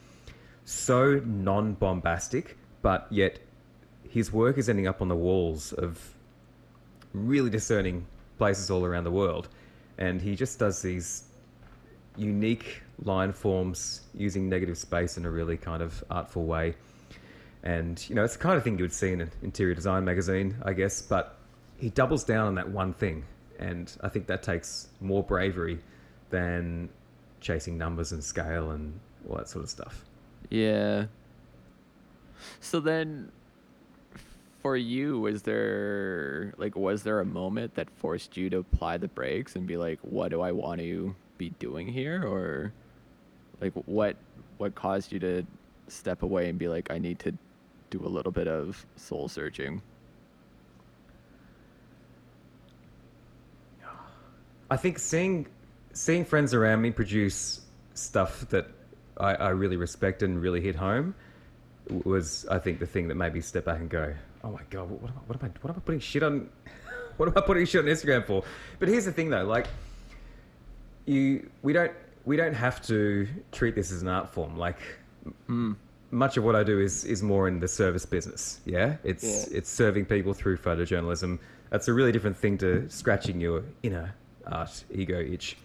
so 0.66 1.22
non-bombastic 1.26 2.58
but 2.82 3.06
yet 3.12 3.38
his 4.10 4.34
work 4.34 4.58
is 4.58 4.68
ending 4.68 4.88
up 4.88 5.00
on 5.00 5.10
the 5.10 5.16
walls 5.16 5.74
of 5.74 6.16
really 7.14 7.50
discerning 7.50 8.06
places 8.38 8.70
all 8.70 8.86
around 8.86 9.04
the 9.04 9.12
world. 9.12 9.50
And 9.98 10.22
he 10.22 10.36
just 10.36 10.60
does 10.60 10.82
these 10.82 11.24
unique 12.16 12.82
line 13.04 13.32
forms 13.32 14.02
using 14.14 14.50
negative 14.50 14.78
space 14.78 15.18
in 15.18 15.26
a 15.26 15.30
really 15.30 15.58
kind 15.58 15.82
of 15.82 16.04
artful 16.10 16.46
way. 16.46 16.76
And 17.64 18.04
you 18.10 18.16
know, 18.16 18.24
it's 18.24 18.34
the 18.34 18.44
kind 18.44 18.58
of 18.58 18.64
thing 18.64 18.78
you 18.78 18.84
would 18.84 18.94
see 18.94 19.12
in 19.12 19.22
an 19.22 19.32
interior 19.42 19.76
design 19.76 20.06
magazine, 20.06 20.56
I 20.64 20.74
guess. 20.74 21.02
But 21.02 21.38
he 21.78 21.90
doubles 21.90 22.24
down 22.24 22.48
on 22.48 22.56
that 22.56 22.70
one 22.70 22.94
thing, 22.94 23.26
and 23.58 23.92
I 24.02 24.10
think 24.10 24.28
that 24.28 24.44
takes 24.44 24.88
more 25.02 25.24
bravery 25.24 25.80
than 26.30 26.90
chasing 27.42 27.78
numbers 27.78 28.12
and 28.12 28.24
scale 28.24 28.72
and 28.72 29.00
all 29.28 29.38
that 29.38 29.50
sort 29.50 29.64
of 29.64 29.70
stuff. 29.70 30.06
Yeah. 30.50 31.06
So 32.62 32.80
then 32.80 33.32
for 34.62 34.76
you, 34.76 35.20
was 35.20 35.44
there 35.44 36.54
like 36.58 36.76
was 36.76 37.04
there 37.04 37.20
a 37.20 37.26
moment 37.26 37.76
that 37.76 37.90
forced 37.98 38.38
you 38.38 38.50
to 38.50 38.58
apply 38.58 38.98
the 38.98 39.08
brakes 39.08 39.56
and 39.56 39.66
be 39.66 39.78
like, 39.78 40.00
what 40.02 40.30
do 40.30 40.42
I 40.42 40.52
want 40.52 40.82
to 40.82 41.16
be 41.38 41.50
doing 41.60 41.88
here? 41.88 42.24
Or 42.26 42.74
like 43.62 43.74
what 43.86 44.16
what 44.58 44.76
caused 44.76 45.12
you 45.12 45.20
to 45.20 45.46
step 45.88 46.24
away 46.24 46.50
and 46.50 46.60
be 46.60 46.68
like, 46.68 46.92
I 46.92 46.98
need 46.98 47.20
to 47.20 47.34
do 47.90 48.06
a 48.06 48.08
little 48.08 48.32
bit 48.32 48.48
of 48.48 48.86
soul 48.96 49.28
searching? 49.28 49.82
I 54.72 54.78
think 54.78 55.00
seeing 55.00 55.48
seeing 55.94 56.26
friends 56.26 56.54
around 56.54 56.82
me 56.82 56.92
produce 56.92 57.62
stuff 57.94 58.48
that 58.50 58.68
I, 59.18 59.36
I 59.36 59.50
really 59.50 59.78
respect 59.78 60.22
and 60.22 60.42
really 60.42 60.62
hit 60.62 60.76
home 60.76 61.16
was, 62.06 62.46
I 62.50 62.60
think, 62.60 62.80
the 62.80 62.86
thing 62.86 63.08
that 63.08 63.16
made 63.16 63.34
me 63.34 63.42
step 63.42 63.66
back 63.66 63.80
and 63.80 63.90
go, 63.90 64.14
"Oh 64.44 64.52
my 64.52 64.62
god, 64.70 64.90
what, 64.90 65.10
am 65.10 65.18
I, 65.18 65.22
what 65.28 65.42
am 65.44 65.50
I, 65.50 65.60
what 65.62 65.70
am 65.72 65.76
I 65.78 65.80
putting 65.80 66.00
shit 66.02 66.24
on? 66.24 66.50
What 67.18 67.28
am 67.28 67.38
I 67.38 67.42
putting 67.42 67.66
shit 67.66 67.82
on 67.84 67.88
Instagram 67.92 68.26
for?" 68.26 68.44
But 68.80 68.88
here's 68.88 69.04
the 69.06 69.12
thing, 69.12 69.30
though, 69.30 69.44
like 69.44 69.68
you, 71.06 71.50
we 71.64 71.74
don't, 71.74 71.92
we 72.26 72.38
don't 72.38 72.54
have 72.54 72.82
to 72.88 73.28
treat 73.52 73.76
this 73.76 73.92
as 73.92 74.02
an 74.02 74.08
art 74.08 74.30
form. 74.30 74.58
Like, 74.58 74.80
Mm. 75.50 75.76
much 76.12 76.38
of 76.38 76.44
what 76.44 76.56
I 76.56 76.64
do 76.64 76.80
is 76.80 77.04
is 77.04 77.22
more 77.22 77.48
in 77.48 77.60
the 77.60 77.68
service 77.68 78.06
business. 78.06 78.62
Yeah, 78.66 78.96
it's 79.04 79.24
Yeah. 79.52 79.58
it's 79.58 79.70
serving 79.70 80.06
people 80.06 80.34
through 80.34 80.58
photojournalism. 80.58 81.40
That's 81.72 81.88
a 81.88 81.94
really 81.94 82.12
different 82.12 82.38
thing 82.38 82.58
to 82.60 82.90
scratching 82.90 83.40
your 83.42 83.64
inner 83.84 84.16
art 84.48 84.84
ego 84.92 85.20
itch. 85.20 85.58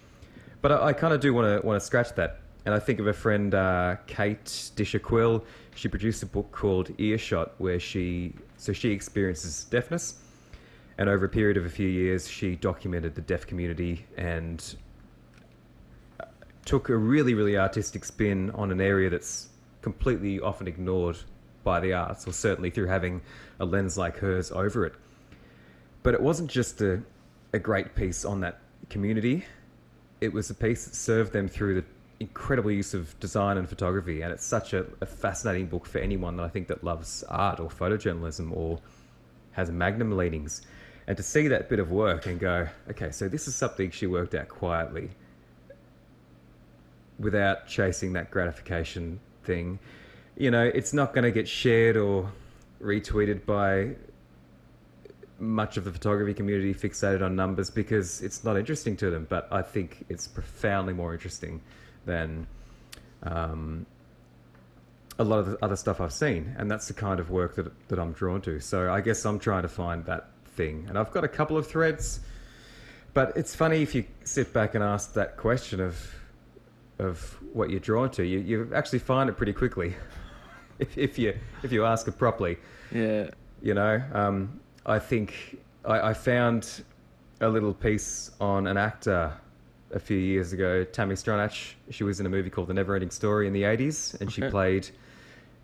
But 0.61 0.71
I, 0.73 0.87
I 0.87 0.93
kind 0.93 1.13
of 1.13 1.19
do 1.21 1.33
want 1.33 1.61
to 1.61 1.65
want 1.65 1.79
to 1.79 1.85
scratch 1.85 2.13
that. 2.15 2.41
And 2.65 2.73
I 2.75 2.79
think 2.79 2.99
of 2.99 3.07
a 3.07 3.13
friend, 3.13 3.53
uh, 3.55 3.95
Kate 4.07 4.71
Disher 4.75 4.99
Quill. 4.99 5.43
She 5.75 5.89
produced 5.89 6.23
a 6.23 6.25
book 6.25 6.51
called 6.51 6.89
Earshot, 6.97 7.53
where 7.57 7.79
she 7.79 8.33
so 8.57 8.71
she 8.71 8.91
experiences 8.91 9.65
deafness, 9.65 10.15
and 10.97 11.09
over 11.09 11.25
a 11.25 11.29
period 11.29 11.57
of 11.57 11.65
a 11.65 11.69
few 11.69 11.87
years, 11.87 12.27
she 12.27 12.55
documented 12.55 13.13
the 13.13 13.21
deaf 13.21 13.45
community 13.45 14.05
and 14.17 14.75
uh, 16.19 16.25
took 16.63 16.87
a 16.87 16.95
really, 16.95 17.33
really 17.33 17.57
artistic 17.57 18.05
spin 18.05 18.51
on 18.51 18.71
an 18.71 18.79
area 18.79 19.09
that's 19.09 19.49
completely 19.81 20.39
often 20.39 20.67
ignored 20.67 21.17
by 21.65 21.81
the 21.81 21.93
arts, 21.93 22.25
or 22.25 22.31
certainly 22.31 22.69
through 22.69 22.87
having 22.87 23.21
a 23.59 23.65
lens 23.65 23.97
like 23.97 24.17
hers 24.17 24.51
over 24.51 24.85
it. 24.85 24.93
But 26.03 26.13
it 26.13 26.21
wasn't 26.21 26.49
just 26.49 26.79
a, 26.79 27.01
a 27.51 27.59
great 27.59 27.95
piece 27.95 28.23
on 28.23 28.39
that 28.41 28.59
community, 28.89 29.43
it 30.21 30.31
was 30.31 30.49
a 30.49 30.53
piece 30.53 30.85
that 30.85 30.95
served 30.95 31.33
them 31.33 31.49
through 31.49 31.75
the 31.81 31.85
incredible 32.19 32.71
use 32.71 32.93
of 32.93 33.19
design 33.19 33.57
and 33.57 33.67
photography. 33.67 34.21
And 34.21 34.31
it's 34.31 34.45
such 34.45 34.73
a, 34.73 34.85
a 35.01 35.05
fascinating 35.05 35.67
book 35.67 35.85
for 35.85 35.99
anyone 35.99 36.37
that 36.37 36.43
I 36.43 36.49
think 36.49 36.67
that 36.67 36.83
loves 36.83 37.23
art 37.29 37.59
or 37.59 37.69
photojournalism 37.69 38.55
or 38.55 38.79
has 39.51 39.69
magnum 39.71 40.15
leanings. 40.15 40.61
And 41.07 41.15
to 41.17 41.23
see 41.23 41.47
that 41.49 41.69
bit 41.69 41.79
of 41.79 41.91
work 41.91 42.25
and 42.25 42.39
go, 42.39 42.67
okay, 42.89 43.11
so 43.11 43.27
this 43.29 43.47
is 43.47 43.55
something 43.55 43.91
she 43.91 44.07
worked 44.07 44.33
out 44.33 44.47
quietly 44.47 45.11
without 47.19 47.67
chasing 47.67 48.13
that 48.13 48.31
gratification 48.31 49.19
thing, 49.43 49.79
you 50.37 50.51
know, 50.51 50.63
it's 50.63 50.93
not 50.93 51.13
going 51.13 51.23
to 51.23 51.31
get 51.31 51.47
shared 51.47 51.95
or 51.95 52.29
retweeted 52.81 53.45
by 53.45 53.95
much 55.39 55.77
of 55.77 55.83
the 55.83 55.91
photography 55.91 56.33
community 56.33 56.73
fixated 56.73 57.21
on 57.21 57.35
numbers 57.35 57.69
because 57.69 58.21
it's 58.21 58.43
not 58.43 58.57
interesting 58.57 58.97
to 58.97 59.09
them. 59.09 59.25
But 59.29 59.47
I 59.51 59.61
think 59.61 60.05
it's 60.09 60.27
profoundly 60.27 60.93
more 60.93 61.13
interesting 61.13 61.61
than 62.05 62.47
um, 63.23 63.85
a 65.17 65.23
lot 65.23 65.39
of 65.39 65.45
the 65.47 65.57
other 65.63 65.75
stuff 65.75 66.01
I've 66.01 66.13
seen, 66.13 66.55
and 66.57 66.69
that's 66.69 66.87
the 66.87 66.93
kind 66.93 67.19
of 67.19 67.29
work 67.29 67.55
that 67.55 67.71
that 67.87 67.99
I'm 67.99 68.13
drawn 68.13 68.41
to. 68.41 68.59
So 68.59 68.91
I 68.91 69.01
guess 69.01 69.25
I'm 69.25 69.39
trying 69.39 69.63
to 69.63 69.69
find 69.69 70.05
that 70.05 70.29
thing, 70.55 70.85
and 70.89 70.97
I've 70.97 71.11
got 71.11 71.23
a 71.23 71.27
couple 71.27 71.57
of 71.57 71.67
threads. 71.67 72.19
But 73.13 73.37
it's 73.37 73.55
funny 73.55 73.81
if 73.81 73.95
you 73.95 74.03
sit 74.25 74.51
back 74.51 74.75
and 74.75 74.83
ask 74.83 75.13
that 75.13 75.37
question 75.37 75.79
of 75.79 76.13
of 76.99 77.37
what 77.53 77.69
you're 77.69 77.79
drawn 77.79 78.09
to, 78.11 78.25
you, 78.25 78.39
you 78.39 78.71
actually 78.73 78.99
find 78.99 79.29
it 79.29 79.33
pretty 79.33 79.53
quickly 79.53 79.95
if, 80.79 80.97
if 80.97 81.19
you 81.19 81.37
if 81.63 81.71
you 81.71 81.85
ask 81.85 82.07
it 82.07 82.17
properly. 82.17 82.57
Yeah. 82.91 83.29
You 83.61 83.73
know, 83.73 84.01
um, 84.13 84.59
I 84.85 84.99
think 84.99 85.57
I, 85.85 86.09
I 86.09 86.13
found 86.13 86.83
a 87.41 87.49
little 87.49 87.73
piece 87.73 88.31
on 88.39 88.67
an 88.67 88.77
actor 88.77 89.33
a 89.91 89.99
few 89.99 90.17
years 90.17 90.53
ago, 90.53 90.85
Tami 90.85 91.13
Stronach. 91.13 91.73
She 91.89 92.03
was 92.03 92.19
in 92.19 92.25
a 92.25 92.29
movie 92.29 92.49
called 92.49 92.67
The 92.67 92.73
Neverending 92.73 93.11
Story 93.11 93.47
in 93.47 93.53
the 93.53 93.63
'80s, 93.63 94.19
and 94.19 94.31
she 94.31 94.41
played 94.41 94.89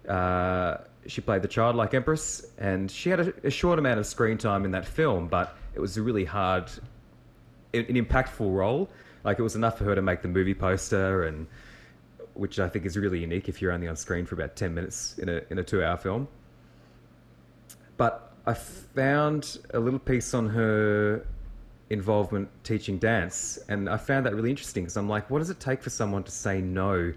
uh, 0.07 0.77
she 1.07 1.21
played 1.21 1.41
the 1.41 1.47
childlike 1.47 1.93
empress, 1.93 2.45
and 2.57 2.89
she 2.89 3.09
had 3.09 3.19
a, 3.19 3.33
a 3.43 3.49
short 3.49 3.79
amount 3.79 3.99
of 3.99 4.05
screen 4.05 4.37
time 4.37 4.65
in 4.65 4.71
that 4.71 4.85
film, 4.85 5.27
but 5.27 5.55
it 5.73 5.79
was 5.79 5.97
a 5.97 6.01
really 6.01 6.25
hard, 6.25 6.69
an 7.73 7.85
an 7.87 7.95
impactful 7.95 8.53
role. 8.53 8.89
Like 9.23 9.39
it 9.39 9.43
was 9.43 9.55
enough 9.55 9.77
for 9.77 9.83
her 9.85 9.95
to 9.95 10.01
make 10.01 10.21
the 10.21 10.27
movie 10.27 10.53
poster, 10.53 11.23
and 11.23 11.47
which 12.33 12.59
I 12.59 12.69
think 12.69 12.85
is 12.85 12.97
really 12.97 13.19
unique 13.19 13.49
if 13.49 13.61
you're 13.61 13.71
only 13.71 13.87
on 13.87 13.95
screen 13.95 14.25
for 14.25 14.35
about 14.35 14.55
ten 14.55 14.73
minutes 14.73 15.17
in 15.17 15.29
a 15.29 15.41
in 15.49 15.59
a 15.59 15.63
two 15.63 15.83
hour 15.83 15.97
film. 15.97 16.27
But 17.97 18.33
I 18.45 18.53
found 18.53 19.59
a 19.73 19.79
little 19.79 19.99
piece 19.99 20.33
on 20.33 20.49
her 20.49 21.25
involvement 21.91 22.49
teaching 22.63 22.97
dance, 22.97 23.59
and 23.67 23.89
I 23.89 23.97
found 23.97 24.25
that 24.25 24.33
really 24.33 24.49
interesting 24.49 24.83
because 24.83 24.95
I'm 24.95 25.09
like, 25.09 25.29
what 25.29 25.39
does 25.39 25.49
it 25.49 25.59
take 25.59 25.83
for 25.83 25.89
someone 25.89 26.23
to 26.23 26.31
say 26.31 26.61
no 26.61 27.13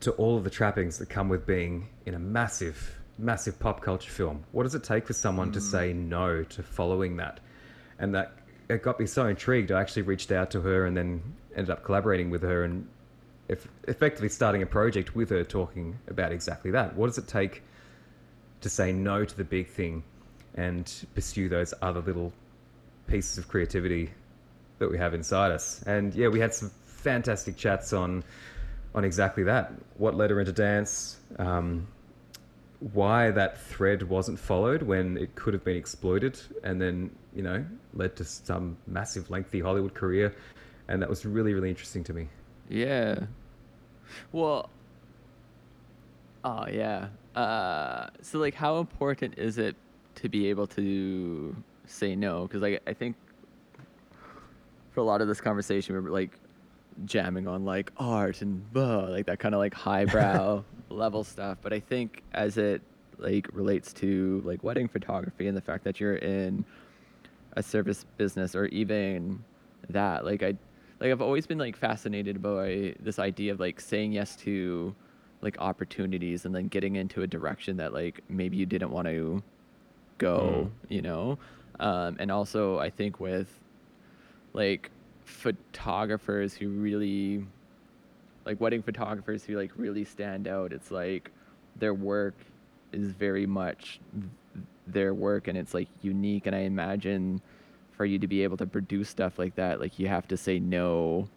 to 0.00 0.12
all 0.12 0.36
of 0.36 0.44
the 0.44 0.50
trappings 0.50 0.98
that 0.98 1.10
come 1.10 1.28
with 1.28 1.46
being 1.46 1.88
in 2.06 2.14
a 2.14 2.18
massive, 2.18 2.98
massive 3.18 3.58
pop 3.58 3.82
culture 3.82 4.10
film? 4.10 4.44
What 4.52 4.62
does 4.62 4.76
it 4.76 4.84
take 4.84 5.04
for 5.04 5.14
someone 5.14 5.50
to 5.52 5.58
hmm. 5.58 5.64
say 5.64 5.92
no 5.92 6.44
to 6.44 6.62
following 6.62 7.16
that? 7.16 7.40
And 7.98 8.14
that 8.14 8.32
it 8.68 8.82
got 8.82 9.00
me 9.00 9.06
so 9.06 9.26
intrigued. 9.26 9.72
I 9.72 9.80
actually 9.80 10.02
reached 10.02 10.30
out 10.30 10.52
to 10.52 10.60
her 10.60 10.86
and 10.86 10.96
then 10.96 11.20
ended 11.56 11.70
up 11.70 11.82
collaborating 11.82 12.30
with 12.30 12.42
her 12.42 12.62
and 12.62 12.86
eff- 13.50 13.68
effectively 13.88 14.28
starting 14.28 14.62
a 14.62 14.66
project 14.66 15.16
with 15.16 15.28
her 15.30 15.42
talking 15.42 15.98
about 16.06 16.30
exactly 16.30 16.70
that. 16.70 16.94
What 16.94 17.08
does 17.08 17.18
it 17.18 17.26
take 17.26 17.64
to 18.60 18.68
say 18.68 18.92
no 18.92 19.24
to 19.24 19.36
the 19.36 19.44
big 19.44 19.66
thing 19.66 20.04
and 20.54 20.90
pursue 21.16 21.48
those 21.48 21.74
other 21.82 22.00
little 22.00 22.32
pieces 23.10 23.38
of 23.38 23.48
creativity 23.48 24.10
that 24.78 24.90
we 24.90 24.98
have 24.98 25.14
inside 25.14 25.52
us? 25.52 25.82
And 25.86 26.14
yeah, 26.14 26.28
we 26.28 26.40
had 26.40 26.54
some 26.54 26.70
fantastic 26.84 27.56
chats 27.56 27.92
on 27.92 28.24
on 28.94 29.04
exactly 29.04 29.44
that. 29.44 29.72
What 29.96 30.14
led 30.14 30.30
her 30.30 30.40
into 30.40 30.52
dance? 30.52 31.18
Um, 31.38 31.86
why 32.92 33.30
that 33.30 33.60
thread 33.60 34.02
wasn't 34.02 34.38
followed 34.38 34.82
when 34.82 35.18
it 35.18 35.34
could 35.34 35.52
have 35.54 35.64
been 35.64 35.76
exploited, 35.76 36.40
and 36.64 36.80
then 36.80 37.10
you 37.34 37.42
know 37.42 37.64
led 37.94 38.16
to 38.16 38.24
some 38.24 38.76
massive, 38.86 39.30
lengthy 39.30 39.60
Hollywood 39.60 39.94
career, 39.94 40.34
and 40.88 41.02
that 41.02 41.08
was 41.08 41.26
really, 41.26 41.54
really 41.54 41.68
interesting 41.68 42.04
to 42.04 42.12
me. 42.12 42.28
Yeah. 42.68 43.26
Well. 44.32 44.70
Oh 46.42 46.66
yeah. 46.68 47.08
Uh, 47.36 48.08
so 48.22 48.38
like, 48.38 48.54
how 48.54 48.78
important 48.78 49.38
is 49.38 49.58
it 49.58 49.76
to 50.16 50.28
be 50.28 50.48
able 50.48 50.66
to 50.68 51.54
say 51.90 52.16
no? 52.16 52.42
Because 52.42 52.62
like, 52.62 52.82
I 52.86 52.92
think 52.92 53.16
for 54.92 55.00
a 55.00 55.04
lot 55.04 55.20
of 55.20 55.28
this 55.28 55.40
conversation, 55.40 55.94
we're 55.94 56.10
like 56.10 56.38
jamming 57.04 57.46
on 57.46 57.64
like 57.64 57.92
art 57.96 58.42
and 58.42 58.72
blah, 58.72 59.04
like 59.04 59.26
that 59.26 59.38
kind 59.38 59.54
of 59.54 59.58
like 59.58 59.74
highbrow 59.74 60.62
level 60.88 61.24
stuff. 61.24 61.58
But 61.62 61.72
I 61.72 61.80
think 61.80 62.22
as 62.32 62.58
it 62.58 62.82
like 63.20 63.48
relates 63.52 63.92
to 63.92 64.42
like 64.44 64.64
wedding 64.64 64.88
photography 64.88 65.46
and 65.46 65.56
the 65.56 65.60
fact 65.60 65.84
that 65.84 66.00
you're 66.00 66.16
in 66.16 66.64
a 67.54 67.62
service 67.62 68.04
business 68.16 68.54
or 68.54 68.66
even 68.66 69.42
that 69.88 70.24
like 70.24 70.42
i 70.42 70.54
like 71.00 71.10
i've 71.10 71.20
always 71.20 71.46
been 71.46 71.58
like 71.58 71.76
fascinated 71.76 72.40
by 72.40 72.94
this 73.00 73.18
idea 73.18 73.52
of 73.52 73.60
like 73.60 73.80
saying 73.80 74.12
yes 74.12 74.36
to 74.36 74.94
like 75.42 75.56
opportunities 75.58 76.44
and 76.44 76.54
then 76.54 76.68
getting 76.68 76.96
into 76.96 77.22
a 77.22 77.26
direction 77.26 77.76
that 77.76 77.92
like 77.92 78.20
maybe 78.28 78.56
you 78.56 78.66
didn't 78.66 78.90
want 78.90 79.06
to 79.06 79.42
go 80.18 80.68
mm. 80.68 80.88
you 80.88 81.02
know 81.02 81.38
um, 81.80 82.16
and 82.20 82.30
also 82.30 82.78
i 82.78 82.88
think 82.88 83.18
with 83.18 83.48
like 84.52 84.90
photographers 85.24 86.54
who 86.54 86.68
really 86.68 87.44
like 88.44 88.60
wedding 88.60 88.82
photographers 88.82 89.44
who 89.44 89.56
like 89.56 89.72
really 89.76 90.04
stand 90.04 90.46
out 90.46 90.72
it's 90.72 90.90
like 90.90 91.30
their 91.76 91.94
work 91.94 92.34
is 92.92 93.12
very 93.12 93.46
much 93.46 94.00
th- 94.12 94.64
their 94.86 95.14
work 95.14 95.46
and 95.46 95.56
it's 95.56 95.72
like 95.72 95.88
unique. 96.02 96.46
And 96.46 96.56
i 96.56 96.60
imagine 96.60 97.40
for 97.92 98.04
you 98.04 98.18
to 98.18 98.26
be 98.26 98.42
able 98.42 98.56
to 98.56 98.66
produce 98.66 99.08
stuff 99.08 99.38
like 99.38 99.54
that 99.56 99.80
like 99.80 99.98
you 99.98 100.08
have 100.08 100.26
to 100.28 100.36
say 100.36 100.58
no 100.58 101.28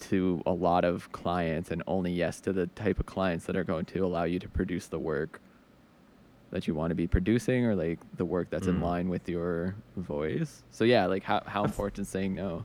to 0.00 0.42
a 0.44 0.52
lot 0.52 0.84
of 0.84 1.10
clients 1.12 1.70
and 1.70 1.82
only 1.86 2.12
yes 2.12 2.40
to 2.40 2.52
the 2.52 2.66
type 2.68 2.98
of 2.98 3.06
clients 3.06 3.46
that 3.46 3.56
are 3.56 3.64
going 3.64 3.84
to 3.86 4.04
allow 4.04 4.24
you 4.24 4.38
to 4.38 4.48
produce 4.48 4.86
the 4.86 4.98
work 4.98 5.40
that 6.54 6.68
you 6.68 6.74
want 6.74 6.92
to 6.92 6.94
be 6.94 7.08
producing 7.08 7.66
or 7.66 7.74
like 7.74 7.98
the 8.16 8.24
work 8.24 8.48
that's 8.48 8.68
in 8.68 8.76
Mm. 8.76 8.82
line 8.82 9.08
with 9.08 9.28
your 9.28 9.74
voice. 9.96 10.62
So 10.70 10.84
yeah, 10.84 11.06
like 11.06 11.24
how 11.24 11.42
how 11.46 11.64
important 11.64 12.06
saying 12.06 12.36
no. 12.36 12.64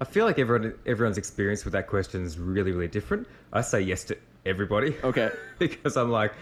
I 0.00 0.04
feel 0.06 0.24
like 0.24 0.38
everyone 0.38 0.72
everyone's 0.86 1.18
experience 1.18 1.64
with 1.66 1.74
that 1.74 1.86
question 1.86 2.24
is 2.24 2.38
really 2.38 2.72
really 2.72 2.88
different. 2.88 3.28
I 3.52 3.60
say 3.60 3.82
yes 3.82 4.04
to 4.04 4.16
everybody. 4.46 4.96
Okay. 5.04 5.28
because 5.58 5.98
I'm 5.98 6.10
like 6.10 6.32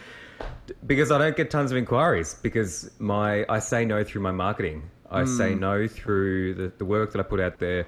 because 0.87 1.11
I 1.11 1.18
don't 1.18 1.37
get 1.37 1.50
tons 1.50 1.72
of 1.72 1.76
inquiries 1.79 2.35
because 2.42 2.88
my 3.00 3.44
I 3.48 3.59
say 3.59 3.85
no 3.85 4.05
through 4.05 4.22
my 4.22 4.31
marketing. 4.31 4.88
I 5.11 5.24
say 5.24 5.55
no 5.55 5.88
through 5.88 6.55
the, 6.55 6.72
the 6.79 6.85
work 6.85 7.11
that 7.12 7.18
I 7.18 7.22
put 7.24 7.40
out 7.40 7.59
there. 7.59 7.87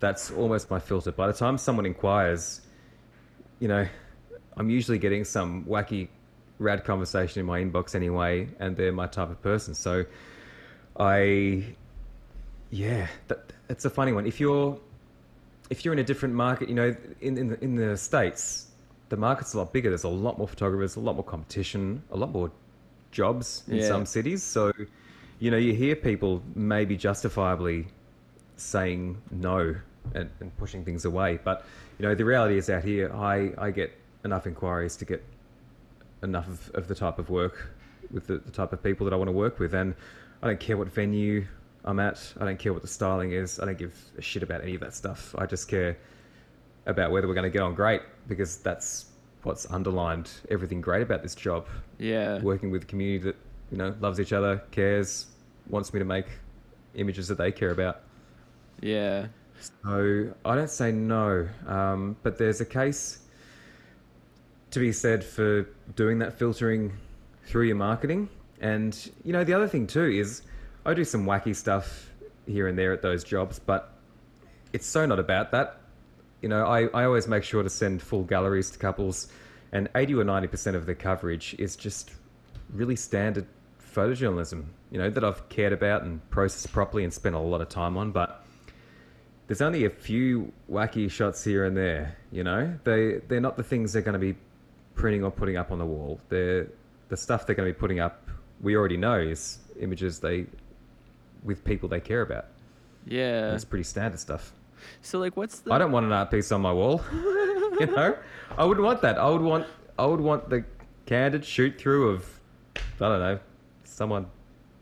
That's 0.00 0.30
almost 0.30 0.70
my 0.70 0.78
filter. 0.78 1.12
By 1.12 1.26
the 1.26 1.32
time 1.32 1.58
someone 1.58 1.84
inquires, 1.86 2.60
you 3.58 3.68
know, 3.68 3.86
I'm 4.56 4.70
usually 4.70 4.98
getting 4.98 5.24
some 5.24 5.64
wacky 5.64 6.08
rad 6.58 6.84
conversation 6.84 7.40
in 7.40 7.46
my 7.46 7.60
inbox 7.62 7.94
anyway, 7.94 8.48
and 8.58 8.76
they're 8.76 8.92
my 8.92 9.06
type 9.06 9.30
of 9.30 9.40
person. 9.42 9.74
So 9.74 10.04
I 10.98 11.74
yeah, 12.70 13.08
that, 13.28 13.52
it's 13.68 13.84
a 13.84 13.90
funny 13.90 14.12
one. 14.12 14.26
If 14.26 14.40
you're 14.40 14.78
if 15.70 15.84
you're 15.84 15.92
in 15.94 16.00
a 16.00 16.04
different 16.04 16.34
market, 16.34 16.68
you 16.68 16.74
know, 16.74 16.94
in 17.20 17.38
in 17.38 17.48
the, 17.48 17.64
in 17.64 17.74
the 17.76 17.96
states, 17.96 18.68
the 19.08 19.16
market's 19.16 19.54
a 19.54 19.58
lot 19.58 19.72
bigger. 19.72 19.90
There's 19.90 20.04
a 20.04 20.08
lot 20.08 20.38
more 20.38 20.48
photographers, 20.48 20.96
a 20.96 21.00
lot 21.00 21.14
more 21.14 21.24
competition, 21.24 22.02
a 22.10 22.16
lot 22.16 22.30
more 22.32 22.50
jobs 23.10 23.64
in 23.70 23.78
Yeah. 23.78 23.88
some 23.88 24.06
cities. 24.06 24.42
So, 24.42 24.72
you 25.38 25.50
know, 25.50 25.56
you 25.56 25.72
hear 25.74 25.96
people 25.96 26.42
maybe 26.54 26.96
justifiably 26.96 27.86
saying 28.56 29.20
no 29.30 29.76
and, 30.14 30.30
and 30.40 30.56
pushing 30.58 30.84
things 30.84 31.04
away. 31.04 31.38
But 31.42 31.64
you 31.98 32.06
know, 32.06 32.14
the 32.14 32.24
reality 32.24 32.58
is 32.58 32.68
out 32.70 32.84
here, 32.84 33.12
I 33.14 33.52
I 33.58 33.70
get 33.70 33.92
enough 34.24 34.46
inquiries 34.46 34.96
to 34.96 35.04
get 35.04 35.22
enough 36.22 36.48
of, 36.48 36.70
of 36.74 36.88
the 36.88 36.94
type 36.94 37.18
of 37.18 37.30
work 37.30 37.74
with 38.10 38.26
the, 38.26 38.38
the 38.38 38.50
type 38.50 38.72
of 38.72 38.82
people 38.82 39.04
that 39.04 39.12
I 39.12 39.16
want 39.16 39.28
to 39.28 39.32
work 39.32 39.58
with, 39.58 39.74
and 39.74 39.94
I 40.42 40.46
don't 40.46 40.60
care 40.60 40.76
what 40.76 40.88
venue 40.88 41.46
I'm 41.84 42.00
at. 42.00 42.32
I 42.40 42.44
don't 42.44 42.58
care 42.58 42.72
what 42.72 42.82
the 42.82 42.88
styling 42.88 43.32
is. 43.32 43.60
I 43.60 43.64
don't 43.64 43.78
give 43.78 43.94
a 44.16 44.22
shit 44.22 44.42
about 44.42 44.62
any 44.62 44.74
of 44.74 44.80
that 44.80 44.94
stuff. 44.94 45.34
I 45.38 45.46
just 45.46 45.68
care 45.68 45.96
about 46.86 47.10
whether 47.10 47.28
we're 47.28 47.34
going 47.34 47.50
to 47.50 47.50
get 47.50 47.62
on 47.62 47.74
great 47.74 48.02
because 48.26 48.58
that's 48.58 49.06
what's 49.42 49.70
underlined 49.70 50.30
everything 50.50 50.80
great 50.80 51.02
about 51.02 51.22
this 51.22 51.34
job. 51.34 51.66
Yeah. 51.98 52.40
Working 52.40 52.70
with 52.70 52.82
a 52.84 52.86
community 52.86 53.24
that 53.24 53.36
you 53.70 53.78
know 53.78 53.94
loves 54.00 54.20
each 54.20 54.32
other, 54.32 54.62
cares, 54.70 55.26
wants 55.68 55.92
me 55.92 55.98
to 55.98 56.04
make 56.04 56.26
images 56.94 57.28
that 57.28 57.38
they 57.38 57.52
care 57.52 57.70
about. 57.70 58.00
Yeah. 58.80 59.26
So 59.84 60.32
I 60.44 60.54
don't 60.54 60.70
say 60.70 60.92
no, 60.92 61.48
um, 61.66 62.16
but 62.22 62.38
there's 62.38 62.60
a 62.60 62.64
case 62.64 63.20
to 64.70 64.78
be 64.78 64.92
said 64.92 65.24
for 65.24 65.68
doing 65.96 66.18
that 66.18 66.38
filtering 66.38 66.92
through 67.44 67.64
your 67.64 67.76
marketing. 67.76 68.28
And 68.60 69.10
you 69.24 69.32
know, 69.32 69.44
the 69.44 69.54
other 69.54 69.68
thing 69.68 69.86
too 69.86 70.04
is 70.04 70.42
I 70.84 70.94
do 70.94 71.04
some 71.04 71.26
wacky 71.26 71.54
stuff 71.54 72.10
here 72.46 72.66
and 72.66 72.78
there 72.78 72.92
at 72.92 73.02
those 73.02 73.24
jobs, 73.24 73.58
but 73.58 73.92
it's 74.72 74.86
so 74.86 75.06
not 75.06 75.18
about 75.18 75.52
that. 75.52 75.80
You 76.42 76.48
know, 76.48 76.66
I, 76.66 76.86
I 76.86 77.04
always 77.04 77.26
make 77.26 77.44
sure 77.44 77.62
to 77.62 77.70
send 77.70 78.00
full 78.00 78.22
galleries 78.24 78.70
to 78.70 78.78
couples, 78.78 79.28
and 79.72 79.88
80 79.94 80.14
or 80.14 80.24
90% 80.24 80.74
of 80.74 80.86
the 80.86 80.94
coverage 80.94 81.54
is 81.58 81.76
just 81.76 82.12
really 82.72 82.96
standard 82.96 83.46
photojournalism, 83.94 84.64
you 84.90 84.98
know, 84.98 85.10
that 85.10 85.24
I've 85.24 85.48
cared 85.48 85.72
about 85.72 86.02
and 86.02 86.28
processed 86.30 86.72
properly 86.72 87.04
and 87.04 87.12
spent 87.12 87.34
a 87.34 87.38
lot 87.38 87.60
of 87.60 87.68
time 87.68 87.96
on. 87.96 88.12
But 88.12 88.44
there's 89.46 89.62
only 89.62 89.84
a 89.84 89.90
few 89.90 90.52
wacky 90.70 91.10
shots 91.10 91.42
here 91.42 91.64
and 91.64 91.76
there, 91.76 92.16
you 92.30 92.44
know? 92.44 92.78
They, 92.84 93.20
they're 93.26 93.40
not 93.40 93.56
the 93.56 93.62
things 93.62 93.92
they're 93.92 94.02
going 94.02 94.12
to 94.12 94.18
be 94.18 94.36
printing 94.98 95.24
or 95.24 95.30
putting 95.30 95.56
up 95.56 95.70
on 95.70 95.78
the 95.78 95.86
wall. 95.86 96.20
They're 96.28 96.68
the 97.08 97.16
stuff 97.16 97.46
they're 97.46 97.56
going 97.56 97.68
to 97.68 97.72
be 97.72 97.78
putting 97.78 98.00
up, 98.00 98.28
we 98.60 98.76
already 98.76 98.96
know 98.96 99.18
is 99.18 99.58
images 99.80 100.20
they, 100.20 100.46
with 101.42 101.64
people 101.64 101.88
they 101.88 102.00
care 102.00 102.22
about. 102.22 102.46
Yeah. 103.06 103.54
It's 103.54 103.64
pretty 103.64 103.84
standard 103.84 104.20
stuff. 104.20 104.52
So 105.00 105.18
like 105.18 105.36
what's 105.36 105.60
the 105.60 105.72
I 105.72 105.78
don't 105.78 105.90
want 105.90 106.06
an 106.06 106.12
art 106.12 106.30
piece 106.30 106.52
on 106.52 106.60
my 106.60 106.72
wall. 106.72 107.02
you 107.12 107.86
know, 107.86 108.16
I 108.56 108.64
wouldn't 108.64 108.84
want 108.84 109.02
that. 109.02 109.18
I 109.18 109.28
would 109.28 109.40
want 109.40 109.66
I 109.98 110.06
would 110.06 110.20
want 110.20 110.48
the 110.50 110.64
candid 111.06 111.44
shoot 111.44 111.78
through 111.78 112.10
of 112.10 112.40
I 112.76 112.80
don't 112.98 113.18
know 113.18 113.40
someone 113.84 114.26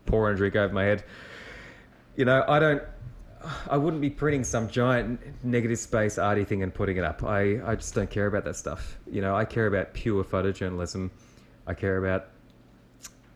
pouring 0.05 0.35
a 0.35 0.37
drink 0.37 0.55
over 0.55 0.73
my 0.73 0.83
head. 0.83 1.03
You 2.15 2.25
know, 2.25 2.43
I 2.47 2.59
don't. 2.59 2.83
I 3.69 3.77
wouldn't 3.77 4.01
be 4.01 4.09
printing 4.09 4.43
some 4.43 4.69
giant 4.69 5.19
negative 5.43 5.79
space 5.79 6.17
arty 6.17 6.43
thing 6.45 6.63
and 6.63 6.73
putting 6.73 6.97
it 6.97 7.03
up. 7.03 7.23
I, 7.23 7.61
I 7.65 7.75
just 7.75 7.93
don't 7.93 8.09
care 8.09 8.27
about 8.27 8.43
that 8.45 8.55
stuff. 8.55 8.97
You 9.09 9.21
know, 9.21 9.35
I 9.35 9.45
care 9.45 9.67
about 9.67 9.93
pure 9.93 10.23
photojournalism. 10.23 11.09
I 11.65 11.73
care 11.73 11.97
about 11.97 12.29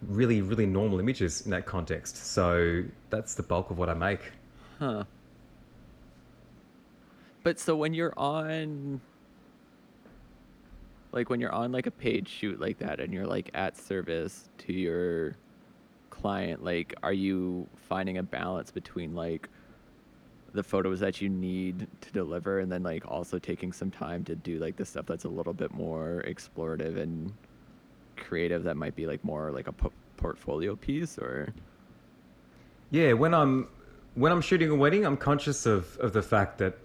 really, 0.07 0.41
really 0.41 0.65
normal 0.65 0.99
images 0.99 1.41
in 1.41 1.51
that 1.51 1.65
context. 1.65 2.17
So 2.17 2.83
that's 3.09 3.35
the 3.35 3.43
bulk 3.43 3.71
of 3.71 3.77
what 3.77 3.89
I 3.89 3.93
make. 3.93 4.31
Huh. 4.79 5.03
But 7.43 7.59
so 7.59 7.75
when 7.75 7.93
you're 7.93 8.13
on 8.17 9.01
like 11.11 11.29
when 11.29 11.41
you're 11.41 11.51
on 11.51 11.73
like 11.73 11.87
a 11.87 11.91
paid 11.91 12.27
shoot 12.29 12.59
like 12.59 12.77
that 12.79 13.01
and 13.01 13.13
you're 13.13 13.27
like 13.27 13.49
at 13.53 13.77
service 13.77 14.49
to 14.59 14.73
your 14.73 15.35
client, 16.09 16.63
like 16.63 16.95
are 17.03 17.13
you 17.13 17.67
finding 17.75 18.17
a 18.17 18.23
balance 18.23 18.71
between 18.71 19.13
like 19.13 19.49
the 20.53 20.63
photos 20.63 20.99
that 20.99 21.21
you 21.21 21.29
need 21.29 21.87
to 22.01 22.11
deliver 22.11 22.59
and 22.59 22.71
then 22.71 22.83
like 22.83 23.09
also 23.09 23.39
taking 23.39 23.71
some 23.71 23.89
time 23.89 24.23
to 24.23 24.35
do 24.35 24.59
like 24.59 24.75
the 24.75 24.85
stuff 24.85 25.05
that's 25.05 25.23
a 25.23 25.29
little 25.29 25.53
bit 25.53 25.71
more 25.73 26.23
explorative 26.27 26.97
and 26.97 27.33
creative 28.17 28.63
that 28.63 28.75
might 28.75 28.95
be 28.95 29.07
like 29.07 29.23
more 29.23 29.51
like 29.51 29.67
a 29.67 29.71
po- 29.71 29.93
portfolio 30.17 30.75
piece 30.75 31.17
or 31.17 31.53
Yeah, 32.89 33.13
when 33.13 33.33
I'm 33.33 33.67
when 34.15 34.31
I'm 34.31 34.41
shooting 34.41 34.69
a 34.69 34.75
wedding, 34.75 35.05
I'm 35.05 35.15
conscious 35.17 35.65
of, 35.65 35.97
of 35.99 36.11
the 36.13 36.21
fact 36.21 36.57
that 36.57 36.77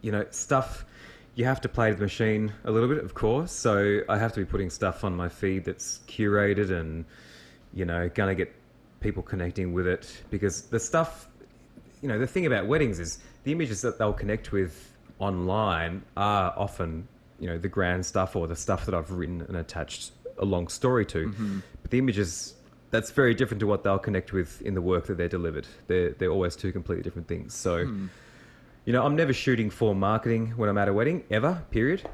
you 0.00 0.12
know 0.12 0.24
stuff 0.30 0.84
you 1.34 1.44
have 1.44 1.60
to 1.62 1.68
play 1.68 1.92
the 1.92 2.00
machine 2.00 2.52
a 2.64 2.70
little 2.70 2.88
bit, 2.88 3.02
of 3.02 3.14
course. 3.14 3.52
So 3.52 4.00
I 4.08 4.18
have 4.18 4.32
to 4.34 4.40
be 4.40 4.46
putting 4.46 4.70
stuff 4.70 5.04
on 5.04 5.16
my 5.16 5.28
feed 5.28 5.64
that's 5.64 6.00
curated 6.06 6.70
and 6.70 7.04
you 7.74 7.84
know 7.84 8.08
gonna 8.08 8.34
get 8.34 8.54
people 9.00 9.22
connecting 9.22 9.72
with 9.72 9.86
it 9.86 10.22
because 10.30 10.62
the 10.62 10.78
stuff 10.78 11.28
you 12.00 12.08
know 12.08 12.18
the 12.18 12.26
thing 12.26 12.46
about 12.46 12.66
weddings 12.66 12.98
is 12.98 13.18
the 13.44 13.52
images 13.52 13.82
that 13.82 13.98
they'll 13.98 14.12
connect 14.12 14.52
with 14.52 14.92
online 15.18 16.02
are 16.16 16.52
often 16.56 17.06
you 17.38 17.46
know 17.46 17.58
the 17.58 17.68
grand 17.68 18.04
stuff 18.04 18.36
or 18.36 18.46
the 18.46 18.56
stuff 18.56 18.86
that 18.86 18.94
I've 18.94 19.10
written 19.10 19.42
and 19.42 19.56
attached 19.56 20.12
a 20.38 20.44
long 20.44 20.68
story 20.68 21.06
to. 21.06 21.28
Mm-hmm. 21.28 21.58
But 21.82 21.90
the 21.90 21.98
images 21.98 22.54
that's 22.90 23.10
very 23.12 23.34
different 23.34 23.60
to 23.60 23.66
what 23.66 23.84
they'll 23.84 23.98
connect 23.98 24.32
with 24.32 24.60
in 24.62 24.74
the 24.74 24.82
work 24.82 25.06
that 25.06 25.16
they're 25.16 25.28
delivered. 25.28 25.66
They're 25.86 26.10
they're 26.10 26.30
always 26.30 26.56
two 26.56 26.72
completely 26.72 27.02
different 27.02 27.28
things. 27.28 27.54
So 27.54 27.84
hmm. 27.84 28.06
you 28.84 28.92
know, 28.92 29.04
I'm 29.04 29.16
never 29.16 29.32
shooting 29.32 29.70
for 29.70 29.94
marketing 29.94 30.54
when 30.56 30.68
I'm 30.68 30.78
at 30.78 30.88
a 30.88 30.92
wedding 30.92 31.24
ever. 31.30 31.62
Period. 31.70 32.08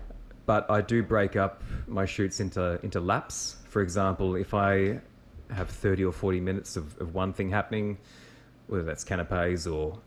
But 0.46 0.70
I 0.70 0.81
do 0.81 1.03
break 1.03 1.35
up 1.35 1.62
my 1.88 2.07
shoots 2.07 2.40
into 2.40 2.79
into 2.83 3.01
laps. 3.01 3.57
For 3.68 3.83
example, 3.83 4.37
if 4.37 4.55
I 4.55 5.01
have 5.51 5.68
30 5.70 6.05
or 6.05 6.12
40 6.12 6.40
minutes 6.40 6.77
of, 6.77 6.99
of 7.01 7.14
one 7.14 7.33
thing 7.33 7.51
happening, 7.51 7.99
whether 8.68 8.85
that's 8.85 9.05
canapes 9.05 9.66
or 9.66 9.98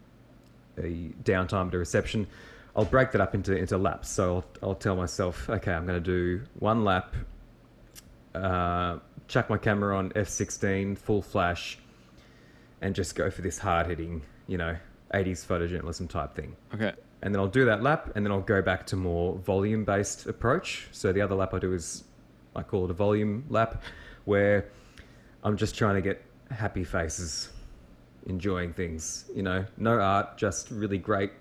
a 0.78 1.12
downtime 1.24 1.68
at 1.68 1.74
a 1.74 1.78
reception, 1.78 2.28
I'll 2.76 2.86
break 2.86 3.12
that 3.12 3.22
up 3.22 3.36
into 3.36 3.56
into 3.56 3.78
laps. 3.78 4.10
So 4.10 4.36
I'll, 4.36 4.70
I'll 4.70 4.76
tell 4.76 4.96
myself, 4.96 5.50
okay, 5.50 5.74
I'm 5.74 5.86
going 5.86 6.02
to 6.02 6.06
do 6.06 6.44
one 6.60 6.84
lap, 6.84 7.16
uh, 8.36 9.00
chuck 9.28 9.50
my 9.50 9.58
camera 9.58 9.98
on 9.98 10.12
f16 10.12 10.98
full 10.98 11.22
flash, 11.22 11.78
and 12.82 12.96
just 12.96 13.16
go 13.16 13.30
for 13.30 13.42
this 13.42 13.58
hard 13.58 13.88
hitting, 13.88 14.22
you 14.48 14.58
know, 14.58 14.76
80s 15.14 15.46
photojournalism 15.46 16.10
type 16.10 16.36
thing. 16.36 16.56
okay 16.74 16.94
And 17.22 17.34
then 17.34 17.42
I'll 17.42 17.48
do 17.48 17.66
that 17.66 17.84
lap, 17.84 18.12
and 18.16 18.26
then 18.26 18.32
I'll 18.32 18.42
go 18.42 18.62
back 18.62 18.86
to 18.88 18.96
more 18.96 19.38
volume 19.38 19.84
based 19.84 20.28
approach. 20.28 20.88
So 20.92 21.12
the 21.12 21.22
other 21.22 21.36
lap 21.36 21.54
I 21.54 21.60
do 21.60 21.74
is 21.74 22.04
I 22.56 22.64
call 22.64 22.86
it 22.86 22.92
a 22.92 22.94
volume 22.94 23.46
lap, 23.50 23.84
where 24.26 24.70
I'm 25.44 25.58
just 25.58 25.76
trying 25.76 25.96
to 25.96 26.02
get 26.02 26.24
happy 26.52 26.84
faces, 26.84 27.50
enjoying 28.26 28.74
things. 28.74 29.26
You 29.36 29.44
know, 29.44 29.66
no 29.78 30.00
art, 30.00 30.38
just 30.38 30.72
really 30.72 30.98
great 30.98 31.32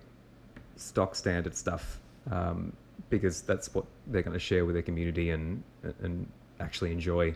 stock 0.76 1.14
standard 1.14 1.54
stuff, 1.54 2.00
um, 2.30 2.72
because 3.10 3.42
that's 3.42 3.74
what 3.74 3.84
they're 4.06 4.22
going 4.22 4.34
to 4.34 4.38
share 4.38 4.64
with 4.64 4.74
their 4.74 4.82
community 4.82 5.30
and 5.30 5.62
and 6.02 6.30
actually 6.60 6.92
enjoy, 6.92 7.34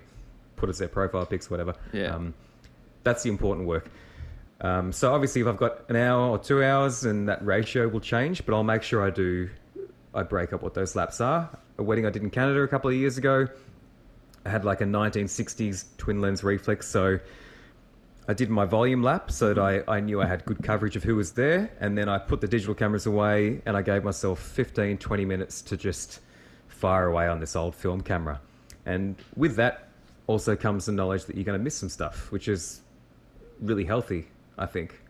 put 0.57 0.69
as 0.69 0.79
their 0.79 0.89
profile 0.89 1.27
pics, 1.27 1.51
whatever. 1.51 1.75
Yeah. 1.93 2.15
Um, 2.15 2.35
that's 3.05 3.23
the 3.23 3.31
important 3.31 3.67
work. 3.67 3.91
Um, 4.61 4.93
so 4.93 5.13
obviously, 5.13 5.41
if 5.41 5.47
I've 5.49 5.57
got 5.57 5.89
an 5.91 5.97
hour 5.97 6.29
or 6.29 6.39
two 6.39 6.63
hours, 6.63 7.05
and 7.05 7.29
that 7.29 7.45
ratio 7.45 7.89
will 7.89 8.01
change, 8.01 8.47
but 8.47 8.55
I'll 8.55 8.65
make 8.65 8.83
sure 8.83 9.05
I 9.05 9.11
do. 9.11 9.51
I 10.15 10.23
break 10.23 10.53
up 10.53 10.63
what 10.63 10.75
those 10.75 10.95
laps 10.95 11.21
are. 11.21 11.49
A 11.79 11.83
wedding 11.83 12.05
I 12.05 12.11
did 12.11 12.23
in 12.23 12.29
Canada 12.29 12.61
a 12.61 12.69
couple 12.69 12.91
of 12.91 12.97
years 12.97 13.17
ago, 13.17 13.49
I 14.45 14.51
had 14.51 14.65
like 14.65 14.81
a 14.81 14.85
1960s 14.85 15.85
twin 15.97 16.21
lens 16.21 16.43
reflex, 16.43 16.89
so 16.89 17.19
I 18.29 18.35
did 18.35 18.51
my 18.51 18.65
volume 18.65 19.03
lap 19.03 19.31
so 19.33 19.53
that 19.53 19.59
I, 19.61 19.83
I 19.93 20.01
knew 20.01 20.23
I 20.23 20.27
had 20.27 20.45
good 20.45 20.63
coverage 20.63 20.95
of 20.95 21.03
who 21.03 21.17
was 21.17 21.33
there. 21.33 21.71
And 21.81 21.99
then 21.99 22.09
I 22.09 22.19
put 22.19 22.41
the 22.41 22.47
digital 22.47 22.75
cameras 22.75 23.07
away 23.07 23.61
and 23.67 23.77
I 23.77 23.83
gave 23.83 24.05
myself 24.05 24.39
15, 24.39 24.99
20 24.99 25.25
minutes 25.25 25.63
to 25.63 25.77
just 25.77 26.21
fire 26.69 27.07
away 27.07 27.27
on 27.27 27.41
this 27.41 27.57
old 27.57 27.75
film 27.75 28.01
camera. 28.01 28.41
And 28.87 29.17
with 29.37 29.57
that 29.57 29.89
also 30.29 30.55
comes 30.55 30.87
the 30.87 30.93
knowledge 30.93 31.25
that 31.25 31.37
you're 31.37 31.45
going 31.45 31.59
to 31.59 31.63
miss 31.63 31.77
some 31.77 31.89
stuff, 31.89 32.31
which 32.31 32.47
is 32.47 32.81
really 33.61 33.85
healthy, 33.85 34.29
I 34.57 34.67
think. 34.67 35.01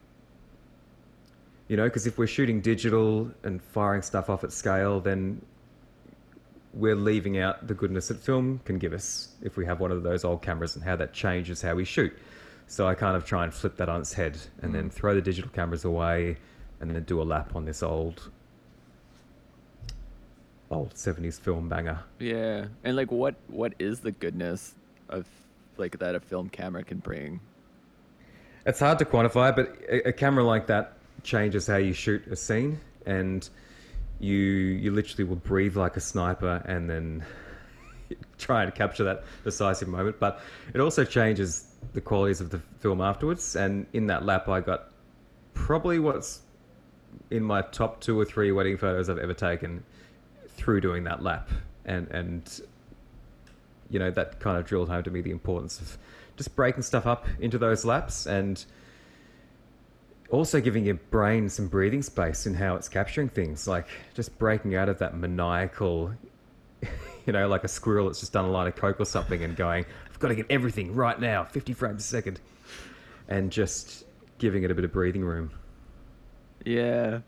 You 1.69 1.77
know, 1.77 1.85
because 1.85 2.07
if 2.07 2.19
we're 2.19 2.27
shooting 2.27 2.61
digital 2.61 3.31
and 3.43 3.63
firing 3.63 4.03
stuff 4.03 4.31
off 4.31 4.43
at 4.43 4.53
scale, 4.53 5.01
then 5.01 5.41
we're 6.75 6.97
leaving 6.97 7.39
out 7.39 7.67
the 7.67 7.75
goodness 7.75 8.09
that 8.09 8.19
film 8.19 8.61
can 8.65 8.79
give 8.79 8.95
us 8.95 9.35
if 9.43 9.57
we 9.59 9.67
have 9.67 9.81
one 9.81 9.93
of 9.93 10.03
those 10.03 10.25
old 10.25 10.41
cameras 10.41 10.77
and 10.77 10.85
how 10.85 10.97
that 10.97 11.13
changes 11.13 11.61
how 11.61 11.75
we 11.75 11.85
shoot. 11.85 12.13
So 12.67 12.87
I 12.87 12.95
kind 12.95 13.17
of 13.17 13.25
try 13.25 13.45
and 13.45 13.53
flip 13.53 13.77
that 13.77 13.89
on 13.89 14.01
its 14.01 14.13
head 14.13 14.39
and 14.63 14.71
mm. 14.71 14.75
then 14.75 14.91
throw 14.91 15.15
the 15.15 15.21
digital 15.21 15.51
cameras 15.51 15.85
away 15.85 16.37
and 16.81 16.91
then 16.91 17.03
do 17.05 17.21
a 17.21 17.25
lap 17.25 17.55
on 17.55 17.65
this 17.65 17.83
old 17.83 18.31
old 20.71 20.95
70s 20.95 21.39
film 21.39 21.69
banger. 21.69 22.01
Yeah. 22.19 22.67
And 22.83 22.97
like 22.97 23.13
what 23.13 23.35
what 23.49 23.75
is 23.79 24.01
the 24.01 24.13
goodness 24.13 24.75
of 25.09 25.27
like 25.77 25.99
that 25.99 26.15
a 26.15 26.21
film 26.21 26.49
camera 26.49 26.83
can 26.83 26.99
bring? 26.99 27.41
It's 28.65 28.81
hard 28.81 28.99
to 29.01 29.05
quantify, 29.05 29.55
but 29.55 29.77
a, 29.89 30.09
a 30.09 30.13
camera 30.13 30.45
like 30.45 30.69
that 30.69 30.95
changes 31.23 31.67
how 31.67 31.77
you 31.77 31.93
shoot 31.93 32.27
a 32.29 32.37
scene 32.37 32.81
and 33.07 33.49
you 34.19 34.37
you 34.37 34.93
literally 34.93 35.25
will 35.25 35.37
breathe 35.37 35.77
like 35.77 35.97
a 35.97 36.01
sniper 36.01 36.63
and 36.65 36.89
then 36.89 37.25
try 38.39 38.63
and 38.63 38.75
capture 38.75 39.05
that 39.05 39.25
decisive 39.45 39.89
moment 39.89 40.19
but 40.19 40.41
it 40.75 40.81
also 40.81 41.05
changes 41.05 41.67
the 41.93 42.01
qualities 42.01 42.41
of 42.41 42.51
the 42.51 42.59
film 42.81 43.01
afterwards 43.01 43.57
and 43.57 43.87
in 43.93 44.07
that 44.07 44.25
lap 44.25 44.49
i 44.49 44.61
got 44.61 44.91
probably 45.55 45.99
what's 45.99 46.41
in 47.31 47.43
my 47.43 47.61
top 47.61 48.01
two 48.01 48.19
or 48.19 48.25
three 48.25 48.53
wedding 48.53 48.77
photos 48.77 49.09
i've 49.09 49.19
ever 49.19 49.35
taken 49.35 49.83
through 50.57 50.81
doing 50.81 51.05
that 51.05 51.23
lap. 51.23 51.51
And 51.85 52.09
and 52.11 52.61
you 53.91 53.99
know 53.99 54.11
that 54.11 54.41
kind 54.41 54.57
of 54.57 54.65
drilled 54.65 54.89
home 54.89 55.03
to 55.03 55.11
me 55.11 55.21
the 55.21 55.31
importance 55.31 55.81
of 55.81 55.99
just 56.37 56.55
breaking 56.57 56.83
stuff 56.83 57.07
up 57.07 57.27
into 57.41 57.59
those 57.59 57.85
laps 57.85 58.27
and 58.27 58.65
also 60.31 60.61
giving 60.61 60.87
your 60.87 60.95
brain 60.95 61.49
some 61.51 61.69
breathing 61.69 62.01
space 62.01 62.47
in 62.47 62.55
how 62.55 62.75
it's 62.75 62.89
capturing 62.89 63.29
things, 63.29 63.69
like 63.69 63.87
just 64.15 64.39
breaking 64.39 64.75
out 64.75 64.89
of 64.89 64.99
that 64.99 65.15
maniacal, 65.15 66.15
you 67.27 67.33
know, 67.33 67.49
like 67.49 67.65
a 67.65 67.69
squirrel 67.69 68.07
that's 68.07 68.21
just 68.21 68.33
done 68.33 68.45
a 68.45 68.51
line 68.51 68.67
of 68.67 68.77
coke 68.77 69.01
or 69.01 69.05
something 69.05 69.43
and 69.43 69.57
going, 69.57 69.85
I've 70.09 70.19
got 70.19 70.29
to 70.29 70.35
get 70.35 70.47
everything 70.51 70.95
right 70.95 71.19
now, 71.21 71.45
50 71.45 71.73
frames 71.73 72.05
a 72.05 72.07
second, 72.07 72.41
and 73.29 73.51
just 73.51 74.05
giving 74.39 74.63
it 74.63 74.71
a 74.71 74.75
bit 74.75 74.85
of 74.85 74.93
breathing 74.93 75.25
room. 75.25 75.51
Yeah. 76.65 77.21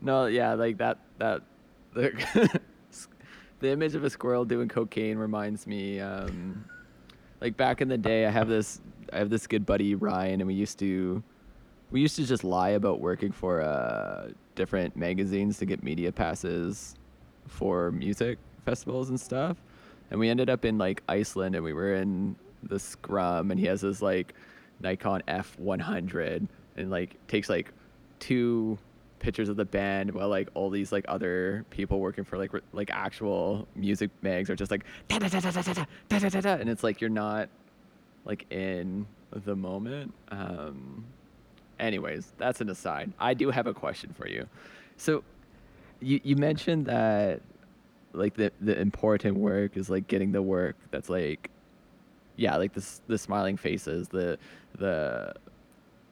No, 0.00 0.26
yeah, 0.26 0.54
like 0.54 0.78
that, 0.78 0.98
that, 1.18 1.42
the, 1.94 2.60
the 3.60 3.70
image 3.70 3.94
of 3.94 4.04
a 4.04 4.10
squirrel 4.10 4.44
doing 4.44 4.68
cocaine 4.68 5.16
reminds 5.16 5.66
me, 5.66 6.00
um, 6.00 6.64
like 7.40 7.56
back 7.56 7.80
in 7.80 7.88
the 7.88 7.98
day, 7.98 8.26
I 8.26 8.30
have 8.30 8.48
this 8.48 8.80
I 9.12 9.18
have 9.18 9.28
this 9.28 9.46
good 9.46 9.66
buddy 9.66 9.94
Ryan, 9.94 10.40
and 10.40 10.46
we 10.46 10.54
used 10.54 10.78
to 10.78 11.22
we 11.90 12.00
used 12.00 12.16
to 12.16 12.24
just 12.24 12.44
lie 12.44 12.70
about 12.70 13.00
working 13.00 13.30
for 13.30 13.60
uh, 13.60 14.30
different 14.54 14.96
magazines 14.96 15.58
to 15.58 15.66
get 15.66 15.82
media 15.82 16.10
passes 16.10 16.94
for 17.46 17.90
music 17.92 18.38
festivals 18.64 19.10
and 19.10 19.20
stuff. 19.20 19.56
And 20.10 20.20
we 20.20 20.28
ended 20.28 20.50
up 20.50 20.64
in 20.64 20.78
like 20.78 21.02
Iceland, 21.08 21.54
and 21.54 21.64
we 21.64 21.72
were 21.72 21.94
in 21.94 22.36
the 22.62 22.78
Scrum, 22.78 23.50
and 23.50 23.58
he 23.58 23.66
has 23.66 23.80
this 23.80 24.02
like 24.02 24.34
Nikon 24.80 25.22
F100, 25.26 26.46
and 26.76 26.90
like 26.90 27.16
takes 27.28 27.48
like 27.48 27.72
two 28.18 28.78
pictures 29.18 29.48
of 29.48 29.56
the 29.56 29.64
band 29.64 30.12
while 30.12 30.28
like 30.28 30.48
all 30.54 30.68
these 30.68 30.90
like 30.90 31.04
other 31.06 31.64
people 31.70 32.00
working 32.00 32.24
for 32.24 32.36
like 32.36 32.52
re- 32.52 32.60
like 32.72 32.90
actual 32.90 33.68
music 33.76 34.10
mags 34.20 34.50
are 34.50 34.56
just 34.56 34.68
like 34.68 34.84
da 35.06 35.16
da 35.16 35.28
da 35.28 35.38
da 35.38 35.50
da 35.52 35.62
da 35.62 35.84
da 36.08 36.28
da 36.28 36.40
da 36.40 36.54
and 36.54 36.68
it's 36.68 36.82
like 36.82 37.00
you're 37.00 37.08
not 37.08 37.48
like 38.24 38.50
in 38.50 39.06
the 39.32 39.56
moment. 39.56 40.12
Um, 40.30 41.04
anyways, 41.78 42.32
that's 42.38 42.60
an 42.60 42.70
aside. 42.70 43.12
I 43.18 43.34
do 43.34 43.50
have 43.50 43.66
a 43.66 43.74
question 43.74 44.12
for 44.12 44.28
you. 44.28 44.46
So, 44.96 45.24
you 46.02 46.20
you 46.22 46.36
mentioned 46.36 46.86
that 46.86 47.40
like 48.12 48.34
the 48.34 48.52
the 48.60 48.78
important 48.78 49.36
work 49.36 49.76
is 49.76 49.88
like 49.88 50.06
getting 50.08 50.32
the 50.32 50.42
work 50.42 50.76
that's 50.90 51.08
like, 51.08 51.50
yeah, 52.36 52.56
like 52.56 52.72
the 52.74 52.86
the 53.06 53.18
smiling 53.18 53.56
faces, 53.56 54.08
the 54.08 54.38
the 54.78 55.34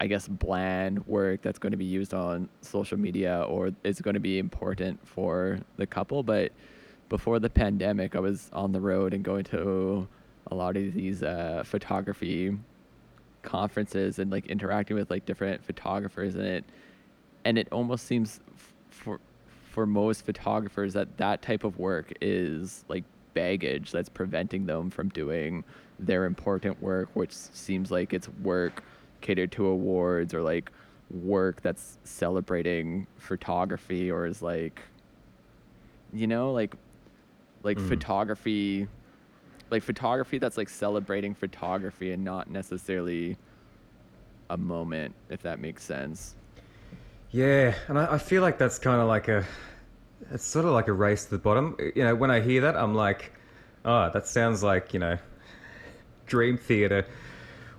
I 0.00 0.06
guess 0.06 0.26
bland 0.28 1.06
work 1.06 1.42
that's 1.42 1.58
going 1.58 1.72
to 1.72 1.76
be 1.76 1.84
used 1.84 2.14
on 2.14 2.48
social 2.62 2.98
media 2.98 3.42
or 3.42 3.70
is 3.84 4.00
going 4.00 4.14
to 4.14 4.20
be 4.20 4.38
important 4.38 5.06
for 5.06 5.58
the 5.76 5.86
couple. 5.86 6.22
But 6.22 6.52
before 7.10 7.38
the 7.38 7.50
pandemic, 7.50 8.16
I 8.16 8.20
was 8.20 8.48
on 8.52 8.72
the 8.72 8.80
road 8.80 9.12
and 9.12 9.22
going 9.22 9.44
to 9.44 10.08
a 10.50 10.54
lot 10.54 10.76
of 10.76 10.94
these 10.94 11.22
uh, 11.22 11.64
photography 11.66 12.56
conferences 13.42 14.18
and 14.18 14.30
like 14.30 14.46
interacting 14.46 14.96
with 14.96 15.10
like 15.10 15.24
different 15.24 15.64
photographers 15.64 16.34
and 16.34 16.44
it 16.44 16.64
and 17.44 17.56
it 17.56 17.66
almost 17.72 18.06
seems 18.06 18.40
for 18.90 19.18
for 19.70 19.86
most 19.86 20.26
photographers 20.26 20.92
that 20.94 21.16
that 21.16 21.42
type 21.42 21.64
of 21.64 21.78
work 21.78 22.12
is 22.20 22.84
like 22.88 23.04
baggage 23.34 23.92
that's 23.92 24.08
preventing 24.08 24.66
them 24.66 24.90
from 24.90 25.08
doing 25.10 25.64
their 25.98 26.24
important 26.24 26.80
work 26.82 27.08
which 27.14 27.32
seems 27.32 27.90
like 27.90 28.12
it's 28.12 28.28
work 28.42 28.82
catered 29.20 29.52
to 29.52 29.66
awards 29.66 30.34
or 30.34 30.42
like 30.42 30.70
work 31.10 31.60
that's 31.62 31.98
celebrating 32.04 33.06
photography 33.16 34.10
or 34.10 34.26
is 34.26 34.42
like 34.42 34.82
you 36.12 36.26
know 36.26 36.52
like 36.52 36.74
like 37.62 37.76
mm. 37.76 37.88
photography 37.88 38.88
like 39.70 39.82
photography 39.82 40.38
that's 40.38 40.56
like 40.56 40.68
celebrating 40.68 41.34
photography 41.34 42.12
and 42.12 42.24
not 42.24 42.50
necessarily 42.50 43.36
a 44.50 44.56
moment, 44.56 45.14
if 45.28 45.42
that 45.42 45.60
makes 45.60 45.84
sense. 45.84 46.34
Yeah, 47.32 47.74
and 47.88 47.98
I, 47.98 48.14
I 48.14 48.18
feel 48.18 48.42
like 48.42 48.58
that's 48.58 48.78
kind 48.78 49.00
of 49.00 49.06
like 49.06 49.28
a, 49.28 49.44
it's 50.32 50.44
sort 50.44 50.64
of 50.64 50.72
like 50.72 50.88
a 50.88 50.92
race 50.92 51.24
to 51.24 51.30
the 51.30 51.38
bottom. 51.38 51.76
You 51.94 52.04
know, 52.04 52.14
when 52.14 52.30
I 52.30 52.40
hear 52.40 52.62
that, 52.62 52.76
I'm 52.76 52.94
like, 52.94 53.32
oh, 53.84 54.10
that 54.12 54.26
sounds 54.26 54.62
like 54.62 54.92
you 54.92 55.00
know, 55.00 55.16
dream 56.26 56.58
theater, 56.58 57.06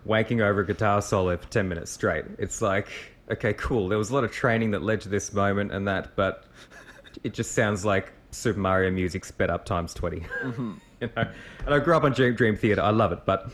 wanking 0.07 0.41
over 0.41 0.61
a 0.61 0.65
guitar 0.65 1.01
solo 1.01 1.35
for 1.37 1.47
ten 1.47 1.67
minutes 1.67 1.91
straight. 1.91 2.25
It's 2.37 2.61
like, 2.61 2.87
okay, 3.29 3.53
cool. 3.53 3.89
There 3.89 3.97
was 3.97 4.09
a 4.09 4.13
lot 4.13 4.23
of 4.23 4.31
training 4.31 4.71
that 4.71 4.83
led 4.83 5.01
to 5.01 5.09
this 5.09 5.33
moment 5.33 5.71
and 5.71 5.87
that, 5.87 6.15
but 6.15 6.45
it 7.23 7.33
just 7.33 7.51
sounds 7.53 7.83
like 7.83 8.11
Super 8.31 8.59
Mario 8.59 8.91
music 8.91 9.25
sped 9.25 9.49
up 9.49 9.65
times 9.65 9.93
20 9.93 10.19
mm-hmm. 10.19 10.73
you 11.01 11.09
know, 11.15 11.27
and 11.65 11.73
I 11.73 11.79
grew 11.79 11.95
up 11.95 12.03
on 12.03 12.13
Dream, 12.13 12.35
Dream 12.35 12.55
Theater. 12.55 12.81
I 12.81 12.91
love 12.91 13.11
it, 13.11 13.25
but 13.25 13.51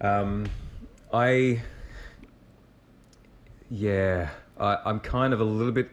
um, 0.00 0.46
I, 1.12 1.62
yeah, 3.70 4.28
I, 4.58 4.78
I'm 4.84 5.00
kind 5.00 5.32
of 5.32 5.40
a 5.40 5.44
little 5.44 5.72
bit 5.72 5.88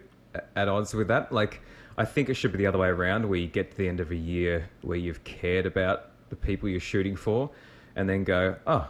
at 0.56 0.68
odds 0.68 0.94
with 0.94 1.08
that. 1.10 1.32
Like, 1.32 1.62
I 1.98 2.06
think 2.06 2.30
it 2.30 2.34
should 2.34 2.52
be 2.52 2.58
the 2.58 2.68
other 2.68 2.80
way 2.80 2.88
around, 2.88 3.30
where 3.30 3.40
you 3.40 3.48
get 3.48 3.72
to 3.72 3.78
the 3.78 3.88
end 3.88 4.00
of 4.00 4.12
a 4.12 4.16
year 4.16 4.70
where 4.82 4.98
you've 4.98 5.24
cared 5.24 5.66
about 5.66 6.10
the 6.30 6.36
people 6.36 6.68
you're 6.70 6.80
shooting 6.80 7.16
for, 7.16 7.52
and 7.96 8.10
then 8.10 8.24
go, 8.24 8.56
oh, 8.66 8.90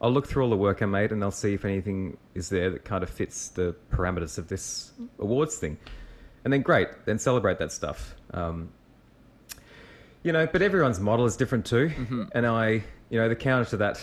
I'll 0.00 0.12
look 0.12 0.26
through 0.26 0.44
all 0.44 0.50
the 0.50 0.56
work 0.56 0.80
I 0.80 0.86
made, 0.86 1.12
and 1.12 1.22
I'll 1.22 1.30
see 1.30 1.52
if 1.52 1.64
anything 1.64 2.16
is 2.34 2.48
there 2.48 2.70
that 2.70 2.84
kind 2.84 3.02
of 3.02 3.10
fits 3.10 3.48
the 3.48 3.74
parameters 3.90 4.38
of 4.38 4.48
this 4.48 4.92
awards 5.18 5.56
thing, 5.56 5.76
and 6.44 6.52
then 6.52 6.62
great, 6.62 6.88
then 7.04 7.18
celebrate 7.18 7.58
that 7.58 7.72
stuff. 7.72 8.14
Um, 8.32 8.70
you 10.22 10.32
know, 10.32 10.46
but 10.46 10.62
everyone's 10.62 11.00
model 11.00 11.26
is 11.26 11.36
different 11.36 11.66
too. 11.66 11.88
Mm-hmm. 11.88 12.24
And 12.32 12.46
I, 12.46 12.82
you 13.10 13.18
know, 13.18 13.28
the 13.28 13.36
counter 13.36 13.68
to 13.70 13.76
that, 13.78 14.00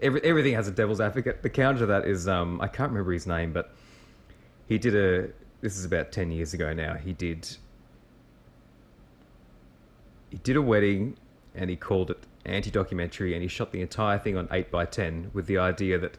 every, 0.00 0.22
everything 0.22 0.54
has 0.54 0.68
a 0.68 0.72
devil's 0.72 1.00
advocate. 1.00 1.42
The 1.42 1.50
counter 1.50 1.80
to 1.80 1.86
that 1.86 2.06
is, 2.06 2.28
um, 2.28 2.60
I 2.60 2.68
can't 2.68 2.90
remember 2.90 3.12
his 3.12 3.26
name, 3.26 3.52
but 3.52 3.74
he 4.68 4.78
did 4.78 4.94
a, 4.94 5.30
this 5.60 5.76
is 5.76 5.84
about 5.84 6.12
10 6.12 6.30
years 6.30 6.54
ago 6.54 6.72
now, 6.72 6.94
he 6.94 7.12
did, 7.12 7.48
he 10.30 10.36
did 10.38 10.56
a 10.56 10.62
wedding 10.62 11.16
and 11.54 11.70
he 11.70 11.76
called 11.76 12.10
it 12.10 12.18
anti-documentary 12.44 13.34
and 13.34 13.42
he 13.42 13.48
shot 13.48 13.72
the 13.72 13.80
entire 13.80 14.18
thing 14.18 14.36
on 14.36 14.48
8 14.50 14.70
by 14.70 14.84
10 14.84 15.30
with 15.32 15.46
the 15.46 15.58
idea 15.58 15.98
that 15.98 16.18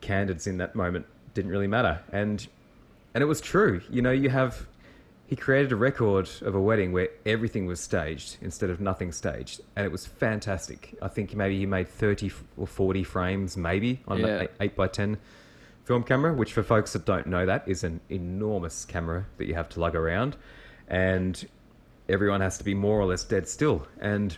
candids 0.00 0.46
in 0.46 0.58
that 0.58 0.74
moment 0.74 1.06
didn't 1.32 1.50
really 1.50 1.66
matter. 1.66 2.02
And, 2.12 2.46
and 3.14 3.22
it 3.22 3.26
was 3.26 3.40
true. 3.40 3.80
You 3.90 4.02
know, 4.02 4.10
you 4.10 4.28
have 4.30 4.66
he 5.26 5.36
created 5.36 5.72
a 5.72 5.76
record 5.76 6.28
of 6.42 6.54
a 6.54 6.60
wedding 6.60 6.92
where 6.92 7.08
everything 7.24 7.66
was 7.66 7.80
staged 7.80 8.36
instead 8.42 8.68
of 8.68 8.80
nothing 8.80 9.10
staged, 9.10 9.62
and 9.74 9.86
it 9.86 9.90
was 9.90 10.06
fantastic. 10.06 10.94
I 11.00 11.08
think 11.08 11.34
maybe 11.34 11.58
he 11.58 11.66
made 11.66 11.88
thirty 11.88 12.30
or 12.58 12.66
forty 12.66 13.02
frames, 13.02 13.56
maybe 13.56 14.00
on 14.06 14.20
yeah. 14.20 14.46
eight 14.60 14.76
by 14.76 14.86
ten 14.86 15.16
film 15.84 16.02
camera, 16.02 16.32
which 16.32 16.52
for 16.52 16.62
folks 16.62 16.92
that 16.94 17.04
don't 17.04 17.26
know 17.26 17.46
that 17.46 17.66
is 17.66 17.84
an 17.84 18.00
enormous 18.10 18.84
camera 18.84 19.26
that 19.38 19.46
you 19.46 19.54
have 19.54 19.68
to 19.70 19.80
lug 19.80 19.94
around, 19.94 20.36
and 20.88 21.46
everyone 22.08 22.40
has 22.40 22.58
to 22.58 22.64
be 22.64 22.74
more 22.74 22.98
or 22.98 23.06
less 23.06 23.24
dead 23.24 23.48
still. 23.48 23.86
And 24.00 24.36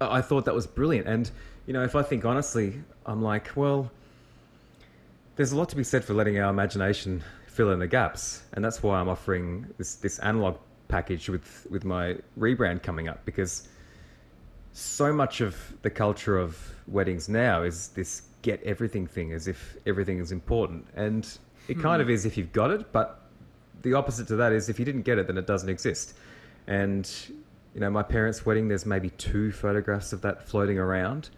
I 0.00 0.20
thought 0.20 0.44
that 0.44 0.54
was 0.54 0.66
brilliant. 0.66 1.06
And, 1.06 1.30
you 1.66 1.72
know, 1.72 1.84
if 1.84 1.94
I 1.94 2.02
think 2.02 2.24
honestly, 2.24 2.80
I'm 3.06 3.22
like, 3.22 3.50
well, 3.56 3.90
there's 5.36 5.52
a 5.52 5.56
lot 5.56 5.68
to 5.70 5.76
be 5.76 5.84
said 5.84 6.04
for 6.04 6.14
letting 6.14 6.38
our 6.38 6.50
imagination 6.50 7.22
fill 7.46 7.70
in 7.70 7.78
the 7.78 7.86
gaps. 7.86 8.42
And 8.52 8.64
that's 8.64 8.82
why 8.82 8.98
I'm 8.98 9.08
offering 9.08 9.66
this, 9.78 9.96
this 9.96 10.18
analog 10.20 10.56
package 10.88 11.28
with, 11.28 11.66
with 11.70 11.84
my 11.84 12.16
rebrand 12.38 12.82
coming 12.82 13.08
up 13.08 13.24
because 13.24 13.68
so 14.72 15.12
much 15.12 15.40
of 15.40 15.56
the 15.82 15.90
culture 15.90 16.36
of 16.36 16.74
weddings 16.88 17.28
now 17.28 17.62
is 17.62 17.88
this 17.88 18.22
get 18.44 18.62
everything 18.62 19.06
thing 19.06 19.32
as 19.32 19.48
if 19.48 19.76
everything 19.86 20.18
is 20.20 20.30
important. 20.30 20.86
And 20.94 21.26
it 21.66 21.80
kind 21.80 22.00
hmm. 22.00 22.02
of 22.02 22.10
is 22.10 22.26
if 22.26 22.36
you've 22.36 22.52
got 22.52 22.70
it, 22.70 22.92
but 22.92 23.20
the 23.82 23.94
opposite 23.94 24.28
to 24.28 24.36
that 24.36 24.52
is 24.52 24.68
if 24.68 24.78
you 24.78 24.84
didn't 24.84 25.02
get 25.02 25.18
it, 25.18 25.26
then 25.26 25.38
it 25.38 25.46
doesn't 25.46 25.68
exist. 25.68 26.14
And 26.66 27.10
you 27.74 27.80
know, 27.80 27.90
my 27.90 28.02
parents' 28.02 28.46
wedding, 28.46 28.68
there's 28.68 28.86
maybe 28.86 29.10
two 29.10 29.50
photographs 29.50 30.12
of 30.12 30.20
that 30.20 30.46
floating 30.46 30.78
around, 30.78 31.30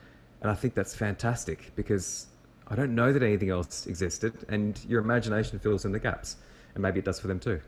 and 0.43 0.51
I 0.51 0.55
think 0.55 0.75
that's 0.75 0.95
fantastic 0.95 1.73
because 1.77 2.27
I 2.69 2.75
don't 2.75 2.95
know 2.95 3.13
that 3.13 3.23
anything 3.23 3.51
else 3.51 3.87
existed, 3.87 4.35
and 4.49 4.79
your 4.87 5.01
imagination 5.01 5.59
fills 5.59 5.85
in 5.85 5.93
the 5.93 5.99
gaps, 5.99 6.37
and 6.75 6.83
maybe 6.83 6.99
it 6.99 7.05
does 7.05 7.21
for 7.21 7.29
them 7.29 7.41
too. 7.41 7.61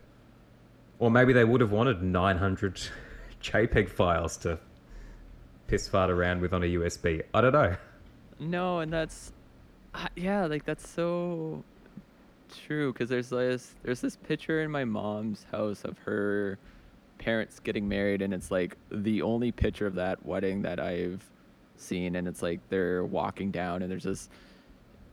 Or 0.99 1.09
maybe 1.09 1.33
they 1.33 1.45
would 1.45 1.61
have 1.61 1.71
wanted 1.71 2.03
900 2.03 2.81
JPEG 3.41 3.89
files 3.89 4.37
to 4.37 4.59
piss 5.67 5.87
fart 5.87 6.09
around 6.11 6.41
with 6.41 6.53
on 6.53 6.61
a 6.63 6.67
USB. 6.67 7.23
I 7.33 7.41
don't 7.41 7.53
know. 7.53 7.75
No, 8.39 8.79
and 8.79 8.91
that's 8.91 9.33
yeah, 10.15 10.45
like 10.45 10.65
that's 10.65 10.87
so 10.87 11.63
true 12.49 12.91
because 12.93 13.09
there's 13.09 13.29
this 13.29 13.75
there's 13.83 14.01
this 14.01 14.15
picture 14.15 14.61
in 14.61 14.71
my 14.71 14.85
mom's 14.85 15.45
house 15.51 15.83
of 15.83 15.97
her 15.99 16.57
parents 17.19 17.59
getting 17.59 17.87
married 17.87 18.21
and 18.21 18.33
it's 18.33 18.49
like 18.49 18.77
the 18.91 19.21
only 19.21 19.51
picture 19.51 19.85
of 19.85 19.95
that 19.95 20.25
wedding 20.25 20.61
that 20.61 20.79
I've 20.79 21.23
seen 21.75 22.15
and 22.15 22.27
it's 22.27 22.41
like 22.41 22.59
they're 22.69 23.03
walking 23.03 23.51
down 23.51 23.81
and 23.81 23.91
there's 23.91 24.03
this 24.03 24.29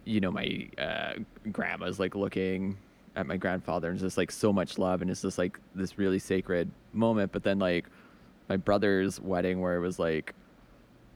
you 0.05 0.21
know 0.21 0.31
my 0.31 0.69
uh, 0.79 1.15
grandma's 1.53 1.99
like 1.99 2.15
looking 2.15 2.77
at 3.17 3.27
my 3.27 3.37
grandfather 3.37 3.89
and 3.89 3.97
it's 3.97 4.03
just 4.03 4.17
like 4.17 4.31
so 4.31 4.53
much 4.53 4.79
love 4.79 5.03
and 5.03 5.11
it's 5.11 5.23
just 5.23 5.37
like 5.39 5.59
this 5.75 5.99
really 5.99 6.19
sacred 6.19 6.71
moment 6.93 7.33
but 7.33 7.43
then 7.43 7.59
like 7.59 7.87
my 8.49 8.57
brother's 8.57 9.21
wedding 9.21 9.61
where 9.61 9.77
it 9.77 9.81
was 9.81 9.99
like 9.99 10.33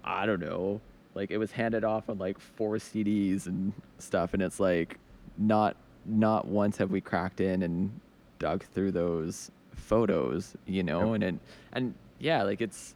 I 0.04 0.26
don't 0.26 0.40
know 0.40 0.80
like 1.14 1.30
it 1.30 1.38
was 1.38 1.52
handed 1.52 1.84
off 1.84 2.08
on 2.08 2.18
like 2.18 2.38
four 2.38 2.76
CDs 2.76 3.46
and 3.46 3.72
stuff 3.98 4.34
and 4.34 4.42
it's 4.42 4.60
like 4.60 4.98
not 5.38 5.76
not 6.06 6.46
once 6.46 6.76
have 6.78 6.90
we 6.90 7.00
cracked 7.00 7.40
in 7.40 7.62
and 7.62 8.00
dug 8.38 8.64
through 8.64 8.90
those 8.92 9.50
photos 9.74 10.54
you 10.66 10.82
know 10.82 11.06
Yep. 11.06 11.14
and 11.14 11.24
and 11.24 11.40
and 11.72 11.94
yeah 12.18 12.42
like 12.42 12.60
it's 12.60 12.94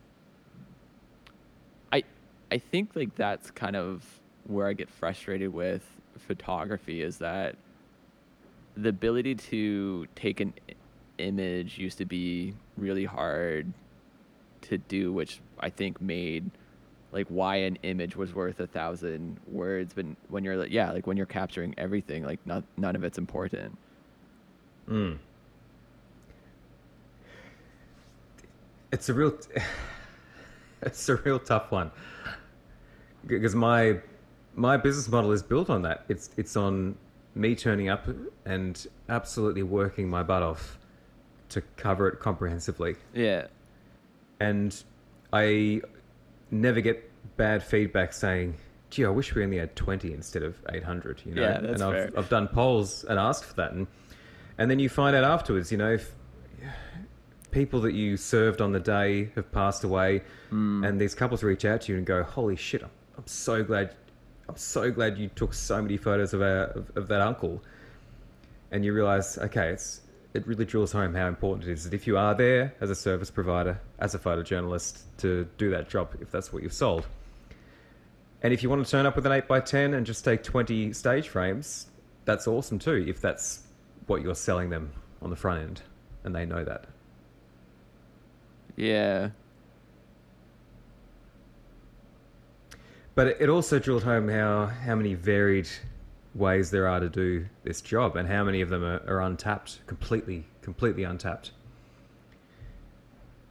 i 1.92 2.02
i 2.50 2.58
think 2.58 2.90
like 2.94 3.14
that's 3.14 3.50
kind 3.50 3.76
of 3.76 4.04
where 4.46 4.66
i 4.66 4.72
get 4.72 4.88
frustrated 4.90 5.52
with 5.52 5.82
photography 6.18 7.02
is 7.02 7.18
that 7.18 7.56
the 8.76 8.88
ability 8.88 9.34
to 9.34 10.06
take 10.14 10.40
an 10.40 10.52
image 11.18 11.78
used 11.78 11.98
to 11.98 12.04
be 12.04 12.54
really 12.76 13.04
hard 13.04 13.72
to 14.62 14.78
do 14.78 15.12
which 15.12 15.40
i 15.60 15.68
think 15.70 16.00
made 16.00 16.50
like 17.14 17.26
why 17.28 17.56
an 17.56 17.78
image 17.82 18.16
was 18.16 18.34
worth 18.34 18.60
a 18.60 18.66
thousand 18.66 19.38
words 19.46 19.94
but 19.94 20.04
when 20.28 20.44
you're 20.44 20.56
like 20.56 20.70
yeah 20.70 20.90
like 20.90 21.06
when 21.06 21.16
you're 21.16 21.24
capturing 21.24 21.74
everything 21.78 22.24
like 22.24 22.44
not, 22.46 22.62
none 22.76 22.94
of 22.96 23.04
it's 23.04 23.16
important 23.18 23.78
Mm. 24.88 25.18
It's 28.92 29.08
a 29.08 29.14
real, 29.14 29.32
it's 30.82 31.08
a 31.08 31.16
real 31.16 31.38
tough 31.38 31.70
one 31.70 31.90
because 33.26 33.54
my 33.54 33.96
my 34.54 34.76
business 34.76 35.08
model 35.08 35.32
is 35.32 35.42
built 35.42 35.70
on 35.70 35.80
that. 35.82 36.04
It's 36.08 36.28
it's 36.36 36.54
on 36.56 36.96
me 37.34 37.54
turning 37.54 37.88
up 37.88 38.06
and 38.44 38.86
absolutely 39.08 39.62
working 39.62 40.08
my 40.08 40.22
butt 40.22 40.42
off 40.42 40.78
to 41.48 41.62
cover 41.76 42.08
it 42.08 42.20
comprehensively, 42.20 42.96
yeah 43.14 43.46
and 44.40 44.82
I 45.32 45.80
never 46.54 46.80
get 46.80 47.10
bad 47.36 47.62
feedback 47.62 48.12
saying. 48.12 48.56
Gee, 48.90 49.04
I 49.04 49.08
wish 49.08 49.34
we 49.34 49.42
only 49.42 49.58
had 49.58 49.74
twenty 49.74 50.12
instead 50.12 50.42
of 50.42 50.56
eight 50.70 50.84
hundred. 50.84 51.22
You 51.24 51.34
know, 51.34 51.42
Yeah, 51.42 51.60
that's 51.60 51.80
and 51.80 51.82
I've 51.82 51.92
fair. 51.92 52.10
I've 52.16 52.28
done 52.28 52.48
polls 52.48 53.04
and 53.04 53.18
asked 53.18 53.44
for 53.44 53.54
that, 53.54 53.72
and 53.72 53.86
and 54.58 54.70
then 54.70 54.78
you 54.78 54.88
find 54.88 55.16
out 55.16 55.24
afterwards. 55.24 55.72
You 55.72 55.78
know, 55.78 55.92
if 55.92 56.14
people 57.50 57.80
that 57.82 57.94
you 57.94 58.16
served 58.16 58.60
on 58.60 58.72
the 58.72 58.80
day 58.80 59.30
have 59.34 59.50
passed 59.52 59.84
away, 59.84 60.22
mm. 60.52 60.86
and 60.86 61.00
these 61.00 61.14
couples 61.14 61.42
reach 61.42 61.64
out 61.64 61.82
to 61.82 61.92
you 61.92 61.98
and 61.98 62.06
go, 62.06 62.22
"Holy 62.22 62.56
shit! 62.56 62.82
I'm, 62.82 62.90
I'm 63.18 63.26
so 63.26 63.64
glad, 63.64 63.94
I'm 64.48 64.56
so 64.56 64.90
glad 64.90 65.18
you 65.18 65.28
took 65.28 65.54
so 65.54 65.82
many 65.82 65.96
photos 65.96 66.32
of 66.34 66.42
our 66.42 66.64
of, 66.66 66.96
of 66.96 67.08
that 67.08 67.20
uncle." 67.20 67.62
And 68.70 68.84
you 68.84 68.92
realize, 68.92 69.38
okay, 69.38 69.68
it's 69.68 70.00
it 70.34 70.46
really 70.46 70.64
drills 70.64 70.90
home 70.92 71.14
how 71.14 71.28
important 71.28 71.68
it 71.68 71.72
is 71.72 71.84
that 71.84 71.94
if 71.94 72.06
you 72.06 72.18
are 72.18 72.34
there 72.34 72.74
as 72.80 72.90
a 72.90 72.94
service 72.94 73.30
provider, 73.30 73.80
as 74.00 74.14
a 74.14 74.18
photojournalist, 74.18 75.02
to 75.18 75.48
do 75.58 75.70
that 75.70 75.88
job, 75.88 76.14
if 76.20 76.30
that's 76.30 76.52
what 76.52 76.62
you've 76.62 76.72
sold. 76.72 77.06
And 78.42 78.52
if 78.52 78.62
you 78.62 78.68
want 78.68 78.84
to 78.84 78.90
turn 78.90 79.06
up 79.06 79.16
with 79.16 79.24
an 79.26 79.32
8x10 79.32 79.94
and 79.96 80.04
just 80.04 80.24
take 80.24 80.42
20 80.42 80.92
stage 80.92 81.28
frames, 81.28 81.86
that's 82.24 82.46
awesome 82.48 82.78
too, 82.78 83.04
if 83.08 83.20
that's 83.20 83.62
what 84.06 84.22
you're 84.22 84.34
selling 84.34 84.70
them 84.70 84.90
on 85.22 85.30
the 85.30 85.36
front 85.36 85.62
end 85.62 85.82
and 86.24 86.34
they 86.34 86.44
know 86.44 86.64
that. 86.64 86.84
yeah 88.76 89.30
But 93.14 93.28
it- 93.40 93.48
also 93.48 93.78
drilled 93.78 94.02
home 94.02 94.28
how, 94.28 94.66
how 94.66 94.96
many 94.96 95.14
varied 95.14 95.68
ways 96.34 96.70
there 96.70 96.88
are 96.88 97.00
to 97.00 97.08
do 97.08 97.46
this 97.62 97.80
job 97.80 98.16
and 98.16 98.28
how 98.28 98.42
many 98.42 98.60
of 98.60 98.68
them 98.68 98.82
are, 98.82 99.02
are 99.06 99.22
untapped, 99.22 99.80
completely, 99.86 100.44
completely 100.62 101.04
untapped. 101.04 101.52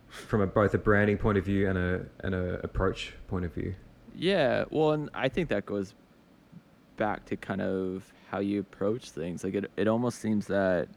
From 0.09 0.41
a, 0.41 0.47
both 0.47 0.73
a 0.73 0.77
branding 0.77 1.17
point 1.17 1.38
of 1.39 1.45
view 1.45 1.67
and 1.67 1.77
a, 1.77 2.05
and 2.19 2.36
a 2.36 2.59
approach 2.63 3.13
point 3.27 3.45
of 3.45 3.53
view. 3.53 3.73
Yeah, 4.15 4.65
well, 4.69 4.91
and 4.91 5.09
I 5.13 5.27
think 5.27 5.49
that 5.49 5.65
goes 5.65 5.95
back 6.97 7.25
to 7.25 7.36
kind 7.36 7.61
of 7.61 8.03
how 8.29 8.39
you 8.39 8.59
approach 8.59 9.09
things. 9.09 9.43
Like 9.43 9.55
it, 9.55 9.71
it 9.75 9.88
almost 9.88 10.19
seems 10.19 10.45
that, 10.47 10.88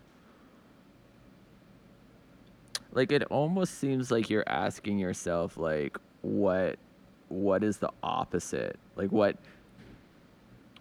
like 2.92 3.10
it 3.10 3.22
almost 3.24 3.78
seems 3.78 4.10
like 4.10 4.28
you're 4.28 4.46
asking 4.46 4.98
yourself, 4.98 5.56
like, 5.56 5.96
what, 6.20 6.78
what 7.28 7.64
is 7.64 7.78
the 7.78 7.90
opposite? 8.02 8.78
Like 8.96 9.12
what? 9.12 9.36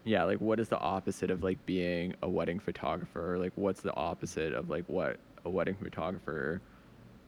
Yeah, 0.05 0.23
like 0.23 0.39
what 0.39 0.59
is 0.59 0.69
the 0.69 0.79
opposite 0.79 1.31
of 1.31 1.43
like 1.43 1.65
being 1.65 2.13
a 2.21 2.29
wedding 2.29 2.59
photographer? 2.59 3.37
Like 3.39 3.53
what's 3.55 3.81
the 3.81 3.93
opposite 3.95 4.53
of 4.53 4.69
like 4.69 4.85
what 4.87 5.17
a 5.43 5.49
wedding 5.49 5.75
photographer 5.75 6.61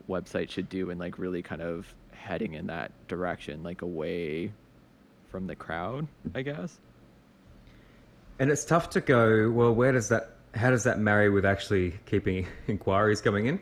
website 0.08 0.48
should 0.48 0.68
do 0.68 0.90
and 0.90 0.98
like 0.98 1.18
really 1.18 1.42
kind 1.42 1.60
of 1.60 1.92
heading 2.12 2.54
in 2.54 2.68
that 2.68 2.92
direction, 3.08 3.62
like 3.62 3.82
away 3.82 4.52
from 5.28 5.46
the 5.46 5.56
crowd, 5.56 6.06
I 6.34 6.42
guess. 6.42 6.78
And 8.38 8.50
it's 8.50 8.64
tough 8.64 8.90
to 8.90 9.00
go, 9.00 9.50
well, 9.50 9.74
where 9.74 9.92
does 9.92 10.08
that, 10.10 10.30
how 10.54 10.70
does 10.70 10.84
that 10.84 10.98
marry 10.98 11.28
with 11.28 11.44
actually 11.44 11.94
keeping 12.06 12.46
inquiries 12.68 13.20
coming 13.20 13.46
in? 13.46 13.60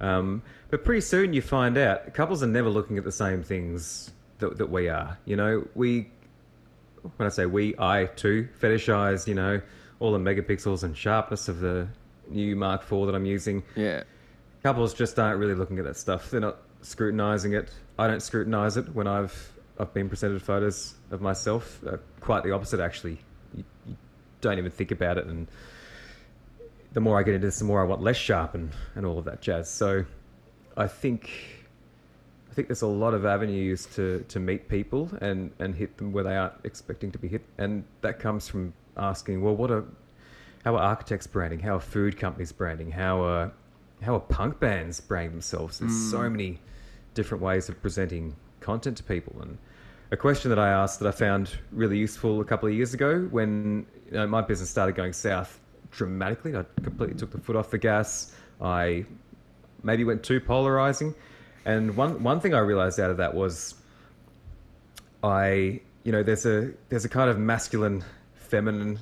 Um, 0.00 0.42
but 0.70 0.84
pretty 0.84 1.00
soon 1.00 1.32
you 1.32 1.40
find 1.40 1.78
out 1.78 2.12
couples 2.14 2.42
are 2.42 2.48
never 2.48 2.68
looking 2.68 2.98
at 2.98 3.04
the 3.04 3.12
same 3.12 3.42
things 3.42 4.10
that, 4.38 4.58
that 4.58 4.70
we 4.70 4.88
are. 4.88 5.16
You 5.24 5.36
know, 5.36 5.68
we, 5.74 6.10
when 7.16 7.26
I 7.26 7.30
say 7.30 7.46
we, 7.46 7.74
I 7.78 8.06
too 8.06 8.48
fetishize, 8.60 9.26
you 9.26 9.34
know, 9.34 9.60
all 10.00 10.12
the 10.12 10.18
megapixels 10.18 10.82
and 10.82 10.96
sharpness 10.96 11.48
of 11.48 11.60
the 11.60 11.88
new 12.28 12.56
Mark 12.56 12.82
IV 12.82 13.06
that 13.06 13.14
I'm 13.14 13.26
using. 13.26 13.62
Yeah. 13.74 14.02
Couples 14.62 14.94
just 14.94 15.18
aren't 15.18 15.38
really 15.38 15.54
looking 15.54 15.78
at 15.78 15.84
that 15.84 15.96
stuff. 15.96 16.30
They're 16.30 16.40
not 16.40 16.58
scrutinizing 16.82 17.54
it. 17.54 17.70
I 17.98 18.06
don't 18.06 18.20
scrutinize 18.20 18.76
it 18.76 18.94
when 18.94 19.06
I've 19.06 19.52
I've 19.78 19.92
been 19.92 20.08
presented 20.08 20.40
photos 20.42 20.94
of 21.10 21.20
myself. 21.20 21.80
Uh, 21.86 21.98
quite 22.20 22.44
the 22.44 22.52
opposite, 22.52 22.80
actually. 22.80 23.18
You, 23.54 23.64
you 23.86 23.96
don't 24.40 24.58
even 24.58 24.70
think 24.70 24.90
about 24.90 25.18
it, 25.18 25.26
and 25.26 25.46
the 26.92 27.00
more 27.00 27.18
I 27.18 27.22
get 27.22 27.34
into 27.34 27.46
this, 27.46 27.58
the 27.58 27.66
more 27.66 27.82
I 27.82 27.84
want 27.84 28.00
less 28.00 28.16
sharp 28.16 28.54
and, 28.54 28.70
and 28.94 29.04
all 29.04 29.18
of 29.18 29.26
that 29.26 29.42
jazz. 29.42 29.70
So, 29.70 30.06
I 30.76 30.88
think 30.88 31.30
think 32.56 32.68
there's 32.68 32.82
a 32.82 32.86
lot 32.86 33.12
of 33.12 33.26
avenues 33.26 33.84
to, 33.94 34.24
to 34.28 34.40
meet 34.40 34.66
people 34.66 35.10
and, 35.20 35.52
and 35.58 35.74
hit 35.74 35.98
them 35.98 36.10
where 36.10 36.24
they 36.24 36.34
aren't 36.34 36.54
expecting 36.64 37.12
to 37.12 37.18
be 37.18 37.28
hit, 37.28 37.42
and 37.58 37.84
that 38.00 38.18
comes 38.18 38.48
from 38.48 38.72
asking, 38.96 39.42
well, 39.42 39.54
what 39.54 39.70
are 39.70 39.84
how 40.64 40.74
are 40.74 40.82
architects 40.82 41.28
branding? 41.28 41.60
How 41.60 41.76
are 41.76 41.80
food 41.80 42.18
companies 42.18 42.50
branding? 42.50 42.90
How 42.90 43.22
are 43.22 43.52
how 44.02 44.14
are 44.14 44.20
punk 44.20 44.58
bands 44.58 45.00
branding 45.00 45.32
themselves? 45.32 45.78
There's 45.78 46.10
so 46.10 46.18
mm. 46.18 46.32
many 46.32 46.58
different 47.14 47.42
ways 47.44 47.68
of 47.68 47.80
presenting 47.80 48.34
content 48.60 48.96
to 48.96 49.02
people. 49.04 49.36
And 49.42 49.58
a 50.10 50.16
question 50.16 50.48
that 50.48 50.58
I 50.58 50.70
asked 50.70 50.98
that 51.00 51.08
I 51.08 51.12
found 51.12 51.50
really 51.72 51.98
useful 51.98 52.40
a 52.40 52.44
couple 52.44 52.68
of 52.68 52.74
years 52.74 52.94
ago 52.94 53.28
when 53.30 53.86
you 54.06 54.12
know, 54.12 54.26
my 54.26 54.40
business 54.40 54.70
started 54.70 54.96
going 54.96 55.12
south 55.12 55.60
dramatically. 55.90 56.56
I 56.56 56.64
completely 56.82 57.16
took 57.16 57.30
the 57.30 57.38
foot 57.38 57.54
off 57.54 57.70
the 57.70 57.78
gas. 57.78 58.34
I 58.60 59.04
maybe 59.82 60.04
went 60.04 60.22
too 60.22 60.40
polarizing. 60.40 61.14
And 61.66 61.96
one 61.96 62.22
one 62.22 62.40
thing 62.40 62.54
I 62.54 62.60
realized 62.60 62.98
out 63.00 63.10
of 63.10 63.16
that 63.16 63.34
was 63.34 63.74
I, 65.22 65.80
you 66.04 66.12
know, 66.12 66.22
there's 66.22 66.46
a 66.46 66.72
there's 66.88 67.04
a 67.04 67.08
kind 67.08 67.28
of 67.28 67.38
masculine, 67.38 68.04
feminine 68.36 69.00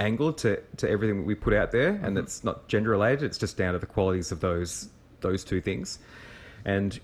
angle 0.00 0.32
to 0.32 0.60
to 0.78 0.88
everything 0.88 1.26
we 1.26 1.34
put 1.34 1.52
out 1.52 1.70
there, 1.70 2.00
and 2.02 2.16
it's 2.16 2.42
not 2.42 2.66
gender 2.66 2.90
related. 2.90 3.24
It's 3.24 3.36
just 3.36 3.58
down 3.58 3.74
to 3.74 3.78
the 3.78 3.86
qualities 3.86 4.32
of 4.32 4.40
those 4.40 4.88
those 5.20 5.44
two 5.44 5.60
things, 5.60 5.98
and 6.64 6.98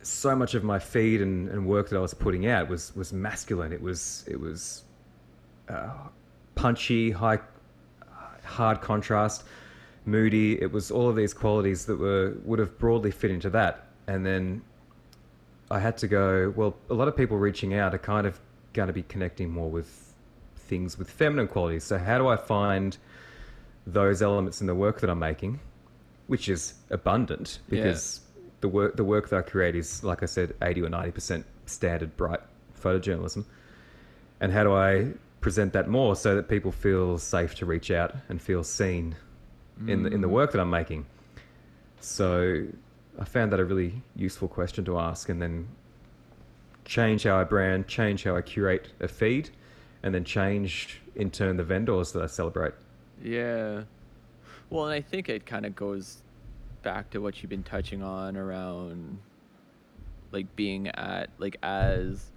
so 0.00 0.34
much 0.34 0.54
of 0.54 0.64
my 0.64 0.78
feed 0.78 1.20
and, 1.20 1.50
and 1.50 1.66
work 1.66 1.90
that 1.90 1.96
I 1.96 2.00
was 2.00 2.14
putting 2.14 2.46
out 2.46 2.70
was 2.70 2.96
was 2.96 3.12
masculine. 3.12 3.74
It 3.74 3.82
was 3.82 4.24
it 4.26 4.40
was 4.40 4.84
uh, 5.68 5.92
punchy, 6.54 7.10
high, 7.10 7.40
hard 8.42 8.80
contrast, 8.80 9.44
moody. 10.10 10.60
It 10.60 10.72
was 10.72 10.90
all 10.90 11.08
of 11.08 11.16
these 11.16 11.34
qualities 11.34 11.86
that 11.86 11.98
were 11.98 12.34
would 12.44 12.58
have 12.58 12.78
broadly 12.78 13.10
fit 13.10 13.30
into 13.30 13.50
that, 13.50 13.88
and 14.06 14.24
then 14.24 14.62
I 15.70 15.78
had 15.80 15.96
to 15.98 16.08
go. 16.08 16.52
Well, 16.56 16.76
a 16.90 16.94
lot 16.94 17.08
of 17.08 17.16
people 17.16 17.36
reaching 17.36 17.74
out 17.74 17.94
are 17.94 17.98
kind 17.98 18.26
of 18.26 18.40
going 18.72 18.88
to 18.88 18.92
be 18.92 19.02
connecting 19.02 19.50
more 19.50 19.70
with 19.70 20.14
things 20.56 20.98
with 20.98 21.10
feminine 21.10 21.48
qualities. 21.48 21.84
So 21.84 21.98
how 21.98 22.18
do 22.18 22.28
I 22.28 22.36
find 22.36 22.96
those 23.86 24.22
elements 24.22 24.60
in 24.60 24.66
the 24.66 24.74
work 24.74 25.00
that 25.00 25.10
I'm 25.10 25.18
making, 25.18 25.60
which 26.26 26.48
is 26.48 26.74
abundant 26.90 27.60
because 27.68 28.20
yeah. 28.20 28.42
the 28.60 28.68
work 28.68 28.96
the 28.96 29.04
work 29.04 29.28
that 29.30 29.38
I 29.38 29.42
create 29.42 29.76
is, 29.76 30.04
like 30.04 30.22
I 30.22 30.26
said, 30.26 30.54
eighty 30.62 30.82
or 30.82 30.88
ninety 30.88 31.10
percent 31.10 31.46
standard 31.66 32.16
bright 32.16 32.40
photojournalism. 32.80 33.44
And 34.40 34.52
how 34.52 34.62
do 34.62 34.72
I 34.74 35.08
present 35.40 35.72
that 35.72 35.88
more 35.88 36.16
so 36.16 36.34
that 36.36 36.48
people 36.48 36.72
feel 36.72 37.18
safe 37.18 37.54
to 37.56 37.66
reach 37.66 37.90
out 37.90 38.14
and 38.28 38.40
feel 38.40 38.64
seen 38.64 39.16
mm. 39.80 39.88
in 39.88 40.02
the 40.02 40.10
in 40.10 40.20
the 40.20 40.28
mm. 40.28 40.32
work 40.32 40.52
that 40.52 40.60
I'm 40.60 40.70
making? 40.70 41.06
So 42.00 42.66
I 43.18 43.24
found 43.24 43.52
that 43.52 43.60
a 43.60 43.64
really 43.64 44.02
useful 44.14 44.48
question 44.48 44.84
to 44.84 44.98
ask, 44.98 45.28
and 45.28 45.40
then 45.40 45.68
change 46.84 47.24
how 47.24 47.36
I 47.36 47.44
brand, 47.44 47.86
change 47.88 48.24
how 48.24 48.36
I 48.36 48.42
curate 48.42 48.88
a 49.00 49.08
feed, 49.08 49.50
and 50.02 50.14
then 50.14 50.24
change 50.24 51.00
in 51.14 51.30
turn 51.30 51.56
the 51.56 51.64
vendors 51.64 52.12
that 52.12 52.22
I 52.22 52.26
celebrate. 52.26 52.74
Yeah. 53.22 53.82
Well, 54.70 54.86
and 54.86 54.94
I 54.94 55.00
think 55.00 55.28
it 55.28 55.46
kind 55.46 55.66
of 55.66 55.74
goes 55.74 56.22
back 56.82 57.10
to 57.10 57.18
what 57.18 57.42
you've 57.42 57.50
been 57.50 57.62
touching 57.62 58.02
on 58.02 58.36
around 58.36 59.18
like 60.30 60.54
being 60.56 60.88
at 60.88 61.30
like 61.38 61.56
as 61.62 62.30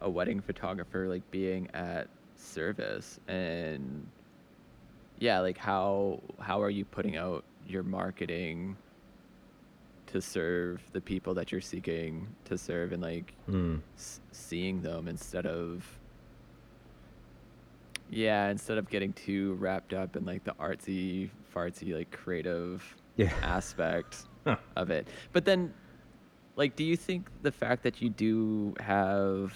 a 0.00 0.10
wedding 0.10 0.40
photographer 0.40 1.06
like 1.08 1.28
being 1.30 1.68
at 1.74 2.08
service 2.36 3.20
and 3.28 4.06
yeah 5.18 5.40
like 5.40 5.58
how 5.58 6.20
how 6.40 6.60
are 6.62 6.70
you 6.70 6.84
putting 6.84 7.16
out 7.16 7.44
your 7.66 7.82
marketing 7.82 8.76
to 10.06 10.20
serve 10.20 10.80
the 10.92 11.00
people 11.00 11.34
that 11.34 11.50
you're 11.50 11.60
seeking 11.60 12.26
to 12.44 12.56
serve 12.56 12.92
and 12.92 13.02
like 13.02 13.34
mm. 13.48 13.80
s- 13.96 14.20
seeing 14.30 14.80
them 14.82 15.08
instead 15.08 15.46
of 15.46 15.84
yeah 18.10 18.48
instead 18.48 18.78
of 18.78 18.88
getting 18.88 19.12
too 19.14 19.54
wrapped 19.54 19.92
up 19.92 20.16
in 20.16 20.24
like 20.24 20.44
the 20.44 20.52
artsy 20.52 21.28
fartsy 21.54 21.94
like 21.94 22.10
creative 22.10 22.96
yeah. 23.16 23.32
aspect 23.42 24.24
huh. 24.44 24.56
of 24.76 24.90
it 24.90 25.08
but 25.32 25.44
then 25.44 25.72
like 26.54 26.76
do 26.76 26.84
you 26.84 26.96
think 26.96 27.28
the 27.42 27.52
fact 27.52 27.82
that 27.82 28.00
you 28.00 28.08
do 28.10 28.74
have 28.78 29.54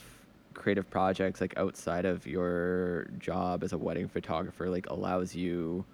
creative 0.54 0.88
projects 0.90 1.40
like 1.40 1.56
outside 1.56 2.04
of 2.04 2.26
your 2.26 3.08
job 3.18 3.62
as 3.62 3.72
a 3.72 3.78
wedding 3.78 4.08
photographer 4.08 4.68
like 4.68 4.88
allows 4.90 5.34
you 5.34 5.84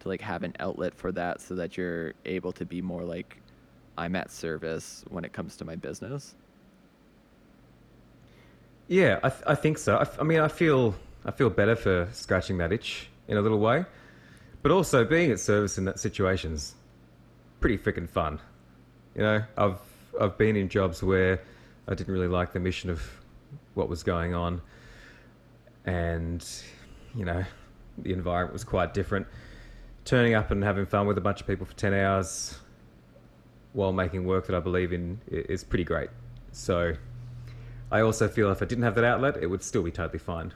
to 0.00 0.08
like 0.08 0.20
have 0.20 0.42
an 0.42 0.54
outlet 0.58 0.94
for 0.94 1.12
that 1.12 1.40
so 1.40 1.54
that 1.54 1.76
you're 1.76 2.12
able 2.24 2.52
to 2.52 2.64
be 2.64 2.82
more 2.82 3.04
like 3.04 3.40
I'm 3.96 4.16
at 4.16 4.30
service 4.30 5.04
when 5.08 5.24
it 5.24 5.32
comes 5.32 5.56
to 5.58 5.64
my 5.64 5.76
business? 5.76 6.34
Yeah, 8.88 9.20
I, 9.22 9.28
th- 9.28 9.42
I 9.46 9.54
think 9.54 9.78
so. 9.78 9.96
I, 9.96 10.02
f- 10.02 10.20
I 10.20 10.24
mean, 10.24 10.40
I 10.40 10.48
feel 10.48 10.94
I 11.24 11.30
feel 11.30 11.50
better 11.50 11.76
for 11.76 12.08
scratching 12.12 12.58
that 12.58 12.72
itch 12.72 13.08
in 13.28 13.36
a 13.36 13.40
little 13.40 13.60
way, 13.60 13.84
but 14.62 14.72
also 14.72 15.04
being 15.04 15.30
at 15.30 15.38
service 15.40 15.78
in 15.78 15.84
that 15.84 16.00
situation's 16.00 16.74
pretty 17.60 17.78
freaking 17.78 18.08
fun. 18.08 18.40
You 19.14 19.22
know, 19.22 19.42
I've 19.56 19.78
I've 20.20 20.36
been 20.36 20.56
in 20.56 20.68
jobs 20.68 21.02
where 21.02 21.40
I 21.86 21.94
didn't 21.94 22.12
really 22.12 22.28
like 22.28 22.52
the 22.52 22.60
mission 22.60 22.90
of 22.90 23.21
what 23.74 23.88
was 23.88 24.02
going 24.02 24.34
on, 24.34 24.60
and 25.84 26.46
you 27.14 27.24
know, 27.24 27.44
the 27.98 28.12
environment 28.12 28.52
was 28.52 28.64
quite 28.64 28.94
different. 28.94 29.26
Turning 30.04 30.34
up 30.34 30.50
and 30.50 30.64
having 30.64 30.86
fun 30.86 31.06
with 31.06 31.16
a 31.18 31.20
bunch 31.20 31.40
of 31.40 31.46
people 31.46 31.64
for 31.66 31.74
ten 31.74 31.94
hours 31.94 32.58
while 33.72 33.92
making 33.92 34.24
work 34.24 34.46
that 34.46 34.54
I 34.54 34.60
believe 34.60 34.92
in 34.92 35.20
is 35.28 35.64
pretty 35.64 35.84
great. 35.84 36.10
So 36.52 36.94
I 37.90 38.00
also 38.00 38.28
feel 38.28 38.50
if 38.50 38.62
I 38.62 38.66
didn't 38.66 38.84
have 38.84 38.94
that 38.96 39.04
outlet, 39.04 39.36
it 39.40 39.46
would 39.46 39.62
still 39.62 39.82
be 39.82 39.90
totally 39.90 40.18
fine. 40.18 40.52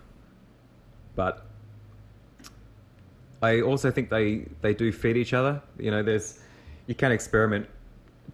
But 1.15 1.47
I 3.43 3.61
also 3.61 3.91
think 3.91 4.11
they 4.11 4.47
they 4.61 4.75
do 4.75 4.93
feed 4.93 5.17
each 5.17 5.33
other. 5.33 5.63
You 5.79 5.91
know, 5.91 6.03
there's 6.03 6.41
you 6.87 6.95
can 6.95 7.13
experiment 7.13 7.69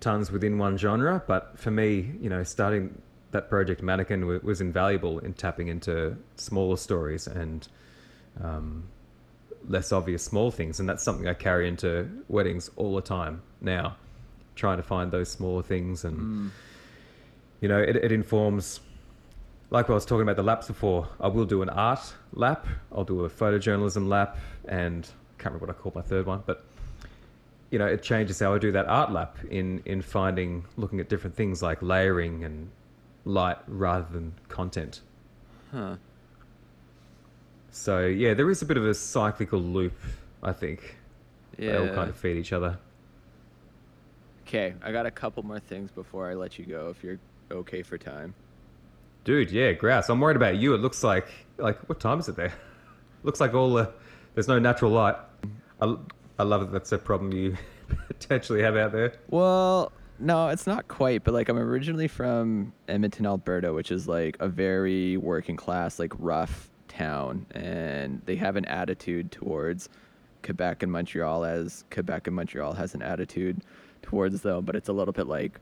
tons 0.01 0.31
within 0.31 0.59
one 0.59 0.77
genre, 0.77 1.23
but 1.27 1.59
for 1.59 1.71
me, 1.71 2.15
you 2.21 2.29
know, 2.29 2.43
starting 2.43 3.01
that 3.33 3.49
project 3.49 3.83
Mannequin 3.83 4.41
was 4.43 4.61
invaluable 4.61 5.19
in 5.19 5.35
tapping 5.35 5.69
into 5.69 6.17
smaller 6.37 6.77
stories 6.77 7.27
and 7.27 7.67
um, 8.43 8.85
less 9.69 9.93
obvious 9.93 10.23
small 10.23 10.51
things, 10.51 10.81
and 10.81 10.89
that's 10.89 11.03
something 11.03 11.27
I 11.27 11.35
carry 11.35 11.69
into 11.69 12.09
weddings 12.29 12.71
all 12.77 12.95
the 12.95 13.03
time 13.03 13.43
now 13.61 13.97
trying 14.55 14.77
to 14.77 14.83
find 14.83 15.11
those 15.11 15.31
smaller 15.31 15.63
things 15.63 16.05
and 16.05 16.19
mm. 16.19 16.51
you 17.61 17.69
know 17.69 17.79
it, 17.79 17.97
it 17.97 18.13
informs 18.13 18.81
like 19.71 19.89
I 19.89 19.95
was 19.95 20.05
talking 20.05 20.23
about 20.23 20.37
the 20.37 20.43
laps 20.43 20.67
before, 20.67 21.09
I 21.19 21.29
will 21.29 21.47
do 21.47 21.63
an 21.63 21.71
art 21.71 22.13
lap, 22.35 22.67
I'll 22.95 23.05
do 23.05 23.25
a 23.25 23.31
photojournalism 23.31 24.07
lap, 24.07 24.37
and 24.67 25.07
I 25.07 25.43
can't 25.43 25.55
remember 25.55 25.67
what 25.67 25.75
I 25.75 25.79
called 25.81 25.95
my 25.95 26.03
third 26.03 26.27
one, 26.27 26.43
but 26.45 26.67
you 27.71 27.79
know, 27.79 27.87
it 27.87 28.03
changes 28.03 28.39
how 28.39 28.53
I 28.53 28.59
do 28.59 28.71
that 28.73 28.87
art 28.87 29.13
lap 29.13 29.39
in 29.51 29.83
in 29.87 30.03
finding, 30.03 30.67
looking 30.77 31.01
at 31.01 31.09
different 31.09 31.37
things 31.37 31.63
like 31.63 31.81
layering 31.81 32.45
and 32.45 32.71
light 33.25 33.59
rather 33.67 34.07
than 34.11 34.35
content. 34.49 35.01
Huh. 35.71 35.97
So 37.71 38.07
yeah, 38.07 38.35
there 38.35 38.51
is 38.51 38.63
a 38.63 38.67
bit 38.67 38.77
of 38.77 38.85
a 38.85 38.95
cyclical 38.95 39.61
loop, 39.61 39.99
I 40.43 40.53
think. 40.53 40.97
Yeah. 41.59 41.73
They 41.73 41.89
all 41.89 41.95
kind 41.95 42.11
of 42.11 42.17
feed 42.17 42.37
each 42.37 42.53
other. 42.53 42.79
Okay, 44.47 44.75
I 44.83 44.93
got 44.93 45.07
a 45.07 45.11
couple 45.11 45.43
more 45.43 45.61
things 45.61 45.91
before 45.91 46.31
I 46.31 46.35
let 46.35 46.59
you 46.59 46.67
go. 46.67 46.91
If 46.91 47.03
you're 47.03 47.19
okay 47.51 47.83
for 47.83 47.97
time. 47.97 48.35
Dude, 49.25 49.51
yeah, 49.51 49.73
grouse. 49.73 50.09
I'm 50.09 50.21
worried 50.21 50.37
about 50.37 50.57
you. 50.57 50.75
It 50.75 50.79
looks 50.79 51.03
like 51.03 51.29
like 51.59 51.79
what 51.89 52.01
time 52.01 52.19
is 52.19 52.29
it 52.29 52.37
there? 52.37 52.53
looks 53.23 53.41
like 53.41 53.55
all 53.55 53.73
the 53.73 53.91
there's 54.35 54.49
no 54.49 54.59
natural 54.59 54.91
light. 54.91 55.17
I, 55.81 55.97
I 56.39 56.43
love 56.43 56.61
that 56.63 56.73
that's 56.73 56.93
a 56.93 56.99
problem 56.99 57.33
you 57.33 57.57
potentially 58.09 58.63
have 58.63 58.77
out 58.77 58.93
there. 58.93 59.15
Well, 59.29 59.93
no, 60.19 60.49
it's 60.49 60.67
not 60.67 60.89
quite, 60.89 61.25
but 61.25 61.35
like 61.35 61.49
I'm 61.49 61.59
originally 61.59 62.09
from 62.09 62.73
Edmonton, 62.89 63.27
Alberta, 63.27 63.73
which 63.73 63.91
is 63.91 64.07
like 64.07 64.37
a 64.41 64.49
very 64.49 65.17
working 65.17 65.57
class, 65.57 65.99
like 65.99 66.13
rough 66.19 66.71
town, 66.89 67.47
and 67.53 68.23
they 68.27 68.37
have 68.37 68.57
an 68.57 68.65
attitude 68.67 69.33
towards 69.33 69.89
Quebec 70.43 70.83
and 70.83 70.93
Montreal 70.93 71.45
as 71.45 71.85
Quebec 71.91 72.27
and 72.27 72.37
Montreal 72.37 72.73
has 72.75 72.95
an 72.95 73.03
attitude 73.03 73.63
towards 74.03 74.43
them, 74.43 74.65
but 74.65 74.77
it's 74.77 74.89
a 74.89 74.93
little 74.93 75.13
bit 75.13 75.27
like, 75.27 75.61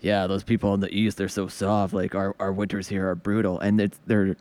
yeah, 0.00 0.26
those 0.26 0.42
people 0.42 0.74
in 0.74 0.80
the 0.80 0.94
east 0.94 1.16
they're 1.16 1.28
so 1.28 1.48
soft. 1.48 1.94
Like 1.94 2.14
our 2.14 2.34
our 2.38 2.52
winters 2.52 2.88
here 2.88 3.08
are 3.08 3.14
brutal, 3.14 3.60
and 3.60 3.80
it's 3.80 3.98
they're 4.06 4.36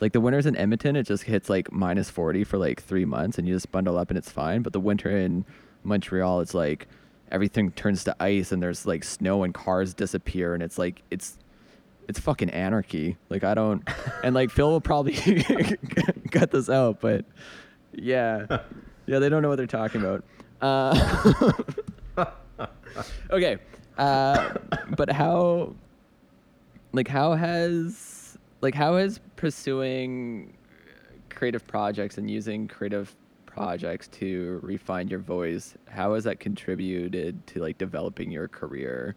like 0.00 0.12
the 0.12 0.20
winters 0.20 0.46
in 0.46 0.56
Edmonton 0.56 0.96
it 0.96 1.04
just 1.04 1.24
hits 1.24 1.48
like 1.48 1.72
minus 1.72 2.10
forty 2.10 2.44
for 2.44 2.58
like 2.58 2.82
three 2.82 3.04
months, 3.04 3.38
and 3.38 3.48
you 3.48 3.54
just 3.54 3.72
bundle 3.72 3.98
up 3.98 4.10
and 4.10 4.18
it's 4.18 4.30
fine. 4.30 4.62
But 4.62 4.72
the 4.72 4.80
winter 4.80 5.10
in 5.10 5.44
Montreal, 5.84 6.40
it's 6.40 6.54
like 6.54 6.88
everything 7.30 7.70
turns 7.72 8.04
to 8.04 8.16
ice, 8.20 8.52
and 8.52 8.62
there's 8.62 8.86
like 8.86 9.04
snow, 9.04 9.42
and 9.44 9.54
cars 9.54 9.94
disappear, 9.94 10.54
and 10.54 10.62
it's 10.62 10.78
like 10.78 11.02
it's 11.10 11.38
it's 12.08 12.18
fucking 12.18 12.50
anarchy. 12.50 13.16
Like 13.28 13.44
I 13.44 13.54
don't, 13.54 13.86
and 14.24 14.34
like 14.34 14.50
Phil 14.50 14.70
will 14.70 14.80
probably 14.80 15.14
cut 16.30 16.50
this 16.50 16.68
out, 16.68 17.00
but 17.00 17.24
yeah, 17.92 18.46
yeah, 19.06 19.18
they 19.18 19.28
don't 19.28 19.42
know 19.42 19.48
what 19.48 19.56
they're 19.56 19.66
talking 19.66 20.00
about. 20.00 20.24
Uh, 20.60 21.52
okay. 23.30 23.58
Uh, 23.96 24.54
but 24.96 25.10
how, 25.10 25.74
like, 26.92 27.08
how 27.08 27.34
has, 27.34 28.38
like, 28.60 28.74
how 28.74 28.96
has 28.96 29.20
pursuing 29.36 30.56
creative 31.30 31.66
projects 31.66 32.18
and 32.18 32.30
using 32.30 32.68
creative 32.68 33.14
projects 33.58 34.06
to 34.06 34.60
refine 34.62 35.08
your 35.08 35.18
voice, 35.18 35.76
how 35.88 36.14
has 36.14 36.22
that 36.24 36.38
contributed 36.38 37.44
to, 37.48 37.60
like, 37.60 37.76
developing 37.76 38.30
your 38.30 38.46
career 38.46 39.16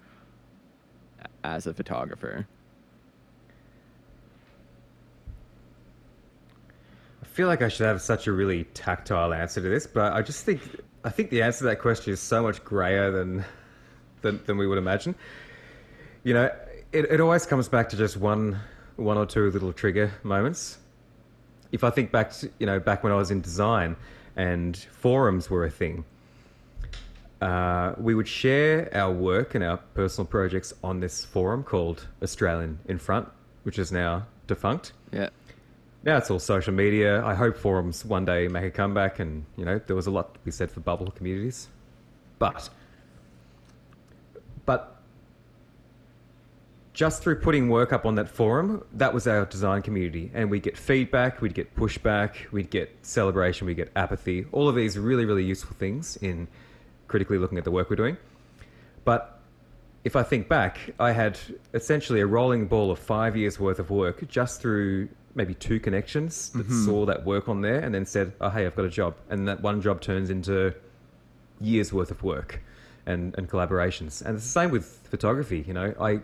as 1.43 1.67
a 1.67 1.73
photographer? 1.73 2.47
I 7.21 7.25
feel 7.25 7.47
like 7.47 7.61
I 7.61 7.67
should 7.67 7.85
have 7.85 8.01
such 8.01 8.25
a 8.25 8.31
really 8.31 8.63
tactile 8.73 9.31
answer 9.31 9.61
to 9.61 9.69
this, 9.69 9.85
but 9.85 10.13
I 10.13 10.23
just 10.23 10.43
think 10.43 10.61
I 11.03 11.09
think 11.09 11.29
the 11.29 11.43
answer 11.43 11.59
to 11.59 11.63
that 11.65 11.79
question 11.79 12.11
is 12.11 12.19
so 12.19 12.41
much 12.41 12.63
grayer 12.63 13.11
than 13.11 13.45
than, 14.21 14.41
than 14.45 14.57
we 14.57 14.65
would 14.67 14.79
imagine. 14.79 15.13
You 16.23 16.33
know, 16.33 16.49
it, 16.91 17.05
it 17.05 17.19
always 17.21 17.45
comes 17.45 17.69
back 17.69 17.89
to 17.89 17.95
just 17.95 18.17
one 18.17 18.59
one 18.95 19.17
or 19.17 19.25
two 19.27 19.51
little 19.51 19.71
trigger 19.71 20.11
moments. 20.23 20.79
If 21.71 21.83
I 21.83 21.89
think 21.89 22.11
back 22.11 22.31
to, 22.31 22.49
you 22.59 22.65
know, 22.65 22.79
back 22.79 23.03
when 23.03 23.13
I 23.13 23.15
was 23.15 23.31
in 23.31 23.39
design 23.41 23.95
and 24.35 24.77
forums 24.77 25.49
were 25.49 25.65
a 25.65 25.71
thing, 25.71 26.05
uh, 27.41 27.93
we 27.97 28.13
would 28.13 28.27
share 28.27 28.89
our 28.95 29.11
work 29.11 29.55
and 29.55 29.63
our 29.63 29.77
personal 29.95 30.27
projects 30.27 30.73
on 30.83 30.99
this 30.99 31.25
forum 31.25 31.63
called 31.63 32.07
Australian 32.21 32.79
Infront, 32.87 33.27
which 33.63 33.79
is 33.79 33.91
now 33.91 34.27
defunct. 34.47 34.93
Yeah. 35.11 35.29
Now 36.03 36.17
it's 36.17 36.31
all 36.31 36.39
social 36.39 36.73
media. 36.73 37.23
I 37.23 37.33
hope 37.35 37.57
forums 37.57 38.05
one 38.05 38.25
day 38.25 38.47
make 38.47 38.63
a 38.63 38.71
comeback, 38.71 39.19
and 39.19 39.45
you 39.55 39.65
know 39.65 39.79
there 39.85 39.95
was 39.95 40.07
a 40.07 40.11
lot 40.11 40.33
to 40.33 40.39
be 40.41 40.51
said 40.51 40.71
for 40.71 40.79
bubble 40.79 41.11
communities, 41.11 41.67
but 42.39 42.69
but 44.65 45.00
just 47.01 47.23
through 47.23 47.35
putting 47.35 47.67
work 47.67 47.91
up 47.91 48.05
on 48.05 48.13
that 48.13 48.29
forum, 48.29 48.83
that 48.93 49.11
was 49.11 49.25
our 49.25 49.43
design 49.45 49.81
community, 49.81 50.29
and 50.35 50.51
we'd 50.51 50.61
get 50.61 50.77
feedback, 50.77 51.41
we'd 51.41 51.55
get 51.55 51.75
pushback, 51.75 52.35
we'd 52.51 52.69
get 52.69 52.95
celebration, 53.01 53.65
we'd 53.65 53.77
get 53.77 53.91
apathy. 53.95 54.45
All 54.51 54.69
of 54.69 54.75
these 54.75 54.99
really 54.99 55.25
really 55.25 55.43
useful 55.43 55.75
things 55.79 56.15
in 56.17 56.47
critically 57.07 57.39
looking 57.39 57.57
at 57.57 57.63
the 57.63 57.71
work 57.71 57.89
we're 57.89 57.95
doing. 57.95 58.17
But 59.03 59.39
if 60.03 60.15
I 60.15 60.21
think 60.21 60.47
back, 60.47 60.77
I 60.99 61.11
had 61.11 61.39
essentially 61.73 62.19
a 62.21 62.27
rolling 62.27 62.67
ball 62.67 62.91
of 62.91 62.99
five 62.99 63.35
years 63.35 63.59
worth 63.59 63.79
of 63.79 63.89
work 63.89 64.27
just 64.27 64.61
through 64.61 65.09
maybe 65.33 65.55
two 65.55 65.79
connections 65.79 66.51
that 66.51 66.67
mm-hmm. 66.67 66.85
saw 66.85 67.07
that 67.07 67.25
work 67.25 67.49
on 67.49 67.61
there 67.61 67.79
and 67.79 67.95
then 67.95 68.05
said, 68.05 68.31
oh, 68.41 68.49
hey, 68.49 68.67
I've 68.67 68.75
got 68.75 68.85
a 68.85 68.89
job. 68.89 69.15
And 69.27 69.47
that 69.47 69.59
one 69.61 69.81
job 69.81 70.01
turns 70.01 70.29
into 70.29 70.75
years 71.59 71.91
worth 71.91 72.11
of 72.11 72.21
work 72.21 72.61
and, 73.07 73.35
and 73.39 73.49
collaborations. 73.49 74.23
And 74.23 74.35
it's 74.35 74.45
the 74.45 74.51
same 74.51 74.69
with 74.69 74.85
photography. 75.09 75.65
You 75.67 75.73
know, 75.73 75.95
I 75.99 76.21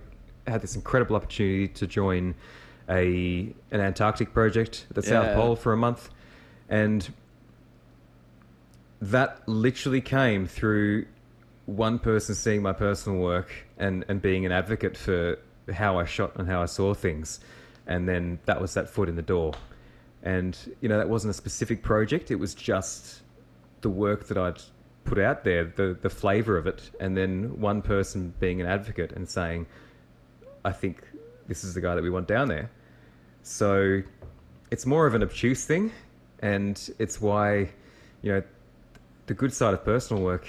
had 0.47 0.61
this 0.61 0.75
incredible 0.75 1.15
opportunity 1.15 1.67
to 1.67 1.87
join 1.87 2.35
a 2.89 3.53
an 3.71 3.81
Antarctic 3.81 4.33
project 4.33 4.85
at 4.89 4.95
the 4.95 5.01
South 5.01 5.35
Pole 5.35 5.55
for 5.55 5.73
a 5.73 5.77
month. 5.77 6.09
And 6.69 7.07
that 9.01 9.47
literally 9.47 10.01
came 10.01 10.47
through 10.47 11.05
one 11.65 11.99
person 11.99 12.33
seeing 12.33 12.61
my 12.61 12.73
personal 12.73 13.19
work 13.19 13.51
and, 13.77 14.05
and 14.07 14.21
being 14.21 14.45
an 14.45 14.51
advocate 14.51 14.97
for 14.97 15.37
how 15.71 15.99
I 15.99 16.05
shot 16.05 16.35
and 16.37 16.47
how 16.47 16.61
I 16.61 16.65
saw 16.65 16.93
things. 16.93 17.39
And 17.85 18.07
then 18.07 18.39
that 18.45 18.59
was 18.61 18.73
that 18.73 18.89
foot 18.89 19.09
in 19.09 19.15
the 19.15 19.21
door. 19.21 19.53
And, 20.23 20.57
you 20.81 20.89
know, 20.89 20.97
that 20.97 21.09
wasn't 21.09 21.31
a 21.31 21.33
specific 21.33 21.83
project, 21.83 22.31
it 22.31 22.35
was 22.35 22.55
just 22.55 23.21
the 23.81 23.89
work 23.89 24.27
that 24.27 24.37
I'd 24.37 24.61
put 25.03 25.19
out 25.19 25.43
there, 25.43 25.65
the, 25.65 25.97
the 26.01 26.09
flavor 26.09 26.57
of 26.57 26.67
it. 26.67 26.89
And 26.99 27.15
then 27.15 27.59
one 27.59 27.81
person 27.81 28.33
being 28.39 28.59
an 28.59 28.67
advocate 28.67 29.11
and 29.13 29.29
saying, 29.29 29.67
I 30.67 30.73
think 30.73 31.01
this 31.47 31.63
is 31.63 31.73
the 31.73 31.79
guy 31.79 31.95
that 31.95 32.03
we 32.03 32.09
want 32.09 32.27
down 32.27 32.49
there. 32.49 32.69
So 33.41 34.01
it's 34.69 34.85
more 34.85 35.07
of 35.07 35.15
an 35.15 35.23
obtuse 35.23 35.65
thing. 35.65 35.93
And 36.39 36.77
it's 36.99 37.21
why, 37.21 37.69
you 38.21 38.33
know, 38.33 38.43
the 39.27 39.33
good 39.33 39.53
side 39.53 39.73
of 39.73 39.85
personal 39.85 40.21
work 40.21 40.45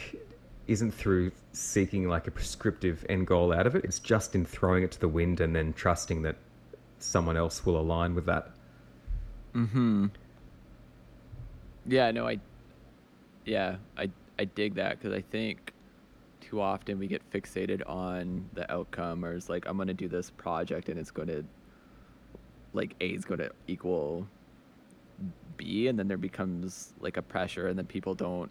isn't 0.66 0.90
through 0.90 1.30
seeking 1.52 2.08
like 2.08 2.26
a 2.26 2.32
prescriptive 2.32 3.06
end 3.08 3.28
goal 3.28 3.52
out 3.52 3.66
of 3.68 3.76
it. 3.76 3.84
It's 3.84 4.00
just 4.00 4.34
in 4.34 4.44
throwing 4.44 4.82
it 4.82 4.90
to 4.90 5.00
the 5.00 5.08
wind 5.08 5.40
and 5.40 5.54
then 5.54 5.72
trusting 5.72 6.22
that 6.22 6.36
someone 6.98 7.36
else 7.36 7.64
will 7.64 7.78
align 7.78 8.16
with 8.16 8.26
that. 8.26 8.50
Mm-hmm. 9.54 10.06
Yeah, 11.86 12.10
no, 12.10 12.26
I, 12.26 12.40
yeah, 13.44 13.76
I, 13.96 14.10
I 14.36 14.44
dig 14.46 14.74
that 14.74 14.98
because 14.98 15.16
I 15.16 15.22
think 15.22 15.72
too 16.48 16.60
often 16.60 16.98
we 16.98 17.06
get 17.06 17.28
fixated 17.30 17.82
on 17.88 18.48
the 18.54 18.70
outcome, 18.72 19.24
or 19.24 19.34
it's 19.34 19.48
like 19.48 19.66
I'm 19.66 19.76
gonna 19.76 19.94
do 19.94 20.08
this 20.08 20.30
project 20.30 20.88
and 20.88 20.98
it's 20.98 21.10
going 21.10 21.28
to, 21.28 21.44
like 22.72 22.94
A 23.00 23.08
is 23.08 23.24
going 23.24 23.40
to 23.40 23.50
equal 23.66 24.26
B, 25.56 25.88
and 25.88 25.98
then 25.98 26.08
there 26.08 26.16
becomes 26.16 26.94
like 27.00 27.16
a 27.16 27.22
pressure, 27.22 27.68
and 27.68 27.78
then 27.78 27.86
people 27.86 28.14
don't 28.14 28.50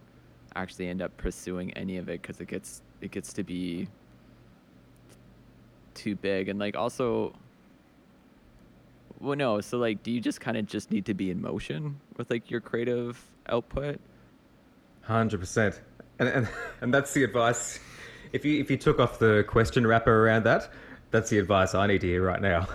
actually 0.55 0.87
end 0.87 1.01
up 1.01 1.15
pursuing 1.17 1.71
any 1.73 1.97
of 1.97 2.09
it 2.09 2.21
because 2.21 2.41
it 2.41 2.47
gets 2.47 2.81
it 3.01 3.11
gets 3.11 3.33
to 3.33 3.43
be 3.43 3.87
too 5.93 6.15
big, 6.15 6.49
and 6.49 6.59
like 6.59 6.75
also 6.75 7.33
well, 9.19 9.35
no. 9.35 9.61
So, 9.61 9.79
like, 9.79 10.03
do 10.03 10.11
you 10.11 10.21
just 10.21 10.39
kind 10.39 10.57
of 10.57 10.67
just 10.67 10.91
need 10.91 11.05
to 11.05 11.13
be 11.15 11.31
in 11.31 11.41
motion 11.41 11.99
with 12.17 12.29
like 12.29 12.51
your 12.51 12.61
creative 12.61 13.19
output? 13.49 13.99
Hundred 15.01 15.39
percent, 15.39 15.81
and 16.19 16.29
and 16.29 16.49
and 16.81 16.93
that's 16.93 17.13
the 17.13 17.23
advice. 17.23 17.79
If 18.33 18.45
you 18.45 18.59
if 18.59 18.69
you 18.69 18.77
took 18.77 18.99
off 18.99 19.19
the 19.19 19.45
question 19.47 19.85
wrapper 19.85 20.25
around 20.25 20.43
that, 20.45 20.69
that's 21.11 21.29
the 21.29 21.39
advice 21.39 21.75
I 21.75 21.87
need 21.87 22.01
to 22.01 22.07
hear 22.07 22.23
right 22.23 22.41
now. 22.41 22.67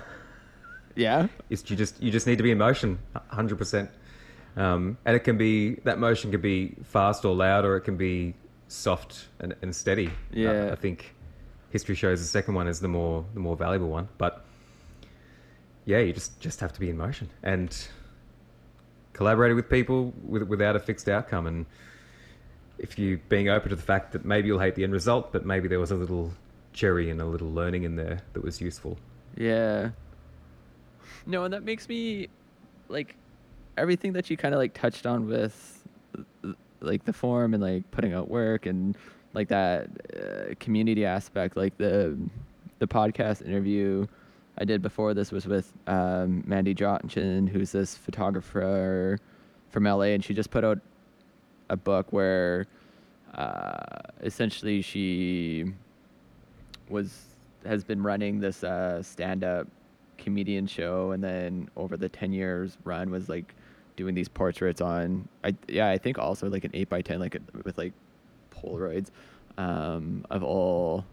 Yeah. 0.95 1.29
Is 1.51 1.69
you 1.71 1.77
just 1.77 2.03
you 2.03 2.11
just 2.11 2.27
need 2.27 2.37
to 2.37 2.43
be 2.43 2.51
in 2.51 2.59
motion, 2.59 2.99
hundred 3.29 3.59
percent. 3.59 3.91
Um, 4.57 4.99
and 5.05 5.17
it 5.17 5.21
can 5.21 5.39
be 5.39 5.77
that 5.85 5.99
motion 5.99 6.31
can 6.31 6.41
be 6.41 6.75
fast 6.85 7.25
or 7.25 7.35
loud, 7.35 7.65
or 7.65 7.77
it 7.77 7.83
can 7.83 7.97
be 7.97 8.35
soft 8.69 9.29
and, 9.41 9.55
and 9.63 9.75
steady. 9.75 10.11
Yeah. 10.33 10.71
I 10.73 10.77
think 10.77 11.15
history 11.71 11.95
shows 11.95 12.21
the 12.21 12.27
second 12.27 12.55
one 12.55 12.69
is 12.69 12.81
the 12.81 12.89
more 12.89 13.25
the 13.35 13.41
more 13.41 13.57
valuable 13.57 13.89
one. 13.89 14.09
But 14.19 14.45
yeah, 15.85 15.99
you 15.99 16.13
just 16.13 16.39
just 16.41 16.61
have 16.61 16.73
to 16.75 16.81
be 16.81 16.91
in 16.91 16.97
motion 16.97 17.31
and 17.43 17.77
collaborating 19.13 19.57
with 19.57 19.69
people 19.69 20.13
with, 20.23 20.43
without 20.45 20.77
a 20.77 20.81
fixed 20.81 21.09
outcome. 21.09 21.47
And 21.47 21.67
if 22.83 22.99
you 22.99 23.19
being 23.29 23.49
open 23.49 23.71
to 23.71 23.77
the 23.77 23.83
fact 23.83 24.13
that 24.13 24.25
maybe 24.25 24.49
you'll 24.49 24.59
hate 24.59 24.75
the 24.75 24.85
end 24.85 24.93
result, 24.93 25.33
but 25.33 25.47
maybe 25.47 25.69
there 25.69 25.81
was 25.81 25.93
a 25.93 25.95
little 25.95 26.33
cherry 26.73 27.09
and 27.11 27.21
a 27.21 27.25
little 27.25 27.51
learning 27.51 27.85
in 27.85 27.97
there 27.97 28.21
that 28.33 28.43
was 28.43 28.61
useful. 28.61 28.99
Yeah. 29.37 29.91
No, 31.25 31.45
and 31.45 31.55
that 31.55 31.63
makes 31.63 31.89
me 31.89 32.29
like 32.89 33.17
everything 33.79 34.13
that 34.15 34.29
you 34.29 34.37
kind 34.37 34.53
of 34.55 34.59
like 34.59 34.75
touched 34.75 35.07
on 35.07 35.29
with 35.29 35.87
uh, 36.45 36.53
like 36.81 37.05
the 37.05 37.13
form 37.13 37.55
and 37.55 37.63
like 37.63 37.89
putting 37.93 38.13
out 38.13 38.29
work 38.29 38.67
and 38.67 38.97
like 39.33 39.49
that 39.49 39.89
uh, 40.15 40.55
community 40.61 41.07
aspect 41.07 41.57
like 41.57 41.77
the 41.79 42.19
the 42.81 42.87
podcast 42.87 43.41
interview 43.47 44.07
I 44.59 44.65
did 44.65 44.83
before 44.83 45.15
this 45.15 45.33
was 45.33 45.47
with 45.47 45.73
um, 45.87 46.45
Mandee 46.47 46.75
Johnson 46.75 47.47
who's 47.47 47.73
this 47.73 47.97
photographer 47.97 49.19
from 49.71 49.85
LA 49.85 50.13
and 50.13 50.23
she 50.23 50.35
just 50.35 50.51
put 50.51 50.65
out 50.65 50.81
a 51.73 51.77
book 51.77 52.13
where 52.13 52.67
uh, 53.35 53.99
essentially 54.23 54.83
she 54.83 55.65
was 56.89 57.25
has 57.65 57.83
been 57.83 58.03
running 58.03 58.41
this 58.41 58.63
uh, 58.63 59.03
stand 59.03 59.43
up 59.43 59.67
comedian 60.19 60.67
show 60.67 61.11
and 61.11 61.25
then 61.25 61.69
over 61.77 61.97
the 61.97 62.09
10 62.09 62.33
years 62.33 62.77
run 62.85 63.11
was 63.11 63.29
like 63.29 63.55
doing 63.97 64.15
these 64.15 64.29
portraits 64.29 64.81
on 64.81 65.27
I 65.43 65.55
yeah 65.67 65.89
I 65.89 65.99
think 65.99 66.19
also 66.19 66.49
like 66.49 66.65
an 66.65 66.71
8 66.75 66.89
by 66.89 67.03
10 67.03 67.19
like 67.19 67.37
with 67.65 67.77
like 67.77 67.93
polaroids 68.55 69.09
um, 69.59 70.25
of 70.31 70.43
all 70.45 71.05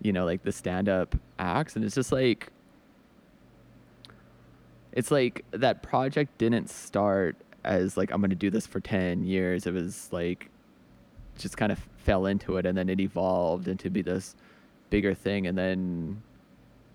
you 0.00 0.12
know 0.12 0.24
like 0.24 0.42
the 0.42 0.52
stand 0.52 0.88
up 0.88 1.14
acts. 1.38 1.76
And 1.76 1.84
it's 1.84 1.94
just 1.94 2.12
like 2.12 2.48
it's 4.92 5.10
like 5.10 5.44
that 5.52 5.82
project 5.82 6.36
didn't 6.38 6.68
start 6.68 7.36
as 7.64 7.96
like 7.96 8.10
I'm 8.12 8.20
going 8.20 8.30
to 8.30 8.36
do 8.36 8.50
this 8.50 8.66
for 8.66 8.80
10 8.80 9.24
years 9.24 9.66
it 9.66 9.72
was 9.74 10.08
like 10.12 10.50
just 11.38 11.56
kind 11.56 11.72
of 11.72 11.78
fell 11.96 12.26
into 12.26 12.56
it 12.56 12.66
and 12.66 12.76
then 12.76 12.88
it 12.88 13.00
evolved 13.00 13.68
into 13.68 13.88
be 13.90 14.02
this 14.02 14.34
bigger 14.90 15.14
thing 15.14 15.46
and 15.46 15.56
then 15.56 16.22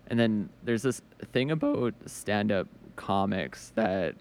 and 0.08 0.18
then 0.18 0.48
there's 0.62 0.82
this 0.82 1.02
thing 1.32 1.50
about 1.50 1.94
stand-up 2.06 2.66
comics 2.96 3.72
that 3.74 4.14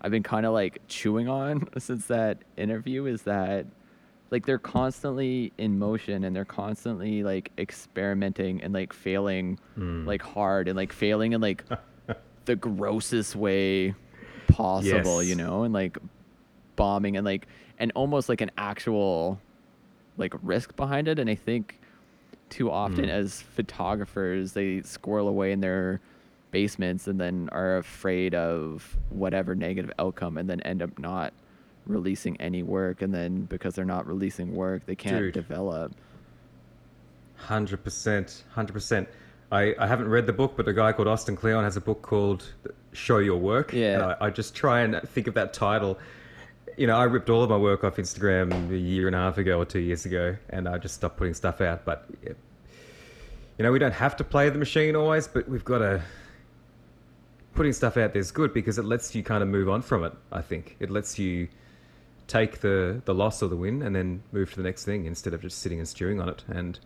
I've 0.00 0.10
been 0.10 0.22
kind 0.22 0.46
of 0.46 0.52
like 0.52 0.78
chewing 0.88 1.28
on 1.28 1.68
since 1.78 2.06
that 2.06 2.38
interview 2.56 3.06
is 3.06 3.22
that 3.22 3.66
like 4.30 4.44
they're 4.46 4.58
constantly 4.58 5.52
in 5.58 5.78
motion 5.78 6.24
and 6.24 6.34
they're 6.36 6.44
constantly 6.44 7.22
like 7.22 7.50
experimenting 7.58 8.62
and 8.62 8.72
like 8.74 8.92
failing 8.92 9.58
Mm. 9.78 10.06
like 10.06 10.22
hard 10.22 10.68
and 10.68 10.76
like 10.76 10.92
failing 10.92 11.32
in 11.32 11.40
like 11.40 11.64
the 12.44 12.56
grossest 12.56 13.34
way 13.36 13.94
possible, 14.48 15.22
you 15.22 15.34
know, 15.34 15.62
and 15.62 15.72
like 15.72 15.96
bombing 16.76 17.16
and 17.16 17.24
like 17.24 17.46
and 17.78 17.92
almost 17.94 18.28
like 18.28 18.40
an 18.40 18.50
actual 18.58 19.40
like 20.16 20.34
risk 20.42 20.74
behind 20.76 21.06
it 21.08 21.18
and 21.18 21.30
I 21.30 21.34
think 21.36 21.78
too 22.50 22.70
often 22.70 23.04
Mm. 23.04 23.10
as 23.10 23.42
photographers 23.42 24.52
they 24.52 24.82
squirrel 24.82 25.28
away 25.28 25.52
in 25.52 25.60
their 25.60 26.00
basements 26.50 27.06
and 27.06 27.20
then 27.20 27.48
are 27.52 27.76
afraid 27.78 28.34
of 28.34 28.96
whatever 29.10 29.54
negative 29.54 29.92
outcome 29.98 30.38
and 30.38 30.48
then 30.48 30.60
end 30.62 30.82
up 30.82 30.98
not 30.98 31.32
releasing 31.86 32.40
any 32.40 32.62
work 32.62 33.02
and 33.02 33.12
then 33.14 33.42
because 33.42 33.74
they're 33.74 33.84
not 33.84 34.06
releasing 34.06 34.54
work 34.54 34.84
they 34.86 34.94
can't 34.96 35.16
Dude. 35.18 35.34
develop 35.34 35.92
Hundred 37.36 37.84
percent, 37.84 38.42
hundred 38.50 38.72
percent. 38.72 39.08
I 39.50 39.74
I 39.78 39.86
haven't 39.86 40.08
read 40.08 40.26
the 40.26 40.32
book, 40.32 40.54
but 40.56 40.68
a 40.68 40.72
guy 40.72 40.92
called 40.92 41.08
Austin 41.08 41.36
Kleon 41.36 41.64
has 41.64 41.76
a 41.76 41.80
book 41.80 42.02
called 42.02 42.44
"Show 42.92 43.18
Your 43.18 43.38
Work." 43.38 43.72
Yeah. 43.72 43.94
and 43.94 44.02
I, 44.02 44.16
I 44.26 44.30
just 44.30 44.54
try 44.54 44.80
and 44.80 45.00
think 45.08 45.26
of 45.26 45.34
that 45.34 45.52
title. 45.54 45.98
You 46.76 46.86
know, 46.86 46.96
I 46.96 47.04
ripped 47.04 47.28
all 47.28 47.42
of 47.42 47.50
my 47.50 47.56
work 47.56 47.82
off 47.82 47.96
Instagram 47.96 48.70
a 48.70 48.76
year 48.76 49.06
and 49.06 49.16
a 49.16 49.18
half 49.18 49.38
ago 49.38 49.58
or 49.58 49.64
two 49.64 49.80
years 49.80 50.06
ago, 50.06 50.36
and 50.50 50.68
I 50.68 50.78
just 50.78 50.94
stopped 50.94 51.16
putting 51.16 51.34
stuff 51.34 51.60
out. 51.60 51.84
But 51.84 52.06
yeah, 52.22 52.32
you 53.58 53.64
know, 53.64 53.72
we 53.72 53.78
don't 53.78 53.94
have 53.94 54.16
to 54.16 54.24
play 54.24 54.48
the 54.50 54.58
machine 54.58 54.94
always, 54.94 55.26
but 55.26 55.48
we've 55.48 55.64
got 55.64 55.78
to. 55.78 56.02
Putting 57.54 57.72
stuff 57.72 57.96
out 57.96 58.12
there 58.12 58.20
is 58.20 58.30
good 58.30 58.54
because 58.54 58.78
it 58.78 58.84
lets 58.84 59.16
you 59.16 59.24
kind 59.24 59.42
of 59.42 59.48
move 59.48 59.68
on 59.68 59.82
from 59.82 60.04
it. 60.04 60.12
I 60.30 60.42
think 60.42 60.76
it 60.78 60.90
lets 60.90 61.18
you 61.18 61.48
take 62.28 62.60
the 62.60 63.02
the 63.04 63.14
loss 63.14 63.42
or 63.42 63.48
the 63.48 63.56
win 63.56 63.82
and 63.82 63.96
then 63.96 64.22
move 64.30 64.50
to 64.50 64.56
the 64.58 64.62
next 64.62 64.84
thing 64.84 65.06
instead 65.06 65.34
of 65.34 65.42
just 65.42 65.58
sitting 65.58 65.78
and 65.78 65.88
stewing 65.88 66.20
on 66.20 66.28
it. 66.28 66.44
And 66.46 66.78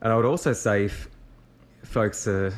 and 0.00 0.12
I 0.12 0.16
would 0.16 0.24
also 0.24 0.52
say 0.52 0.86
if 0.86 1.08
folks 1.82 2.26
are 2.26 2.52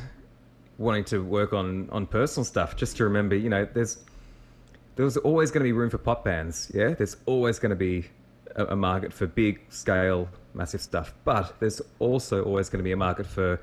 wanting 0.77 1.05
to 1.05 1.23
work 1.23 1.53
on 1.53 1.89
on 1.91 2.05
personal 2.07 2.45
stuff, 2.45 2.75
just 2.75 2.97
to 2.97 3.03
remember, 3.03 3.35
you 3.35 3.49
know, 3.49 3.67
there's 3.73 3.97
there's 4.95 5.17
always 5.17 5.51
going 5.51 5.61
to 5.61 5.65
be 5.65 5.73
room 5.73 5.89
for 5.89 5.97
pop 5.97 6.23
bands. 6.23 6.71
Yeah, 6.73 6.89
there's 6.89 7.17
always 7.25 7.59
going 7.59 7.71
to 7.71 7.75
be 7.75 8.05
a, 8.55 8.65
a 8.67 8.75
market 8.75 9.13
for 9.13 9.27
big 9.27 9.61
scale, 9.69 10.29
massive 10.53 10.81
stuff. 10.81 11.13
But 11.23 11.59
there's 11.59 11.81
also 11.99 12.43
always 12.43 12.69
going 12.69 12.79
to 12.79 12.83
be 12.83 12.93
a 12.93 12.97
market 12.97 13.25
for 13.25 13.59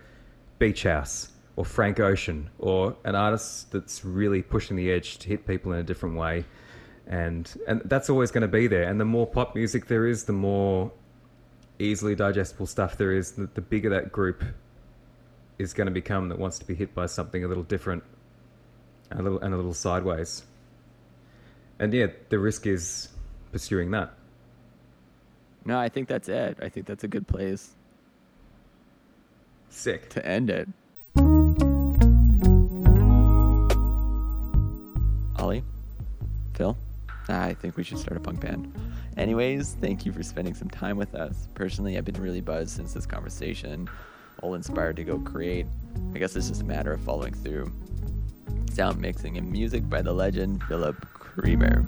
beach 0.59 0.85
house 0.85 1.33
or 1.57 1.65
Frank 1.65 2.01
Ocean 2.01 2.49
or 2.59 2.97
an 3.05 3.15
artist 3.15 3.73
that's 3.73 4.05
really 4.05 4.43
pushing 4.43 4.77
the 4.77 4.91
edge 4.91 5.19
to 5.19 5.29
hit 5.29 5.47
people 5.47 5.73
in 5.73 5.79
a 5.79 5.83
different 5.83 6.17
way. 6.17 6.45
And 7.07 7.51
and 7.67 7.83
that's 7.87 8.09
always 8.11 8.31
going 8.31 8.43
to 8.43 8.49
be 8.49 8.67
there. 8.67 8.85
And 8.85 9.01
the 9.01 9.05
more 9.05 9.27
pop 9.27 9.55
music 9.55 9.87
there 9.87 10.07
is, 10.07 10.25
the 10.25 10.33
more 10.33 10.93
easily 11.79 12.15
digestible 12.15 12.67
stuff 12.67 12.97
there 12.97 13.13
is, 13.13 13.33
the, 13.33 13.47
the 13.55 13.61
bigger 13.61 13.91
that 13.91 14.13
group 14.13 14.45
is 15.63 15.73
going 15.73 15.87
to 15.87 15.93
become 15.93 16.29
that 16.29 16.39
wants 16.39 16.59
to 16.59 16.67
be 16.67 16.75
hit 16.75 16.95
by 16.95 17.07
something 17.07 17.45
a 17.45 17.49
little 17.49 17.63
different, 17.63 18.03
a 19.11 19.23
little 19.23 19.39
and 19.39 19.55
a 19.55 19.57
little 19.57 19.75
sideways. 19.75 20.43
And 21.79 21.93
yeah, 21.95 22.09
the 22.29 22.39
risk 22.39 22.67
is 22.67 23.09
pursuing 23.51 23.91
that. 23.93 24.15
No, 25.65 25.79
I 25.79 25.89
think 25.89 26.09
that's 26.09 26.29
it. 26.29 26.59
I 26.61 26.69
think 26.69 26.87
that's 26.87 27.05
a 27.05 27.09
good 27.09 27.27
place 27.27 27.71
Sick. 29.71 30.11
to 30.11 30.27
end 30.27 30.51
it. 30.51 30.69
Oli, 35.39 35.65
Phil, 36.55 36.77
I 37.29 37.55
think 37.55 37.77
we 37.77 37.85
should 37.85 37.99
start 37.99 38.17
a 38.17 38.21
punk 38.21 38.41
band. 38.41 38.73
Anyways, 39.17 39.77
thank 39.81 40.07
you 40.07 40.13
for 40.13 40.23
spending 40.23 40.55
some 40.55 40.71
time 40.71 40.97
with 40.97 41.15
us. 41.15 41.49
Personally, 41.55 41.99
I've 41.99 42.05
been 42.05 42.21
really 42.21 42.41
buzzed 42.41 42.71
since 42.71 42.93
this 42.93 43.07
conversation, 43.07 43.89
all 44.43 44.55
inspired 44.55 44.97
to 44.97 45.05
go 45.05 45.19
create. 45.21 45.67
I 46.15 46.19
guess 46.19 46.37
it's 46.37 46.49
just 46.49 46.61
a 46.61 46.65
matter 46.65 46.93
of 46.93 47.01
following 47.01 47.33
through. 47.33 47.73
Sound 48.73 49.01
mixing 49.01 49.39
and 49.39 49.51
music 49.51 49.89
by 49.89 50.03
the 50.03 50.13
legend 50.13 50.63
Philip 50.65 51.07
Creamer. 51.15 51.85